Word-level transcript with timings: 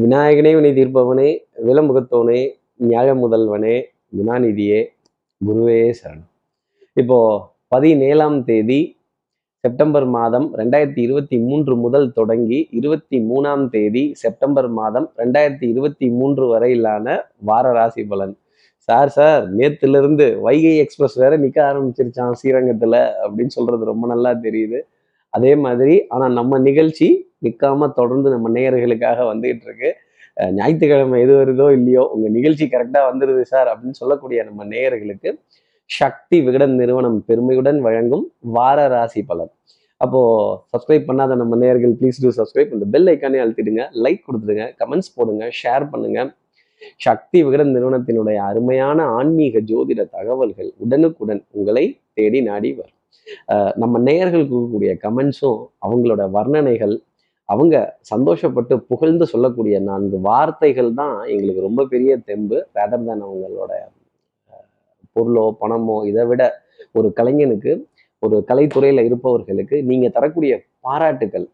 விநாயகனே 0.00 0.50
வினை 0.54 0.70
தீர்ப்பவனே 0.72 1.28
விலமுகத்தோனே 1.66 2.40
நியாய 2.76 3.14
முதல்வனே 3.14 3.74
குணாநிதியே 4.18 4.80
குருவே 5.40 5.92
சரணம். 6.00 6.28
இப்போ 6.94 7.18
பதினேழாம் 7.68 8.44
தேதி 8.44 8.78
செப்டம்பர் 9.64 10.06
மாதம் 10.06 10.46
ரெண்டாயிரத்தி 10.56 10.98
இருபத்தி 10.98 11.38
மூன்று 11.38 11.76
முதல் 11.76 12.12
தொடங்கி 12.12 12.68
இருபத்தி 12.70 13.18
மூணாம் 13.20 13.68
தேதி 13.68 14.04
செப்டம்பர் 14.14 14.68
மாதம் 14.68 15.08
ரெண்டாயிரத்தி 15.16 15.66
இருபத்தி 15.68 16.10
மூன்று 16.10 16.46
வரையிலான 16.46 17.18
வார 17.40 17.72
ராசி 17.72 18.04
பலன். 18.04 18.36
சார் 18.88 19.08
சார் 19.08 19.42
நேத்துல 19.54 19.98
இருந்து 19.98 20.40
வைகை 20.40 20.76
எக்ஸ்பிரஸ் 20.76 21.14
வேற 21.14 21.38
நிக்க 21.38 21.60
ஆரம்பிச்சிருச்சான் 21.70 22.38
ஸ்ரீரங்கத்துல 22.42 22.96
அப்படின்னு 23.24 23.56
சொல்றது 23.58 23.84
ரொம்ப 23.84 24.06
நல்லா 24.06 24.32
தெரியுது. 24.32 24.80
அதே 25.36 25.52
மாதிரி 25.64 25.94
ஆனால் 26.14 26.34
நம்ம 26.38 26.58
நிகழ்ச்சி 26.68 27.08
நிற்காம 27.46 27.88
தொடர்ந்து 27.98 28.28
நம்ம 28.34 28.48
நேயர்களுக்காக 28.56 29.18
வந்துகிட்டு 29.32 29.66
இருக்கு. 29.68 29.90
ஞாயிற்றுக்கிழமை 30.58 31.18
எது 31.24 31.32
வருதோ 31.40 31.66
இல்லையோ 31.76 32.02
உங்கள் 32.14 32.34
நிகழ்ச்சி 32.36 32.64
கரெக்டாக 32.74 33.04
வந்துடுது 33.10 33.42
சார் 33.52 33.68
அப்படின்னு 33.72 33.98
சொல்லக்கூடிய 34.02 34.42
நம்ம 34.48 34.66
நேயர்களுக்கு 34.74 35.30
சக்தி 35.90 36.36
விகடன் 36.46 36.74
நிறுவனம் 36.80 37.18
பெருமையுடன் 37.28 37.80
வழங்கும் 37.86 38.24
வார 38.56 38.80
ராசி 38.94 39.22
பலன். 39.30 39.52
அப்போது 40.00 40.52
சப்ஸ்கிரைப் 40.72 41.08
பண்ணாத 41.08 41.36
நம்ம 41.40 41.56
நேயர்கள் 41.62 41.94
ப்ளீஸ் 42.00 42.20
டூ 42.24 42.30
சப்ஸ்கிரைப் 42.38 42.70
இந்த 42.76 42.86
பெல் 42.94 43.10
ஐக்கானே 43.12 43.40
அழுத்திடுங்க 43.44 43.84
லைக் 44.04 44.22
கொடுத்துடுங்க 44.28 44.66
கமெண்ட்ஸ் 44.80 45.12
போடுங்க 45.16 45.46
ஷேர் 45.60 45.86
பண்ணுங்க. 45.94 46.20
சக்தி 47.06 47.38
விகடன் 47.46 47.74
நிறுவனத்தினுடைய 47.76 48.38
அருமையான 48.50 48.98
ஆன்மீக 49.18 49.60
ஜோதிட 49.70 50.02
தகவல்கள் 50.16 50.70
உடனுக்குடன் 50.84 51.42
உங்களை 51.58 51.84
தேடி 52.18 52.40
நாடி 52.48 52.70
வரும். 52.78 52.96
நம்ம 53.76 53.98
நேயர்கள் 53.98 54.48
கொடுக்கக்கூடிய 54.48 54.92
கமெண்ட்ஸும் 55.02 55.60
அவங்களோட 55.86 56.22
வர்ணனைகள் 56.30 56.94
அவங்க 57.48 57.76
சந்தோஷப்பட்டு 58.10 58.74
புகழ்ந்து 58.90 59.24
சொல்லக்கூடிய 59.26 59.76
நான்கு 59.80 60.18
வார்த்தைகள் 60.20 60.90
தான் 60.94 61.16
எங்களுக்கு 61.26 61.60
ரொம்ப 61.60 61.84
பெரிய 61.84 62.12
தெம்பு. 62.28 62.58
ரேதர் 62.72 63.08
தான் 63.08 63.22
அவங்களோட 63.22 63.72
பொருளோ 65.16 65.44
பணமோ 65.60 65.96
இதை 66.04 66.24
விட 66.24 66.42
ஒரு 66.92 67.08
கலைஞனுக்கு 67.16 67.72
ஒரு 68.22 68.36
கலைத்துறையில 68.48 69.04
இருப்பவர்களுக்கு 69.04 69.76
நீங்க 69.82 70.06
தரக்கூடிய 70.08 70.52
பாராட்டுகள் 70.80 71.46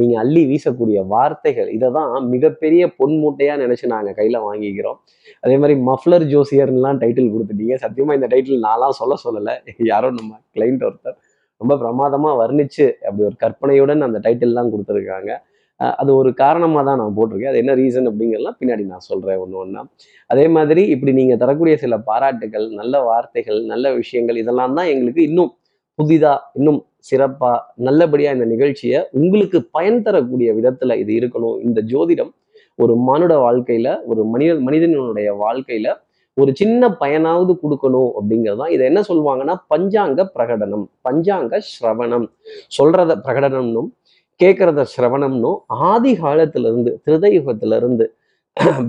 நீங்க 0.00 0.14
அள்ளி 0.22 0.42
வீசக்கூடிய 0.50 0.98
வார்த்தைகள். 1.12 1.68
இதை 1.76 1.88
தான் 1.96 2.12
மிகப்பெரிய 2.34 2.82
பொன் 2.98 3.16
மூட்டையா 3.22 3.54
நினைச்சு 3.64 3.86
நாங்க 3.94 4.10
கையில 4.18 4.36
வாங்கிக்கிறோம். 4.48 4.98
அதே 5.44 5.56
மாதிரி 5.62 5.76
மஃப்லர் 5.90 6.26
ஜோசியர்லாம் 6.34 7.00
டைட்டில் 7.02 7.32
கொடுத்துட்டீங்க. 7.34 7.76
சத்தியமா 7.84 8.14
இந்த 8.18 8.28
டைட்டில் 8.34 8.64
நான்லாம் 8.68 8.98
சொல்ல 9.00 9.16
சொல்லலை. 9.24 9.54
யாரோ 9.92 10.10
நம்ம 10.20 10.32
கிளைண்ட் 10.56 10.84
ஒருத்தர். 10.88 11.18
ரொம்ப 11.60 11.74
பிரமாதமா 11.82 12.32
வர்ணிச்சு 12.42 12.86
அப்படி 13.06 13.22
ஒரு 13.28 13.38
கற்பனையுடன் 13.44 14.06
அந்த 14.08 14.18
டைட்டில்லாம் 14.26 14.72
கொடுத்துருக்காங்க. 14.72 15.30
அது 16.00 16.10
ஒரு 16.20 16.30
காரணமாக 16.42 16.82
தான் 16.88 16.98
நான் 17.00 17.16
போட்டிருக்கேன். 17.16 17.52
அது 17.52 17.60
என்ன 17.62 17.72
ரீசன் 17.80 18.08
அப்படிங்கிறலாம் 18.10 18.56
பின்னாடி 18.60 18.84
நான் 18.92 19.04
சொல்கிறேன் 19.10 19.40
ஒன்று 19.42 19.58
ஒன்றா 19.62 19.82
அதே 20.30 20.44
மாதிரி 20.56 20.82
இப்படி 20.94 21.12
நீங்கள் 21.18 21.40
தரக்கூடிய 21.42 21.74
சில 21.84 21.96
பாராட்டுகள் 22.08 22.66
நல்ல 22.80 23.00
வார்த்தைகள் 23.10 23.60
நல்ல 23.72 23.92
விஷயங்கள் 24.00 24.40
இதெல்லாம் 24.42 24.76
தான் 24.78 24.90
எங்களுக்கு 24.94 25.22
இன்னும் 25.28 25.52
புதிதாக 25.98 26.44
இன்னும் 26.58 26.80
சிறப்பாக 27.08 27.58
நல்லபடியாக 27.86 28.36
இந்த 28.36 28.46
நிகழ்ச்சியை 28.54 28.98
உங்களுக்கு 29.20 29.58
பயன் 29.76 30.02
தரக்கூடிய 30.06 30.48
விதத்தில் 30.58 31.00
இது 31.02 31.12
இருக்கணும். 31.20 31.56
இந்த 31.66 31.80
ஜோதிடம் 31.92 32.32
ஒரு 32.78 32.94
மானுட 33.08 33.32
வாழ்க்கையில் 33.46 33.92
ஒரு 34.10 34.22
மனித 34.32 34.52
மனிதனுடைய 34.66 35.28
வாழ்க்கையில் 35.44 35.90
ஒரு 36.36 36.50
சின்ன 36.60 36.82
பயனாவது 37.02 37.52
கொடுக்கணும் 37.62 38.10
அப்படிங்கிறது 38.18 38.60
தான். 38.62 38.72
இதை 38.74 38.82
என்ன 38.90 39.00
சொல்லுவாங்கன்னா 39.08 39.54
பஞ்சாங்க 39.72 40.20
பிரகடனம் 40.34 40.84
பஞ்சாங்க 41.06 41.60
ஸ்ரவணம். 41.70 42.26
சொல்றத 42.76 43.12
பிரகடனம்னும் 43.26 43.88
கேட்கறத 44.40 44.80
சிரவணம்னும் 44.94 45.58
ஆதி 45.90 46.12
காலத்திலிருந்து 46.24 46.90
இருந்து 47.80 48.04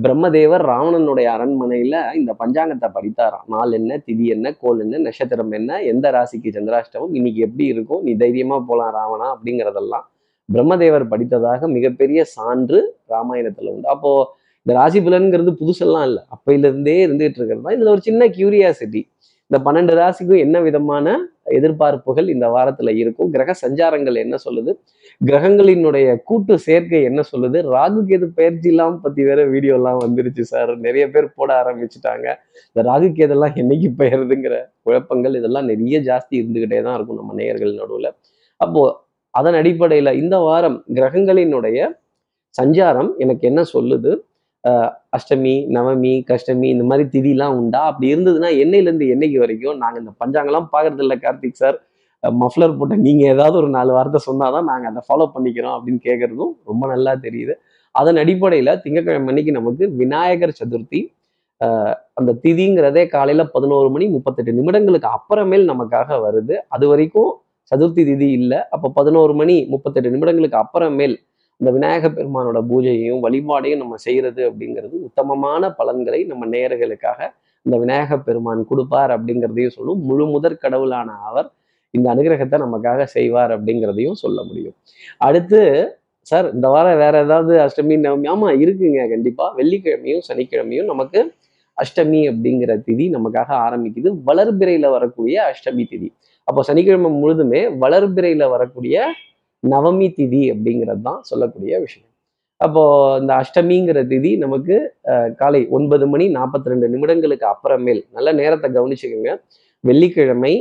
பிரம்மதேவர் 0.04 0.64
ராவணனுடைய 0.70 1.28
அரண்மனையில 1.36 1.96
இந்த 2.20 2.32
பஞ்சாங்கத்தை 2.40 2.88
படித்தாராம். 2.96 3.44
நாள் 3.54 3.72
என்ன 3.72 3.98
திதி 4.08 4.26
என்ன 4.36 4.48
கோல் 4.62 4.80
என்ன 4.80 5.02
நட்சத்திரம் 5.08 5.52
என்ன 5.52 5.82
எந்த 5.92 6.06
ராசிக்கு 6.16 6.50
சந்திராஷ்டமம் 6.58 7.14
இன்னைக்கு 7.18 7.42
எப்படி 7.48 7.66
இருக்கும் 7.74 8.02
நீ 8.04 8.14
தைரியமா 8.24 8.58
போலாம் 8.70 8.94
ராவணா 8.98 9.28
அப்படிங்கிறதெல்லாம் 9.36 10.06
பிரம்மதேவர் 10.50 11.06
படித்ததாக 11.12 11.68
மிகப்பெரிய 11.76 12.20
சான்று 12.36 12.80
ராமாயணத்துல 13.14 13.74
உண்டு. 13.74 13.88
அப்போ 13.96 14.12
இந்த 14.66 14.74
ராசி 14.80 15.00
புலன்கிறது 15.02 15.52
புதுசெல்லாம் 15.62 16.06
இல்லை. 16.10 16.24
அப்பையில 16.36 16.70
இருந்தே 16.72 16.98
இருந்துகிட்டு 17.08 17.40
இருக்கிறது 17.40 17.66
தான். 17.68 17.78
இதுல 17.78 17.92
ஒரு 17.96 18.04
சின்ன 18.10 18.26
கியூரியாசிட்டி 18.38 19.02
இந்த 19.50 19.58
பன்னெண்டு 19.66 19.94
ராசிக்கும் 20.00 20.42
என்ன 20.46 20.58
விதமான 20.66 21.06
எதிர்பார்ப்புகள் 21.58 22.28
இந்த 22.34 22.48
வாரத்துல 22.56 22.90
இருக்கும்? 23.02 23.30
கிரக 23.36 23.52
சஞ்சாரங்கள் 23.62 24.18
என்ன 24.24 24.36
சொல்லுது? 24.46 24.72
கிரகங்களினுடைய 25.22 26.08
கூட்டு 26.30 26.56
சேர்க்கை 26.66 27.00
என்ன 27.10 27.22
சொல்லுது? 27.32 27.60
ராகு 27.76 28.02
கேது 28.10 28.28
பயிற்சிலாம் 28.38 29.00
பத்தி 29.06 29.24
வேற 29.30 29.44
வீடியோ 29.54 29.74
எல்லாம் 29.80 30.00
வந்துருச்சு 30.04 30.46
சார். 30.52 30.74
நிறைய 30.86 31.06
பேர் 31.16 31.28
போட 31.36 31.50
ஆரம்பிச்சுட்டாங்க. 31.62 32.28
இந்த 32.70 32.84
ராகு 32.90 33.10
கேதெல்லாம் 33.20 33.58
என்னைக்கு 33.64 33.90
பெயருதுங்கிற 34.02 34.56
குழப்பங்கள் 34.88 35.38
இதெல்லாம் 35.42 35.70
நிறைய 35.72 36.00
ஜாஸ்தி 36.10 36.36
இருந்துகிட்டே 36.42 36.82
தான் 36.88 36.98
இருக்கும் 37.00 37.20
நம்ம 37.22 37.34
நேயர்கள் 37.42 37.74
நடுவில். 37.82 38.10
அப்போ 38.60 38.84
அதன் 39.34 39.58
அடிப்படையில 39.62 40.10
இந்த 40.24 40.36
வாரம் 40.48 40.78
கிரகங்களினுடைய 40.98 41.80
சஞ்சாரம் 42.56 43.12
எனக்கு 43.24 43.44
என்ன 43.48 43.62
சொல்லுது? 43.76 44.12
அஷ்டமி 45.18 45.54
நவமி 45.76 46.14
கஷ்டமி 46.30 46.68
இந்த 46.76 46.86
மாதிரி 46.90 47.06
திதிலாம் 47.14 47.56
உண்டா? 47.60 47.82
அப்படி 47.90 48.08
இருந்ததுன்னா 48.14 48.50
என்னையிலேருந்து 48.64 49.06
என்னைக்கு 49.14 49.38
வரைக்கும் 49.44 49.78
நாங்கள் 49.84 50.02
இந்த 50.04 50.14
பஞ்சாங்கெல்லாம் 50.22 50.68
பார்க்கறது 50.74 51.04
இல்லை 51.06 51.18
கார்த்திக் 51.26 51.62
சார். 51.62 51.78
மஃப்லர் 52.24 52.78
போட்ட 52.80 52.96
நீங்கள் 53.06 53.30
ஏதாவது 53.34 53.56
ஒரு 53.62 53.70
நாலு 53.76 53.92
வார்த்தை 53.98 54.20
சொன்னாதான் 54.30 54.68
நாங்கள் 54.72 54.90
அதை 54.92 55.02
ஃபாலோ 55.08 55.26
பண்ணிக்கிறோம் 55.36 55.76
அப்படின்னு 55.76 56.02
கேட்குறதும் 56.08 56.52
ரொம்ப 56.70 56.84
நல்லா 56.94 57.12
தெரியுது. 57.26 57.54
அதன் 57.96 58.20
அடிப்படையில் 58.24 58.80
திங்கட்கிழமை 58.84 59.30
அன்னைக்கு 59.32 59.54
நமக்கு 59.60 59.84
விநாயகர் 60.02 60.58
சதுர்த்தி. 60.60 61.02
அந்த 62.20 62.32
திதிங்கிறதே 62.44 63.04
காலையில் 63.14 63.52
பதினோரு 63.56 63.90
மணி 63.94 64.06
முப்பத்தெட்டு 64.16 64.52
நிமிடங்களுக்கு 64.60 65.10
அப்புறமேல் 65.18 65.66
நமக்காக 65.72 66.20
வருது. 66.26 66.56
அது 66.76 66.86
வரைக்கும் 66.92 67.32
சதுர்த்தி 67.72 68.04
திதி 68.10 68.28
இல்லை. 68.40 68.60
அப்போ 68.76 68.88
பதினோரு 69.00 69.34
மணி 69.40 69.56
முப்பத்தெட்டு 69.74 70.14
நிமிடங்களுக்கு 70.14 70.60
அப்புறமேல் 70.64 71.16
இந்த 71.62 71.70
விநாயக 71.72 72.10
பெருமானோட 72.10 72.60
பூஜையையும் 72.70 73.22
வழிபாடையும் 73.26 73.78
நம்ம 73.78 73.96
செய்யறது 73.98 74.42
அப்படிங்கிறது 74.50 74.96
உத்தமமான 75.08 75.72
பலன்களை 75.80 76.20
நம்ம 76.24 76.46
நேயர்களுக்காக 76.48 77.20
இந்த 77.66 77.78
விநாயக 77.78 78.18
பெருமான் 78.20 78.62
கொடுப்பார் 78.68 79.12
அப்படிங்கிறதையும் 79.16 79.76
சொல்லும். 79.78 80.02
முழு 80.02 80.26
முதற் 80.26 80.62
கடவுளான 80.64 81.10
அவர் 81.30 81.50
இந்த 81.94 82.08
அனுகிரகத்தை 82.14 82.58
நமக்காக 82.66 83.04
செய்வார் 83.16 83.52
அப்படிங்கிறதையும் 83.58 84.20
சொல்ல 84.24 84.40
முடியும். 84.44 84.76
அடுத்து 85.18 85.62
சார் 86.28 86.48
இந்த 86.54 86.68
வாரம் 86.68 86.98
வேற 86.98 87.16
ஏதாவது 87.26 87.54
அஷ்டமி 87.66 87.96
நவமி? 88.06 88.28
ஆமா 88.34 88.50
இருக்குங்க 88.64 89.10
கண்டிப்பா. 89.10 89.46
வெள்ளிக்கிழமையும் 89.58 90.24
சனிக்கிழமையும் 90.30 90.86
நமக்கு 90.86 91.20
அஷ்டமி 91.78 92.22
அப்படிங்கிற 92.32 92.72
திதி 92.88 93.06
நமக்காக 93.18 93.50
ஆரம்பிக்குது. 93.66 94.10
வளர்பிறையில 94.30 94.90
வரக்கூடிய 94.90 95.36
அஷ்டமி 95.52 95.84
திதி. 95.92 96.10
அப்போ 96.48 96.62
சனிக்கிழமை 96.64 97.12
முழுதுமே 97.22 97.62
வளர்பிறையில 97.84 98.50
வரக்கூடிய 98.50 98.96
நவமி 99.64 100.08
திதி 100.18 100.44
அப்படிங்கிறது 100.54 101.04
தான் 101.10 101.22
சொல்லக்கூடிய 101.30 101.80
விஷயம். 101.86 102.08
அப்போ 102.62 102.84
இந்த 103.22 103.32
அஷ்டமிங்கிற 103.42 104.00
திதி 104.12 104.32
நமக்கு 104.44 104.76
காலை 105.42 105.62
ஒன்பது 105.78 106.06
மணி 106.14 106.26
நாற்பத்தி 106.38 106.72
ரெண்டு 106.72 106.88
நிமிடங்களுக்கு 106.94 107.46
அப்புறமேல் 107.54 108.02
நல்ல 108.16 108.30
நேரத்தை 108.40 108.68
கவனிச்சுக்கோங்க. 108.78 109.34
வெள்ளிக்கிழமை 109.84 110.54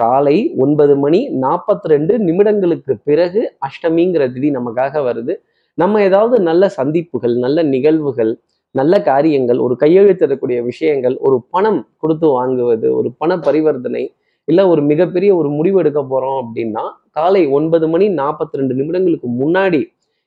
காலை 0.00 0.36
ஒன்பது 0.64 0.94
மணி 1.02 1.20
நாற்பத்தி 1.44 1.88
ரெண்டு 1.92 2.14
நிமிடங்களுக்கு 2.28 2.92
பிறகு 3.08 3.42
அஷ்டமிங்கிற 3.68 4.24
திதி 4.34 4.48
நமக்காக 4.58 5.02
வருது. 5.08 5.34
நம்ம 5.78 6.00
ஏதாவது 6.08 6.36
நல்ல 6.48 6.64
சந்திப்புகள் 6.78 7.36
நல்ல 7.44 7.58
நிகழ்வுகள் 7.74 8.32
நல்ல 8.74 8.94
காரியங்கள் 9.08 9.58
ஒரு 9.66 9.74
கையெழுத்திடக்கூடிய 9.82 10.58
விஷயங்கள் 10.70 11.16
ஒரு 11.26 11.36
பணம் 11.54 11.80
கொடுத்து 12.02 12.26
வாங்குவது 12.36 12.88
ஒரு 12.98 13.08
பண 13.20 13.36
பரிவர்த்தனை 13.46 14.02
இல்லை 14.48 14.64
ஒரு 14.72 14.82
மிகப்பெரிய 14.82 15.30
ஒரு 15.36 15.48
முடிவு 15.48 15.78
எடுக்க 15.82 16.00
போறோம் 16.12 16.38
அப்படின்னா 16.42 16.84
காலை 17.10 17.42
ஒன்பது 17.56 17.86
மணி 17.88 18.06
நாற்பத்தி 18.20 18.58
ரெண்டு 18.60 18.74
நிமிடங்களுக்கு 18.74 19.28
முன்னாடி 19.40 19.80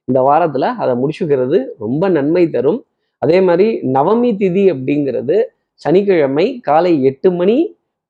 இந்த 0.08 0.20
வாரத்துல 0.30 0.66
அதை 0.82 0.94
முடிச்சுக்கிறது 1.02 1.58
ரொம்ப 1.84 2.04
நன்மை 2.10 2.44
தரும். 2.50 2.80
அதே 3.22 3.38
மாதிரி 3.42 3.68
நவமி 3.96 4.32
திதி 4.42 4.64
அப்படிங்கிறது 4.74 5.38
சனிக்கிழமை 5.82 6.46
காலை 6.60 6.94
எட்டு 7.10 7.30
மணி 7.32 7.58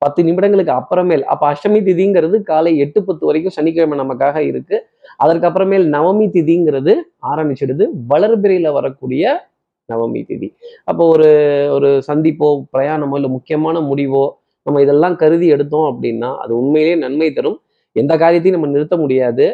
பத்து 0.02 0.20
நிமிடங்களுக்கு 0.22 0.72
அப்புறமேல் 0.78 1.22
அப்ப 1.32 1.44
அஷ்டமி 1.52 1.80
திதிங்கிறது 1.86 2.36
காலை 2.50 2.72
எட்டு 2.84 2.98
பத்து 3.04 3.26
வரைக்கும் 3.26 3.54
சனிக்கிழமை 3.56 3.96
நமக்காக 3.98 4.36
இருக்கு. 4.50 4.76
அதற்கு 5.16 5.46
அப்புறமேல் 5.48 5.86
நவமி 5.96 6.26
திதிங்கிறது 6.36 6.92
ஆரம்பிச்சிடுது. 7.30 7.84
வளர்பிறையில் 8.12 8.76
வரக்கூடிய 8.78 9.24
நவமி 9.88 10.20
திதி. 10.30 10.48
அப்போ 10.84 11.02
ஒரு 11.14 11.28
ஒரு 11.76 11.90
சந்திப்போ 12.08 12.48
பிரயாணமோ 12.76 13.16
இல்லை 13.18 13.30
முக்கியமான 13.36 13.80
முடிவோ 13.90 14.24
நம்ம 14.68 14.80
இதெல்லாம் 14.84 15.16
கருதி 15.22 15.46
எடுத்தோம் 15.54 15.86
அப்படின்னா 15.90 16.30
அது 16.42 16.52
உண்மையிலேயே 16.60 16.96
நன்மை 17.02 17.28
தரும். 17.36 17.58
எந்த 17.96 18.12
காரியத்தையும் 18.22 18.56
நம்ம 18.56 18.70
நிறுத்த 18.74 18.96
முடியாது. 19.02 19.44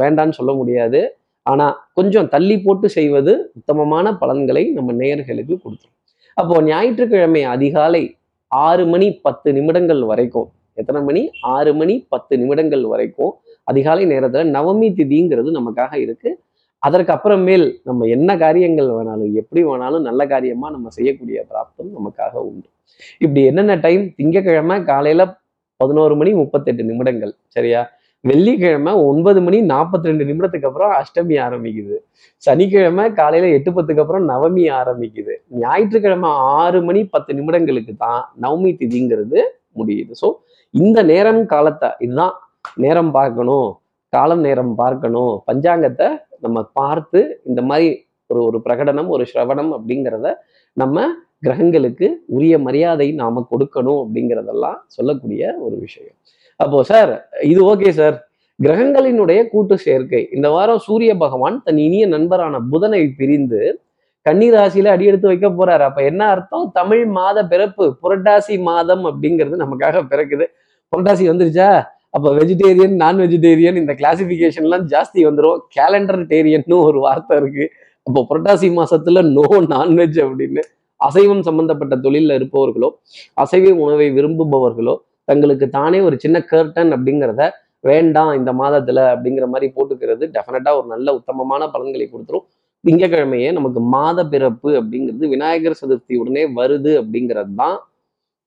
வேண்டான்னு 0.00 0.36
சொல்ல 0.38 0.52
முடியாது. 0.60 1.00
ஆனா 1.46 1.66
கொஞ்சம் 1.98 2.28
தள்ளி 2.32 2.56
போட்டு 2.64 2.86
செய்வது 2.96 3.32
உத்தமமான 3.58 4.06
பலன்களை 4.22 4.62
நம்ம 4.78 4.94
நேயர்களுக்கு 5.02 5.54
கொடுத்துரும். 5.62 5.94
அப்போ 6.40 6.54
ஞாயிற்றுக்கிழமை 6.70 7.42
அதிகாலை 7.54 8.02
ஆறு 8.50 8.84
மணி 8.92 9.06
பத்து 9.26 9.48
நிமிடங்கள் 9.58 10.02
வரைக்கும் 10.10 10.48
எத்தனை 10.80 11.00
மணி? 11.08 11.22
ஆறு 11.54 11.70
மணி 11.80 11.94
பத்து 12.12 12.34
நிமிடங்கள் 12.40 12.84
வரைக்கும் 12.92 13.32
அதிகாலை 13.70 14.04
நேரத்தில் 14.12 14.52
நவமி 14.56 14.88
திதிங்கிறது 14.98 15.52
நமக்காக 15.58 15.92
இருக்கு. 16.04 16.30
அதற்கு 16.82 17.12
அப்புறமேல் 17.16 17.66
நம்ம 17.88 18.06
என்ன 18.16 18.36
காரியங்கள் 18.44 18.90
வேணாலும் 18.96 19.32
எப்படி 19.42 19.62
வேணாலும் 19.70 20.06
நல்ல 20.08 20.20
காரியமா 20.34 20.68
நம்ம 20.76 20.92
செய்யக்கூடிய 20.98 21.38
பிராப்தம் 21.50 21.90
நமக்காக 21.98 22.34
உண்டு. 22.50 22.68
இப்படி 23.22 23.42
என்னென்ன 23.50 23.76
டைம் 23.86 24.04
திங்கக்கிழமை 24.18 24.76
காலையில 24.90 25.22
பதினோரு 25.80 26.14
மணி 26.20 26.30
முப்பத்தெட்டு 26.42 26.82
நிமிடங்கள் 26.90 27.32
சரியா? 27.56 27.80
வெள்ளிக்கிழமை 28.24 28.92
ஒன்பது 29.08 29.40
மணி 29.46 29.58
நாற்பத்தி 29.72 30.08
ரெண்டு 30.10 30.24
நிமிடத்துக்கு 30.28 30.68
அப்புறம் 30.68 30.92
அஷ்டமி 31.00 31.34
ஆரம்பிக்குது. 31.44 31.96
சனிக்கிழமை 32.42 33.04
காலையில 33.18 33.50
எட்டு 33.56 33.70
பத்துக்கு 33.76 34.02
அப்புறம் 34.04 34.24
நவமி 34.32 34.64
ஆரம்பிக்குது. 34.80 35.34
ஞாயிற்றுக்கிழமை 35.62 36.30
ஆறு 36.56 36.78
மணி 36.88 37.02
பத்து 37.14 37.30
நிமிடங்களுக்கு 37.38 37.94
தான் 38.04 38.20
நவமி 38.44 38.72
திதிங்கிறது 38.80 39.38
முடியுது. 39.80 40.12
ஸோ 40.22 40.28
இந்த 40.74 40.98
நேரம் 41.12 41.42
காலத்தை 41.54 41.90
இதுதான் 42.06 42.34
நேரம் 42.84 43.12
பார்க்கணும் 43.18 43.68
காலம் 44.12 44.42
நேரம் 44.48 44.74
பார்க்கணும். 44.82 45.32
பஞ்சாங்கத்தை 45.48 46.08
நம்ம 46.44 46.58
பார்த்து 46.80 47.20
இந்த 47.50 47.60
மாதிரி 47.70 47.88
ஒரு 48.30 48.40
ஒரு 48.48 48.58
பிரகடனம் 48.66 49.08
ஒரு 49.14 49.24
ஸ்ரவணம் 49.30 49.70
அப்படிங்கிறத 49.76 50.28
நம்ம 50.76 50.96
கிரகங்களுக்கு 51.42 52.06
உரிய 52.36 52.54
மரியாதை 52.66 53.08
நாம 53.20 53.42
கொடுக்கணும் 53.50 54.00
அப்படிங்கிறதெல்லாம் 54.02 54.78
சொல்லக்கூடிய 54.96 55.42
ஒரு 55.66 55.76
விஷயம். 55.84 56.16
அப்போ 56.56 56.78
சார் 56.90 57.12
இது 57.50 57.60
ஓகே 57.72 57.90
சார். 57.98 58.16
கிரகங்களினுடைய 58.64 59.40
கூட்டு 59.50 59.74
சேர்க்கை. 59.78 60.22
இந்த 60.36 60.48
வாரம் 60.54 60.80
சூரிய 60.86 61.12
பகவான் 61.16 61.56
தன் 61.66 61.76
இனிய 61.76 62.06
நண்பரான 62.06 62.60
புதனை 62.70 63.02
பிரிந்து 63.18 63.60
கன்னி 64.26 64.48
ராசியில 64.54 64.92
அடி 64.94 65.04
எடுத்து 65.10 65.30
வைக்க 65.30 65.48
போறாரு. 65.48 65.84
அப்ப 65.88 66.00
என்ன 66.02 66.22
அர்த்தம்? 66.32 66.64
தமிழ் 66.78 67.04
மாத 67.16 67.44
பிறப்பு 67.52 67.84
புரட்டாசி 68.02 68.56
மாதம் 68.70 69.04
அப்படிங்கிறது 69.10 69.62
நமக்காக 69.64 70.02
பிறக்குது. 70.12 70.46
புரட்டாசி 70.92 71.24
வந்துருச்சா? 71.30 71.68
அப்போ 72.16 72.28
வெஜிடேரியன் 72.38 72.94
நான் 73.02 73.18
வெஜிடேரியன் 73.24 73.78
இந்த 73.82 73.92
கிளாசிஃபிகேஷன்லாம் 74.00 74.84
ஜாஸ்தி 74.92 75.20
வந்துடும் 75.28 75.62
கேலண்டர் 75.76 76.20
டேரியன்னு 76.32 76.76
ஒரு 76.88 76.98
வார்த்தை 77.06 77.36
இருக்கு. 77.40 77.66
அப்போ 78.06 78.20
புரட்டாசி 78.30 78.68
மாசத்துல 78.80 79.22
நோ 79.36 79.46
நான்வெஜ் 79.74 80.20
அப்படின்னு 80.26 80.62
அசைவம் 81.00 81.42
சம்பந்தப்பட்ட 81.48 81.94
தொழிலில் 82.04 82.36
இருப்பவர்களோ 82.38 82.88
அசைவ 83.42 83.72
உணவை 83.84 84.08
விரும்புபவர்களோ 84.18 84.94
தங்களுக்கு 85.24 85.66
தானே 85.78 85.98
ஒரு 86.08 86.16
சின்ன 86.24 86.36
கர்டன் 86.50 86.92
அப்படிங்கிறத 86.96 87.42
வேண்டாம் 87.88 88.30
இந்த 88.38 88.50
மாதத்துல 88.60 89.00
அப்படிங்கிற 89.14 89.46
மாதிரி 89.46 89.66
போட்டுக்கிறது 89.74 90.24
டெஃபினட்டா 90.36 90.70
ஒரு 90.78 90.86
நல்ல 90.94 91.08
உத்தமமான 91.18 91.62
பலன்களை 91.74 92.06
கொடுத்துரும். 92.06 92.46
திங்கக்கிழமையே 92.84 93.50
நமக்கு 93.58 93.80
மாத 93.94 94.18
பிறப்பு 94.32 94.70
அப்படிங்கிறது 94.80 95.28
விநாயகர் 95.34 95.78
சதுர்த்தி 95.80 96.14
உடனே 96.22 96.42
வருது 96.58 96.92
அப்படிங்கிறது 97.00 97.52
தான் 97.62 97.76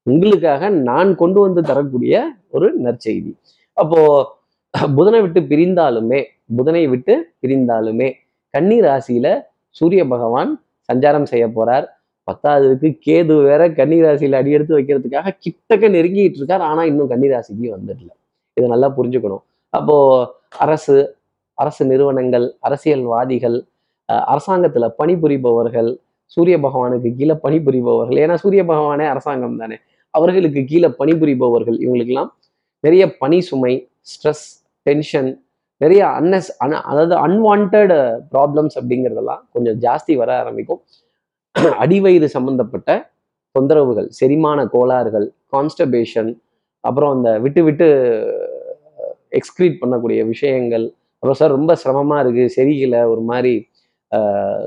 உங்களுக்காக 0.07 0.69
நான் 0.89 1.09
கொண்டு 1.21 1.39
வந்து 1.45 1.61
தரக்கூடிய 1.69 2.21
ஒரு 2.55 2.67
நற்செய்தி. 2.85 3.31
அப்போ 3.77 3.99
புதனை 4.97 5.19
விட்டு 5.23 5.39
பிரிந்தாலுமே 5.51 6.19
புதனை 6.57 6.83
விட்டு 6.93 7.13
பிரிந்தாலுமே 7.43 8.09
கன்னி 8.53 8.77
ராசியில 8.87 9.27
சூரிய 9.75 10.01
பகவான் 10.13 10.51
சஞ்சாரம் 10.89 11.29
செய்ய 11.31 11.45
போறார். 11.57 11.85
பத்தாவதுக்கு 12.31 12.89
கேது 13.07 13.35
வேற 13.49 13.61
கன்னிராசியில 13.79 14.39
அடி 14.41 14.51
எடுத்து 14.57 14.77
வைக்கிறதுக்காக 14.79 15.33
கிட்டக்க 15.45 15.85
நெருங்கிட்டு 15.97 16.39
இருக்கார். 16.41 16.63
ஆனா 16.71 16.83
இன்னும் 16.91 17.11
கன்னிராசிக்கு 17.13 17.67
வந்துடல. 17.75 18.11
இதை 18.57 18.67
நல்லா 18.73 18.89
புரிஞ்சுக்கணும். 18.97 19.43
அப்போ 19.69 19.97
அரசு 20.65 20.95
அரசு 21.57 21.83
நிறுவனங்கள் 21.91 22.45
அரசியல்வாதிகள் 22.67 23.57
அரசாங்கத்துல 24.09 24.85
பணிபுரிபவர்கள் 24.99 25.89
சூரிய 26.33 26.55
பகவானுக்கு 26.65 27.09
கீழே 27.19 27.35
பணிபுரிபவர்கள். 27.43 28.17
ஏன்னா 28.23 28.35
சூரிய 28.43 28.63
பகவானே 28.71 29.05
அரசாங்கம் 29.13 29.59
தானே. 29.61 29.77
அவர்களுக்கு 30.13 30.61
கீழே 30.71 30.89
பணிபுரிபவர்கள். 31.01 31.77
இவங்களுக்கெல்லாம் 31.85 32.31
நிறைய 32.85 33.03
பணி 33.21 33.39
சுமை 33.49 33.73
ஸ்ட்ரெஸ் 34.11 34.45
டென்ஷன் 34.87 35.29
நிறைய 35.81 36.01
அன்னஸ் 36.19 36.49
அதாவது 36.91 37.15
அன்வான்ட் 37.27 37.77
ப்ராப்ளம்ஸ் 38.33 38.75
அப்படிங்கிறதெல்லாம் 38.79 39.41
கொஞ்சம் 39.53 39.77
ஜாஸ்தி 39.85 40.15
வர 40.21 40.29
ஆரம்பிக்கும். 40.41 40.81
அடிவயிறு 41.83 42.27
சம்பந்தப்பட்ட 42.35 42.89
தொந்தரவுகள் 43.55 44.07
செரிமான 44.19 44.59
கோளாறுகள் 44.73 45.25
கான்ஸ்டபேஷன் 45.53 46.29
அப்புறம் 46.83 47.11
அந்த 47.15 47.29
விட்டு 47.39 47.61
விட்டு 47.67 47.87
எக்ஸ்க்ரீட் 49.39 49.75
பண்ணக்கூடிய 49.81 50.19
விஷயங்கள் 50.31 50.85
அப்புறம் 51.23 51.37
சார் 51.41 51.55
ரொம்ப 51.57 51.71
சிரமமாக 51.81 52.21
இருக்குது 52.23 52.53
சரியில்லை 52.55 53.01
ஒரு 53.13 53.21
மாதிரி 53.31 53.53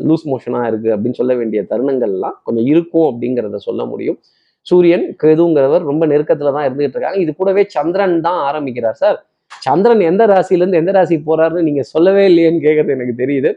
லூஸ் 0.09 0.27
மோஷனாக 0.33 0.69
இருக்குது 0.71 0.93
அப்படின்னு 0.97 1.19
சொல்ல 1.21 1.33
வேண்டிய 1.41 1.63
தருணங்கள்லாம் 1.73 2.37
கொஞ்சம் 2.45 2.69
இருக்கும் 2.73 3.07
அப்படிங்கிறத 3.11 3.59
சொல்ல 3.69 3.83
முடியும். 3.93 4.19
சூரியன் 4.67 5.07
கேதுங்கிறவர் 5.23 5.83
ரொம்ப 5.91 6.05
நெருக்கத்தில் 6.13 6.55
தான் 6.57 6.67
இருந்துகிட்டு 6.69 6.97
இருக்காங்க. 6.97 7.19
இது 7.25 7.33
கூடவே 7.41 7.63
சந்திரன் 7.77 8.17
தான் 8.29 8.39
ஆரம்பிக்கிறார் 8.49 9.01
சார் 9.03 9.19
சந்திரன் 9.67 10.03
எந்த 10.11 10.23
ராசியிலேருந்து 10.33 10.81
எந்த 10.83 10.93
ராசி 10.99 11.17
போகிறாருன்னு 11.29 11.67
நீங்கள் 11.69 11.91
சொல்லவே 11.95 12.23
இல்லையேன்னு 12.31 12.65
கேட்குறது 12.67 12.97
எனக்கு 12.99 13.15
தெரியுது. 13.23 13.51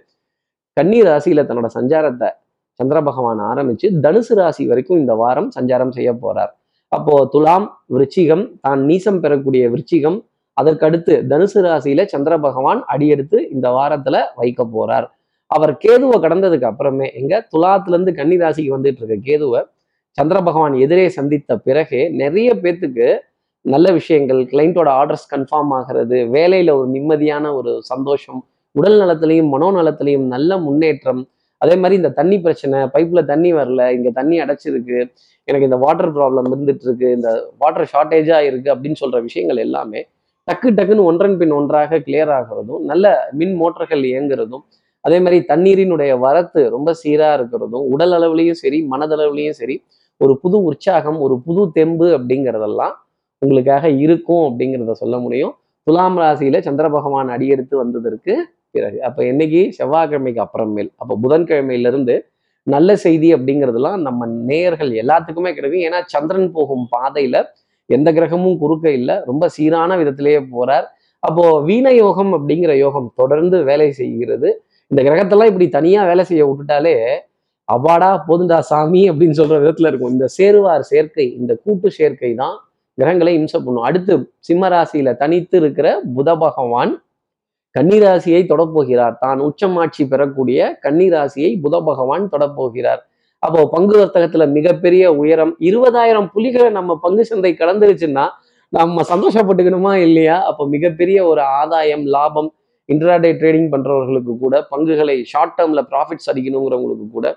கன்னி 0.78 1.00
ராசியில் 1.10 1.48
தன்னோட 1.50 1.70
சஞ்சாரத்தை 1.78 2.30
சந்திர 2.80 2.98
பகவான் 3.02 3.40
ஆரம்பிச்சு 3.50 3.88
தனுசு 4.04 4.34
ராசி 4.40 4.64
வரைக்கும் 4.72 5.00
இந்த 5.04 5.14
வாரம் 5.22 5.50
சஞ்சாரம் 5.58 5.94
செய்ய 5.98 6.10
போறார். 6.24 6.52
அப்போ 6.92 7.14
துலாம் 7.34 7.66
விருச்சிகம் 7.94 8.44
தான் 8.62 8.82
நீசம் 8.90 9.22
பெறக்கூடிய 9.24 9.64
விருச்சிகம் 9.74 10.18
அதற்கடுத்து 10.58 11.14
தனுசு 11.32 11.62
ராசியில 11.66 12.04
சந்திர 12.14 12.34
பகவான் 12.46 12.82
அடியெடுத்து 12.94 13.38
இந்த 13.56 13.68
வாரத்துல 13.78 14.18
வைக்க 14.36 14.62
போறார். 14.76 15.08
அவர் 15.52 15.74
கேதுவை 15.84 16.18
கடந்ததுக்கு 16.20 16.70
அப்புறமே 16.70 17.08
எங்க 17.20 17.34
துலாத்துல 17.54 17.96
இருந்து 17.96 18.14
கன்னி 18.14 18.38
ராசிக்கு 18.38 18.76
வந்துட்டு 18.76 19.02
இருக்க 19.02 19.18
கேதுவை 19.28 19.62
சந்திர 20.18 20.38
பகவான் 20.42 20.76
எதிரே 20.86 21.08
சந்தித்த 21.10 21.58
பிறகு 21.58 22.00
நிறைய 22.22 22.50
பேர்த்துக்கு 22.64 23.08
நல்ல 23.66 23.88
விஷயங்கள் 23.92 24.42
கிளைண்டோட 24.52 24.90
ஆர்டர்ஸ் 25.00 25.28
கன்ஃபார்ம் 25.34 25.72
ஆகிறது 25.78 26.18
வேலையில 26.36 26.74
ஒரு 26.80 26.88
நிம்மதியான 26.90 27.46
ஒரு 27.54 27.72
சந்தோஷம் 27.92 28.40
உடல் 28.76 28.98
நலத்திலையும் 29.02 29.50
மனோநலத்திலையும் 29.54 30.28
நல்ல 30.28 30.58
முன்னேற்றம் 30.60 31.22
அதே 31.58 31.76
மாதிரி 31.76 31.96
இந்த 31.96 32.10
தண்ணி 32.10 32.40
பிரச்சனை 32.40 32.80
பைப்பில் 32.86 33.26
தண்ணி 33.26 33.54
வரல 33.54 33.94
இங்கே 33.94 34.10
தண்ணி 34.10 34.42
அடைச்சிருக்கு 34.42 34.98
எனக்கு 35.48 35.66
இந்த 35.66 35.78
வாட்டர் 35.78 36.12
ப்ராப்ளம் 36.12 36.48
இருந்துட்டு 36.52 36.86
இருக்கு 36.86 37.12
இந்த 37.12 37.30
வாட்டர் 37.58 37.90
ஷார்ட்டேஜாக 37.94 38.42
இருக்கு 38.46 38.74
அப்படின்னு 38.76 38.94
சொல்கிற 38.94 39.22
விஷயங்கள் 39.22 39.58
எல்லாமே 39.58 40.02
டக்கு 40.48 40.70
டக்குன்னு 40.70 41.04
ஒன்றன் 41.04 41.38
பின் 41.38 41.52
ஒன்றாக 41.52 42.00
கிளியர் 42.00 42.30
ஆகிறதும் 42.30 42.84
நல்ல 42.86 43.30
மின் 43.32 43.56
மோட்டர்கள் 43.56 44.04
இயங்குறதும் 44.04 44.64
அதே 45.02 45.20
மாதிரி 45.20 45.40
தண்ணீரினுடைய 45.48 46.20
வரத்து 46.20 46.70
ரொம்ப 46.70 46.94
சீராக 46.94 47.38
இருக்கிறதும் 47.38 47.86
உடல் 47.88 48.12
அளவுலையும் 48.12 48.60
சரி 48.62 48.88
மனதளவுலையும் 48.92 49.58
சரி 49.58 49.76
ஒரு 50.22 50.40
புது 50.40 50.64
உற்சாகம் 50.64 51.20
ஒரு 51.20 51.42
புது 51.46 51.72
தெம்பு 51.72 52.08
அப்படிங்கிறதெல்லாம் 52.12 52.96
உங்களுக்காக 53.42 53.90
இருக்கும் 53.90 54.46
அப்படிங்கிறத 54.48 54.92
சொல்ல 54.92 55.18
முடியும். 55.18 55.54
துலாம் 55.88 56.18
ராசியில 56.18 56.60
சந்திர 56.60 56.90
பகவான் 56.90 57.30
அடியெடுத்து 57.30 57.78
வந்ததற்கு 57.78 58.34
பிறகு. 58.78 58.98
அப்போ 59.08 59.22
என்னைக்கு? 59.32 59.62
செவ்வாய்க்கிழமைக்கு 59.78 60.42
அப்புறமேல். 60.46 60.92
அப்போ 61.02 61.14
புதன்கிழமையிலிருந்து 61.24 62.18
நல்ல 62.68 62.90
செய்தி 63.06 63.28
அப்படிங்கிறதுலாம் 63.36 64.00
நம்ம 64.08 64.28
நேயர்கள் 64.50 64.92
எல்லாத்துக்குமே 65.02 65.52
கிடைக்கும். 65.58 65.86
ஏன்னா 65.88 66.00
சந்திரன் 66.14 66.50
போகும் 66.58 66.86
பாதையில 66.96 67.38
எந்த 67.90 68.10
கிரகமும் 68.18 68.58
குறுக்க 68.62 68.86
இல்லை. 69.00 69.16
ரொம்ப 69.30 69.44
சீரான 69.56 69.98
விதத்திலேயே 70.02 70.40
போறார். 70.56 70.88
அப்போ 71.24 71.44
வீண 71.68 71.88
யோகம் 72.04 72.32
அப்படிங்கிற 72.38 72.74
யோகம் 72.86 73.08
தொடர்ந்து 73.20 73.58
வேலை 73.70 73.88
செய்கிறது. 74.00 74.50
இந்த 74.92 75.02
கிரகத்தெல்லாம் 75.08 75.50
இப்படி 75.52 75.68
தனியா 75.78 76.02
வேலை 76.10 76.24
செய்ய 76.30 76.44
விட்டுட்டாலே 76.50 76.96
அவாடா 77.68 78.10
போதுண்டா 78.28 78.58
சாமி 78.70 79.02
அப்படின்னு 79.12 79.38
சொல்ற 79.40 79.56
விதத்துல 79.64 79.90
இருக்கும். 79.92 80.14
இந்த 80.16 80.28
சேருவார் 80.38 80.84
சேர்க்கை 80.92 81.26
இந்த 81.40 81.54
கூட்டு 81.64 81.88
சேர்க்கை 81.98 82.32
தான் 82.42 82.56
கிரகங்களை 82.98 83.34
இம்சம் 83.40 83.66
பண்ணும். 83.66 83.88
அடுத்து 83.90 84.14
சிம்ம 84.48 84.70
ராசியில 84.74 85.10
தனித்து 85.24 85.58
இருக்கிற 85.64 85.88
புத 86.18 86.30
பகவான் 86.44 86.94
கன்னிராசியை 87.78 88.42
தொடப்போகிறார். 88.52 89.16
தான் 89.24 89.40
உச்சமாட்சி 89.48 90.04
பெறக்கூடிய 90.12 90.60
கன்னிராசியை 90.86 91.52
புத 91.64 91.76
பகவான் 91.90 92.26
தொடப்போகிறார். 92.34 93.02
அப்போ 93.44 93.60
பங்கு 93.74 93.96
வர்த்தகத்துல 94.02 94.44
மிகப்பெரிய 94.58 95.04
உயரம் 95.22 95.52
இருபதாயிரம் 95.70 96.30
புலிகளை 96.36 96.70
நம்ம 96.78 96.92
பங்கு 97.04 97.24
சந்தை 97.32 97.52
கலந்துருச்சுன்னா 97.60 98.24
நம்ம 98.74 99.04
சந்தோஷப்பட்டுக்கணுமா 99.12 99.92
இல்லையா? 100.06 100.38
அப்போ 100.50 100.64
மிகப்பெரிய 100.76 101.18
ஒரு 101.32 101.42
ஆதாயம் 101.60 102.06
லாபம் 102.16 102.50
இன்ட்ராடே 102.90 103.30
ட்ரேடிங் 103.40 103.70
பண்றவர்களுக்கு 103.74 104.34
கூட 104.44 104.56
பங்குகளை 104.72 105.16
ஷார்ட் 105.32 105.56
டேர்ம்ல 105.58 105.82
ப்ராஃபிட்ஸ் 105.92 106.30
அடிக்கணுங்கிறவங்களுக்கு 106.32 107.08
கூட 107.16 107.28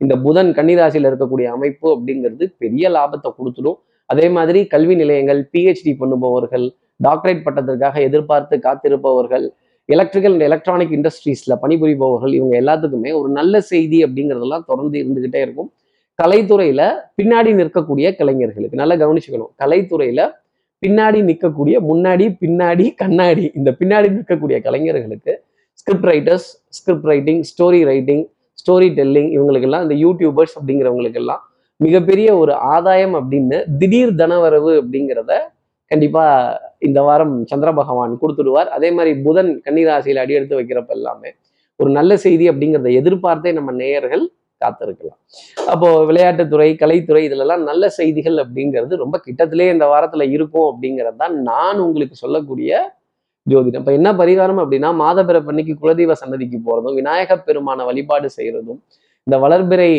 இந்த 0.00 0.14
புதன் 0.24 0.50
கன்னிராசியில 0.58 1.10
இருக்கக்கூடிய 1.10 1.46
அமைப்பு 1.56 1.86
அப்படிங்கிறது 1.94 2.44
பெரிய 2.62 2.88
லாபத்தை 2.96 3.30
கொடுத்துடும். 3.38 3.78
அதே 4.10 4.26
மாதிரி 4.36 4.60
கல்வி 4.74 4.94
நிலையங்கள் 5.00 5.40
பிஹெச்டி 5.52 5.92
பண்ணுபவர்கள் 6.00 6.66
டாக்டரேட் 7.06 7.44
பட்டத்திற்காக 7.46 8.00
எதிர்பார்த்து 8.08 8.56
காத்திருப்பவர்கள் 8.66 9.46
எலக்ட்ரிக்கல் 9.88 10.34
அண்ட் 10.34 10.46
எலக்ட்ரானிக் 10.48 10.92
இண்டஸ்ட்ரீஸில் 10.98 11.58
பணிபுரிபவர்கள் 11.62 12.34
இவங்க 12.38 12.54
எல்லாத்துக்குமே 12.62 13.10
ஒரு 13.20 13.28
நல்ல 13.38 13.60
செய்தி 13.72 13.98
அப்படிங்கிறதெல்லாம் 14.04 14.66
தொடர்ந்து 14.70 14.96
இருந்துக்கிட்டே 15.02 15.40
இருக்கும். 15.46 15.70
கலைத்துறையில் 16.18 16.86
பின்னாடி 17.18 17.50
நிற்கக்கூடிய 17.60 18.08
கலைஞர்களுக்கு 18.20 18.80
நல்லா 18.82 18.96
கவனிச்சுக்கணும். 19.02 19.50
கலைத்துறையில் 19.62 20.24
பின்னாடி 20.82 21.18
நிற்கக்கூடிய 21.28 21.76
முன்னாடி 21.90 22.24
பின்னாடி 22.42 22.86
கண்ணாடி 22.94 23.44
இந்த 23.54 23.70
பின்னாடி 23.80 24.08
நிற்கக்கூடிய 24.16 24.56
கலைஞர்களுக்கு 24.62 25.32
script 25.80 26.08
writers 26.10 26.48
script 26.68 27.08
writing 27.12 27.40
story 27.50 27.80
writing 27.90 28.24
story 28.58 28.88
telling 28.98 29.30
இவங்களுக்கெல்லாம் 29.36 29.84
இந்த 29.86 29.96
யூடியூபர்ஸ் 30.04 30.54
அப்படிங்கிறவங்களுக்கெல்லாம் 30.58 31.42
மிகப்பெரிய 31.80 32.28
ஒரு 32.36 32.52
ஆதாயம் 32.74 33.14
அப்படின்னு 33.20 33.58
திடீர் 33.78 34.12
தனவரவு 34.14 34.72
அப்படிங்கிறத 34.80 35.32
கண்டிப்பா 35.90 36.24
இந்த 36.78 36.98
வாரம் 37.08 37.34
சந்திர 37.50 37.70
பகவான் 37.80 38.20
கொடுத்துடுவார். 38.22 38.68
அதே 38.76 38.88
மாதிரி 38.96 39.12
புதன் 39.26 39.50
கன்னிராசியில் 39.66 40.22
அடியெடுத்து 40.22 40.58
வைக்கிறப்ப 40.60 40.92
எல்லாமே 40.98 41.30
ஒரு 41.80 41.90
நல்ல 41.98 42.16
செய்தி 42.24 42.44
அப்படிங்கிறத 42.50 42.90
எதிர்பார்த்தே 43.00 43.52
நம்ம 43.58 43.70
நேயர்கள் 43.82 44.24
காத்திருக்கலாம். 44.60 45.18
அப்போ 45.72 45.88
விளையாட்டுத்துறை 46.08 46.68
கலைத்துறை 46.82 47.22
இதுலலாம் 47.28 47.62
நல்ல 47.70 47.88
செய்திகள் 47.98 48.36
அப்படிங்கிறது 48.44 48.96
ரொம்ப 49.04 49.16
கிட்டத்திலே 49.26 49.66
இந்த 49.74 49.86
வாரத்துல 49.92 50.26
இருக்கும் 50.34 50.68
அப்படிங்கிறது 50.72 51.18
தான் 51.22 51.34
நான் 51.50 51.80
உங்களுக்கு 51.86 52.16
சொல்லக்கூடிய 52.24 52.70
ஜோதிடம். 53.46 53.82
இப்போ 53.82 53.94
என்ன 53.98 54.10
பரிகாரம் 54.20 54.60
அப்படின்னா 54.62 54.90
மாதப்பிறப்பன்னைக்கு 55.04 55.74
குலதெய்வ 55.80 56.12
சன்னதிக்கு 56.20 56.58
போறதும் 56.68 56.98
விநாயகப் 57.00 57.46
பெருமான 57.48 57.84
வழிபாடு 57.88 58.28
செய்யறதும் 58.38 58.80
இந்த 59.26 59.36
வளர்பிறை 59.44 59.90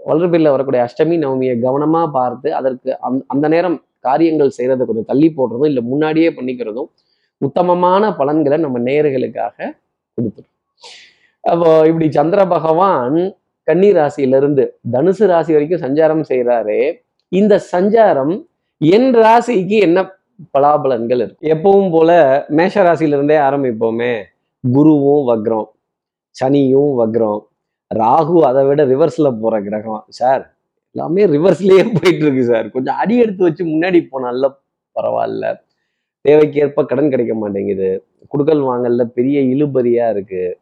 வளர்பிறையில் 0.00 0.54
வரக்கூடிய 0.54 0.80
அஷ்டமி 0.86 1.16
நவமியை 1.22 1.54
கவனமா 1.66 2.02
பார்த்து 2.16 2.48
அதற்கு 2.58 2.90
அந் 3.06 3.22
அந்த 3.34 3.46
நேரம் 3.48 3.76
காரியங்கள் 4.08 4.56
செய்யறதை 4.58 4.84
கொஞ்சம் 4.88 5.08
தள்ளி 5.10 5.28
போடுறதும் 5.36 5.70
இல்லை 5.70 5.82
முன்னாடியே 5.92 6.30
பண்ணிக்கிறதும் 6.36 6.90
உத்தமமான 7.40 8.02
பலன்களை 8.20 8.58
நம்ம 8.64 8.78
நேர்களுக்காக 8.88 9.56
கொடுத்துரும். 10.18 10.52
அப்போ 11.44 11.70
இப்படி 11.88 12.06
சந்திர 12.18 12.40
பகவான் 12.54 13.18
கன்னி 13.68 13.88
ராசியிலிருந்து 13.98 14.64
தனுசு 14.94 15.24
ராசி 15.30 15.52
வரைக்கும் 15.54 15.82
சஞ்சாரம் 15.84 16.24
செய்கிறாரு 16.30 16.78
இந்த 17.32 17.54
சஞ்சாரம் 17.72 18.34
என் 18.80 19.10
ராசிக்கு 19.22 19.76
என்ன 19.86 19.98
பலாபலன்கள் 20.54 21.20
இருக்கு? 21.22 21.46
எப்பவும் 21.54 21.92
போல 21.94 22.10
மேஷ 22.58 22.82
ராசியிலிருந்தே 22.86 23.36
ஆரம்பிப்போமே 23.46 24.12
குருவும் 24.64 25.24
வக்ரம் 25.30 25.68
சனியும் 26.36 26.92
வக்ரம் 27.00 27.40
ராகு 27.90 28.36
அதை 28.48 28.62
விட 28.68 28.84
ரிவர்ஸ்ல 28.92 29.28
போற 29.42 29.54
கிரகம். 29.66 30.04
சார் 30.18 30.44
எல்லாமே 30.96 31.26
ரிவர்ஸ்லேயே 31.26 31.82
போயிட்டு 31.82 32.26
இருக்கு 32.26 32.44
சார் 32.44 32.70
கொஞ்சம் 32.70 32.94
அடி 32.94 33.18
எடுத்து 33.18 33.44
வச்சு 33.44 33.64
முன்னாடி 33.64 34.06
போனால 34.12 34.54
பரவாயில்ல. 35.00 35.60
தேவைக்கேற்ப 36.28 36.84
கடன் 36.84 37.10
கிடைக்க 37.10 37.34
மாட்டேங்குது. 37.34 38.04
குடுக்கல் 38.28 38.62
வாங்கல 38.62 39.04
பெரிய 39.04 39.40
இழுபறியா 39.40 40.10
இருக்கு. 40.10 40.58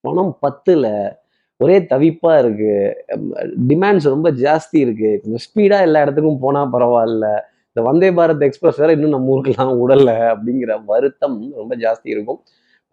பணம் 0.00 0.38
பத்துல. 0.46 1.14
ஒரே 1.56 1.78
தவிப்பா 1.78 2.38
இருக்கு. 2.38 3.04
டிமாண்ட்ஸ் 3.68 4.08
ரொம்ப 4.08 4.30
ஜாஸ்தி 4.30 4.78
இருக்கு. 4.78 5.20
கொஞ்சம் 5.22 5.46
ஸ்பீடா 5.46 5.80
எல்லா 5.80 6.00
இடத்துக்கும் 6.00 6.38
போனா 6.38 6.68
பரவாயில்ல. 6.72 7.40
இந்த 7.72 7.90
வந்தே 7.90 8.10
பாரத் 8.10 8.40
எக்ஸ்பிரஸ் 8.40 8.76
வேற 8.76 8.92
இன்னும் 8.92 9.10
நம்ம 9.10 9.36
ஊருக்குலாம் 9.36 9.78
உடல 9.84 10.36
அப்படிங்கிற 10.36 10.84
வருத்தம் 10.84 11.52
ரொம்ப 11.54 11.76
ஜாஸ்தி 11.76 12.00
இருக்கும். 12.02 12.40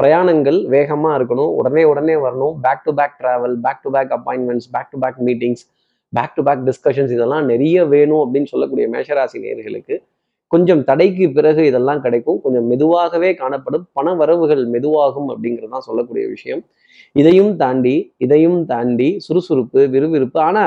பிரயாணங்கள் 0.04 0.68
வேகமா 0.68 1.12
இருக்கணும். 1.18 1.50
உடனே 1.56 1.84
உடனே 1.84 2.14
வரணும். 2.14 2.56
Back 2.62 2.84
to 2.84 2.94
back 2.94 3.16
travel 3.20 3.56
back 3.62 3.82
to 3.82 3.92
back 3.92 4.12
appointments 4.12 4.70
back 4.72 4.92
to 4.92 5.00
back 5.00 5.20
meetings 5.26 5.66
back 6.14 6.36
to 6.36 6.44
back 6.44 6.64
discussions 6.70 7.12
இதெல்லாம் 7.18 7.46
நிறைய 7.46 7.86
வேணும் 7.86 8.22
அப்படின்னு 8.24 8.52
சொல்லக்கூடிய 8.54 8.88
மேஷராசி 8.94 9.40
நேர்களுக்கு 9.46 9.98
கொஞ்சம் 10.48 10.84
தடைக்கு 10.84 11.26
பிறகு 11.32 11.66
இதெல்லாம் 11.66 12.02
கிடைக்கும். 12.02 12.42
கொஞ்சம் 12.42 12.68
மெதுவாகவே 12.68 13.30
காணப்படும். 13.34 13.88
பண 13.94 14.14
வரவுகள் 14.14 14.62
மெதுவாகும் 14.76 15.28
அப்படிங்கிறது 15.34 15.70
தான் 15.70 15.88
சொல்லக்கூடிய 15.88 16.28
விஷயம். 16.28 16.62
இதையும் 17.12 17.56
தாண்டி 17.56 18.14
இதையும் 18.18 18.66
தாண்டி 18.66 19.10
சுறுசுறுப்பு 19.20 19.82
விறுவிறுப்பு. 19.90 20.40
ஆனா 20.40 20.64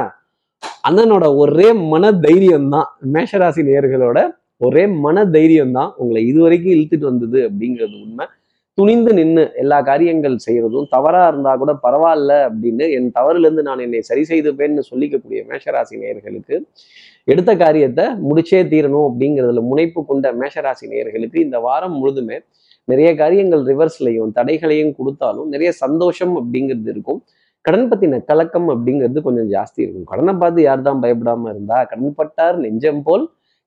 அண்ணனோட 0.89 1.25
ஒரே 1.37 1.73
மன 1.73 2.13
தைரியம் 2.13 2.69
தான் 2.69 2.89
மேஷராசி 3.15 3.63
நேர்களோட 3.71 4.19
ஒரே 4.57 4.87
மன 4.87 5.25
தைரியம் 5.27 5.73
தான் 5.73 5.91
உங்களை 5.97 6.27
இதுவரைக்கும் 6.27 6.73
இழுத்துட்டு 6.73 7.07
வந்தது 7.11 7.51
அப்படிங்கிறது 7.51 7.97
உண்மை. 8.05 8.27
துணிந்து 8.79 9.11
நின்று 9.19 9.43
எல்லா 9.63 9.79
காரியங்கள் 9.89 10.37
செய்யறதும் 10.45 10.87
தவறா 10.93 11.23
இருந்தா 11.31 11.53
கூட 11.63 11.73
பரவாயில்ல 11.83 12.33
அப்படின்னு 12.47 12.85
என் 12.97 13.09
தவறுலேருந்து 13.19 13.65
நான் 13.69 13.83
என்னை 13.87 14.01
சரி 14.11 14.23
செய்துப்பேன்னு 14.31 14.85
சொல்லிக்கக்கூடிய 14.91 15.41
மேஷராசி 15.51 16.01
நேயர்களுக்கு 16.03 16.55
எடுத்த 17.29 17.51
காரியத்தை 17.57 18.05
முடிச்சே 18.29 18.61
தீரணும் 18.73 19.07
அப்படிங்கிறதுல 19.09 19.63
முனைப்பு 19.71 20.01
கொண்ட 20.05 20.33
மேஷராசி 20.41 20.87
நேயர்களுக்கு 20.93 21.39
இந்த 21.47 21.59
வாரம் 21.67 21.99
முழுதுமே 22.01 22.39
நிறைய 22.89 23.11
காரியங்கள் 23.15 23.63
ரிவர்ஸ்லையும் 23.71 24.33
தடைகளையும் 24.39 24.95
கொடுத்தாலும் 24.97 25.51
நிறைய 25.55 25.71
சந்தோஷம் 25.83 26.35
அப்படிங்கிறது 26.41 26.91
இருக்கும். 26.95 27.21
கடன் 27.65 27.87
பத்தின 27.91 28.19
கலக்கம் 28.31 28.69
அப்படிங்கிறது 28.75 29.19
கொஞ்சம் 29.27 29.51
ஜாஸ்தி 29.55 29.81
இருக்கும். 29.85 30.09
கடனை 30.13 30.33
பார்த்து 30.41 30.61
யார் 30.63 30.87
தான் 30.89 31.03
பயப்படாம 31.05 31.51
இருந்தா 31.53 31.79
கடன் 31.91 32.17
பட்டார் 32.19 32.57
நெஞ்சம் 32.65 33.03
போல் 33.07 33.25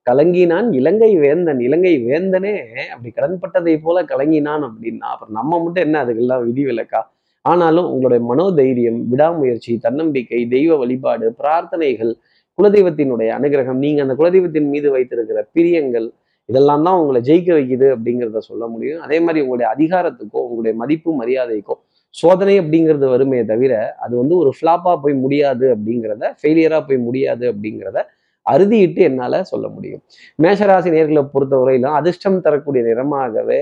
கலங்கினான் 0.08 0.68
இலங்கை 0.74 1.12
வேந்தன் 1.16 1.60
இலங்கை 1.60 1.94
வேந்தனே 2.08 2.54
அப்படி 2.92 3.10
கடன்பட்டதை 3.12 3.74
போல 3.82 4.04
கலங்கினான் 4.04 4.64
அப்படின்னா 4.68 5.08
அப்புறம் 5.14 5.34
நம்ம 5.34 5.60
மட்டும் 5.64 5.86
என்ன 5.88 5.98
அதுக்கெல்லாம் 6.04 6.44
விதிவிலக்கா? 6.46 7.00
ஆனாலும் 7.46 7.88
உங்களுடைய 7.92 8.22
மனோதைரியம் 8.30 9.00
விடாமுயற்சி 9.10 9.74
தன்னம்பிக்கை 9.78 10.42
தெய்வ 10.48 10.78
வழிபாடு 10.78 11.26
பிரார்த்தனைகள் 11.40 12.12
குலதெய்வத்தினுடைய 12.58 13.30
அனுகிரகம் 13.38 13.82
நீங்க 13.86 14.02
அந்த 14.02 14.14
குலதெய்வத்தின் 14.14 14.70
மீது 14.70 14.90
வைத்திருக்கிற 14.92 15.40
பிரியங்கள் 15.52 16.08
இதெல்லாம் 16.50 16.84
தான் 16.84 17.00
உங்களை 17.02 17.20
ஜெயிக்க 17.22 17.50
வைக்குது 17.54 17.88
அப்படிங்கிறத 17.96 18.42
சொல்ல 18.50 18.64
முடியும். 18.68 19.00
அதே 19.00 19.18
மாதிரி 19.20 19.40
உங்களுடைய 19.42 19.68
அதிகாரத்துக்கோ 19.76 20.40
உங்களுடைய 20.48 20.74
மதிப்பு 20.78 21.12
மரியாதைக்கோ 21.22 21.76
சோதனை 22.16 22.56
அப்படிங்கிறது 22.60 23.08
வருமே 23.10 23.40
தவிர 23.44 23.74
அது 23.98 24.14
வந்து 24.18 24.36
ஒரு 24.38 24.52
ஃப்ளாப்பாக 24.58 24.98
போய் 25.02 25.16
முடியாது 25.24 25.66
அப்படிங்கிறத 25.76 26.26
ஃபெயிலியராக 26.42 26.82
போய் 26.88 27.00
முடியாது 27.08 27.46
அப்படிங்கிறத 27.54 28.00
அறுதியிட்டு 28.46 29.02
என்னால 29.10 29.44
சொல்ல 29.44 29.68
முடியும். 29.68 30.02
மேஷராசி 30.44 30.90
நேர்களை 30.98 31.24
பொறுத்தவரையிலும் 31.34 31.96
அதிர்ஷ்டம் 32.00 32.42
தரக்கூடிய 32.42 32.84
நிறமாகவே 32.90 33.60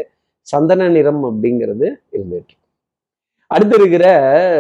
சந்தன 0.48 0.90
நிறம் 0.90 1.24
அப்படிங்கிறது 1.30 1.88
இருந்துட்டு 2.18 2.56
அடுத்து 3.52 3.76
இருக்கிற 3.80 4.06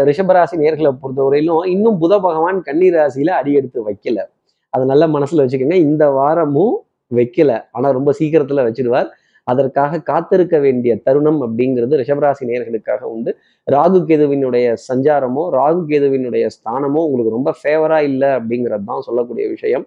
ரிஷபராசி 0.06 0.56
நேர்களை 0.64 0.92
பொறுத்தவரையிலும் 1.02 1.64
இன்னும் 1.66 2.02
புத 2.02 2.14
பகவான் 2.22 2.62
கன்னி 2.62 2.90
ராசியில 2.90 3.32
அடி 3.40 3.54
எடுத்து 3.54 3.80
வைக்கல. 3.88 4.20
அதை 4.74 4.84
நல்ல 4.86 5.08
மனசுல 5.08 5.44
வச்சுக்கோங்க. 5.44 5.78
இந்த 5.90 6.04
வாரமும் 6.10 6.76
வைக்கல. 7.12 7.52
ஆனா 7.72 7.88
ரொம்ப 7.92 8.12
சீக்கிரத்துல 8.20 8.64
வச்சிடுவார் 8.68 9.10
அதற்காக 9.48 10.00
காத்திருக்க 10.00 10.60
வேண்டிய 10.60 10.92
தருணம் 10.98 11.40
அப்படிங்கிறது 11.46 12.00
ரிஷபராசி 12.02 12.44
நேர்களுக்காக 12.52 13.02
உண்டு. 13.16 13.32
ராகு 13.68 14.00
கேதுவினுடைய 14.10 14.68
சஞ்சாரமோ 14.88 15.44
ராகு 15.60 15.82
கேதுவினுடைய 15.92 16.46
ஸ்தானமோ 16.56 17.02
உங்களுக்கு 17.08 17.38
ரொம்ப 17.38 17.54
ஃபேவரா 17.64 18.00
இல்லை 18.10 18.30
அப்படிங்கிறது 18.30 18.84
தான் 18.84 19.02
சொல்லக்கூடிய 19.02 19.48
விஷயம். 19.50 19.86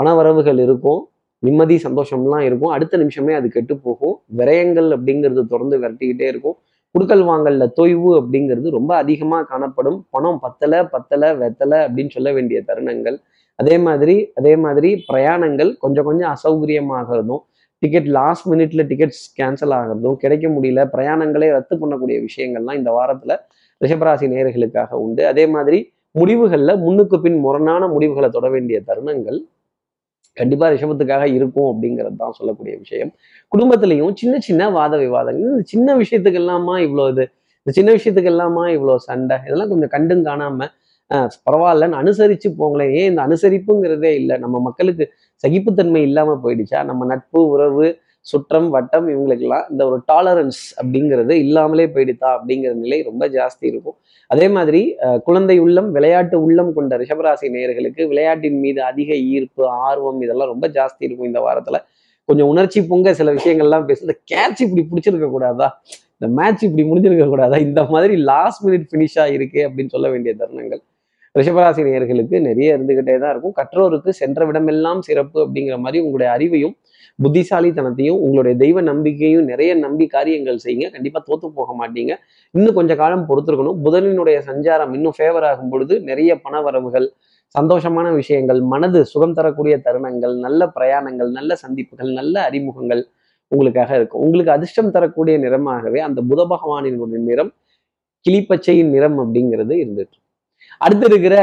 பணவரவுகள் 0.00 0.58
இருக்கும் 0.58 1.08
நிம்மதி 1.38 1.80
சந்தோஷம்லாம் 1.84 2.40
இருக்கும். 2.40 2.70
அடுத்த 2.70 2.96
நிமிஷமே 2.96 3.34
அது 3.34 3.48
கெட்டு 3.48 3.76
போகும். 3.76 4.20
விரயங்கள் 4.36 4.88
அப்படிங்கிறது 4.96 5.46
தொடர்ந்து 5.46 5.80
விரட்டிக்கிட்டே 5.80 6.22
இருக்கும். 6.22 6.58
குடுக்கல் 6.98 7.24
வாங்கல்ல 7.24 7.72
தொய்வு 7.80 8.22
அப்படிங்கிறது 8.22 8.70
ரொம்ப 8.70 8.96
அதிகமாக 8.96 9.44
காணப்படும். 9.44 10.06
பணம் 10.10 10.40
பத்தலை 10.42 10.88
பத்தலை 10.92 11.30
வெத்தலை 11.42 11.78
அப்படின்னு 11.86 12.10
சொல்ல 12.10 12.32
வேண்டிய 12.32 12.62
தருணங்கள். 12.66 13.16
அதே 13.54 13.78
மாதிரி 13.78 14.30
அதே 14.34 14.56
மாதிரி 14.56 15.04
பிரயாணங்கள் 15.12 15.76
கொஞ்சம் 15.78 16.04
கொஞ்சம் 16.04 16.34
அசௌகரியமாகிறதும் 16.34 17.42
டிக்கெட் 17.78 18.06
லாஸ்ட் 18.06 18.48
மினிட்ல 18.48 18.86
டிக்கெட்ஸ் 18.86 19.22
கேன்சல் 19.40 19.74
ஆகிறதும் 19.78 20.14
கிடைக்க 20.14 20.48
முடியல 20.48 20.90
பிரயாணங்களே 20.92 21.50
ரத்து 21.50 21.76
பண்ணக்கூடிய 21.76 22.26
விஷயங்கள்லாம் 22.26 22.74
இந்த 22.74 22.90
வாரத்தில் 22.90 23.40
ரிஷபராசி 23.84 24.28
நேர்களுக்காக 24.28 24.92
உண்டு. 24.92 25.26
அதே 25.26 25.46
மாதிரி 25.46 25.92
முடிவுகளில் 26.18 26.78
முன்னுக்கு 26.78 27.20
பின் 27.20 27.38
முரணான 27.38 27.88
முடிவுகளை 27.88 28.28
தொட 28.28 28.48
வேண்டிய 28.48 28.82
தருணங்கள். 28.86 29.44
கண்டிப்பா 30.36 30.66
ரிஷபத்துக்காக 30.74 31.24
இருக்கும் 31.36 31.68
அப்படிங்கிறது 31.72 32.16
தான் 32.22 32.36
சொல்லக்கூடிய 32.38 32.74
விஷயம். 32.84 33.10
குடும்பத்திலையும் 33.52 34.14
சின்ன 34.20 34.34
சின்ன 34.48 34.70
வாத 34.78 34.94
விவாதங்கள். 35.04 35.50
இந்த 35.54 35.66
சின்ன 35.74 35.96
விஷயத்துக்கு 36.02 36.40
எல்லாமா 36.44 36.74
இவ்வளோ 36.86 37.06
இது? 37.14 37.24
இந்த 37.62 37.72
சின்ன 37.78 37.90
விஷயத்துக்கு 37.96 38.32
எல்லாமா 38.34 38.64
இவ்வளோ 38.76 38.94
சண்டை? 39.08 39.36
இதெல்லாம் 39.48 39.72
கொஞ்சம் 39.72 39.92
கண்டும் 39.96 40.24
காணாம 40.28 40.68
பரவாயில்லன்னு 41.46 41.98
அனுசரிச்சு 42.02 42.48
போங்களேன். 42.60 42.92
ஏன் 43.00 43.08
இந்த 43.10 43.20
அனுசரிப்புங்கிறதே 43.28 44.12
இல்லை. 44.20 44.36
நம்ம 44.44 44.56
மக்களுக்கு 44.68 45.04
சகிப்புத்தன்மை 45.44 46.02
இல்லாம 46.08 46.36
போயிடுச்சா? 46.44 46.80
நம்ம 46.90 47.06
நட்பு 47.12 47.40
உறவு 47.54 47.86
சுற்றம் 48.26 48.68
வட்டம் 48.74 49.06
இவங்களுக்கெல்லாம் 49.12 49.64
இந்த 49.72 49.82
ஒரு 49.90 49.96
டாலரன்ஸ் 50.10 50.60
அப்படிங்கிறது 50.80 51.34
இல்லாமலே 51.44 51.86
போயிடுதா 51.94 52.28
அப்படிங்கிற 52.36 52.72
நிலை 52.82 52.98
ரொம்ப 53.10 53.24
ஜாஸ்தி 53.36 53.64
இருக்கும். 53.72 53.96
அதே 54.32 54.46
மாதிரி 54.56 54.80
குழந்தை 55.24 55.56
உள்ளம் 55.64 55.88
விளையாட்டு 55.96 56.36
உள்ளம் 56.46 56.72
கொண்ட 56.76 56.98
ரிஷபராசி 57.00 57.46
நேயர்களுக்கு 57.56 58.02
விளையாட்டின் 58.12 58.58
மீது 58.64 58.80
அதிக 58.90 59.10
ஈர்ப்பு 59.32 59.64
ஆர்வம் 59.88 60.20
இதெல்லாம் 60.26 60.50
ரொம்ப 60.52 60.68
ஜாஸ்தி 60.76 61.02
இருக்கும் 61.06 61.30
இந்த 61.30 61.40
வாரத்துல. 61.46 61.78
கொஞ்சம் 62.28 62.50
உணர்ச்சி 62.52 62.80
பொங்க 62.90 63.14
சில 63.18 63.32
விஷயங்கள்லாம் 63.38 63.86
பேசு 63.88 64.04
இந்த 64.06 64.16
கேட்ச் 64.32 64.62
இப்படி 64.66 64.84
பிடிச்சிருக்க 64.90 65.28
கூடாதா? 65.34 65.68
இந்த 66.16 66.28
மேட்ச் 66.38 66.62
இப்படி 66.68 66.84
முடிஞ்சிருக்க 66.90 67.26
கூடாதா? 67.32 67.56
இந்த 67.66 67.80
மாதிரி 67.94 68.16
லாஸ்ட் 68.30 68.62
மினிட் 68.66 68.86
ஃபினிஷா 68.90 69.24
இருக்கு 69.36 69.60
அப்படின்னு 69.68 69.94
சொல்ல 69.96 70.08
வேண்டிய 70.14 70.34
தருணங்கள். 70.40 70.82
ரிஷபராசி 71.38 71.82
நேயர்களுக்கு 71.88 72.36
நிறைய 72.46 72.76
இருந்துகிட்டே 72.76 73.14
தான் 73.22 73.32
இருக்கும். 73.34 73.54
கற்றோருக்கு 73.60 74.10
சென்ற 74.20 74.46
விடமெல்லாம் 74.48 75.00
சிறப்பு 75.08 75.38
அப்படிங்கிற 75.44 75.76
மாதிரி 75.84 75.98
உங்களுடைய 76.04 76.30
அறிவையும் 76.36 76.74
புத்திசாலித்தனத்தையும் 77.24 78.18
உங்களுடைய 78.24 78.54
தெய்வ 78.62 78.80
நம்பிக்கையும் 78.90 79.46
நிறைய 79.52 79.70
நம்பி 79.84 80.06
காரியங்கள் 80.16 80.58
செய்யுங்க. 80.64 80.86
கண்டிப்பா 80.96 81.20
தோத்து 81.28 81.48
போக 81.58 81.70
மாட்டீங்க. 81.80 82.12
இன்னும் 82.54 82.76
கொஞ்ச 82.78 82.92
காலம் 83.02 83.26
பொறுத்திருக்கணும். 83.30 83.78
புதனினுடைய 83.86 84.38
சஞ்சாரம் 84.50 84.92
இன்னும் 84.98 85.16
ஃபேவர் 85.18 85.46
ஆகும் 85.50 85.72
பொழுது 85.74 85.96
நிறைய 86.10 86.40
பண 86.44 86.60
வரவுகள் 86.66 87.08
சந்தோஷமான 87.54 88.06
விஷயங்கள் 88.20 88.60
மனது 88.72 89.00
சுகம் 89.12 89.36
தரக்கூடிய 89.38 89.74
தருணங்கள் 89.86 90.34
நல்ல 90.44 90.70
பிரயாணங்கள் 90.76 91.30
நல்ல 91.38 91.54
சந்திப்புகள் 91.64 92.12
நல்ல 92.20 92.34
அறிமுகங்கள் 92.48 93.02
உங்களுக்காக 93.52 93.90
இருக்கும். 93.98 94.22
உங்களுக்கு 94.26 94.52
அதிர்ஷ்டம் 94.56 94.94
தரக்கூடிய 94.96 95.36
நிறமாகவே 95.44 96.00
அந்த 96.08 96.20
புத 96.30 96.40
பகவானினுடைய 96.54 97.20
நிறம் 97.30 97.52
கிளிப்பச்சையின் 98.26 98.92
நிறம் 98.96 99.18
அப்படிங்கிறது 99.22 99.74
இருந்துட்டு 99.84 100.18
அடுத்து 100.84 101.06
இருக்கிற 101.10 101.36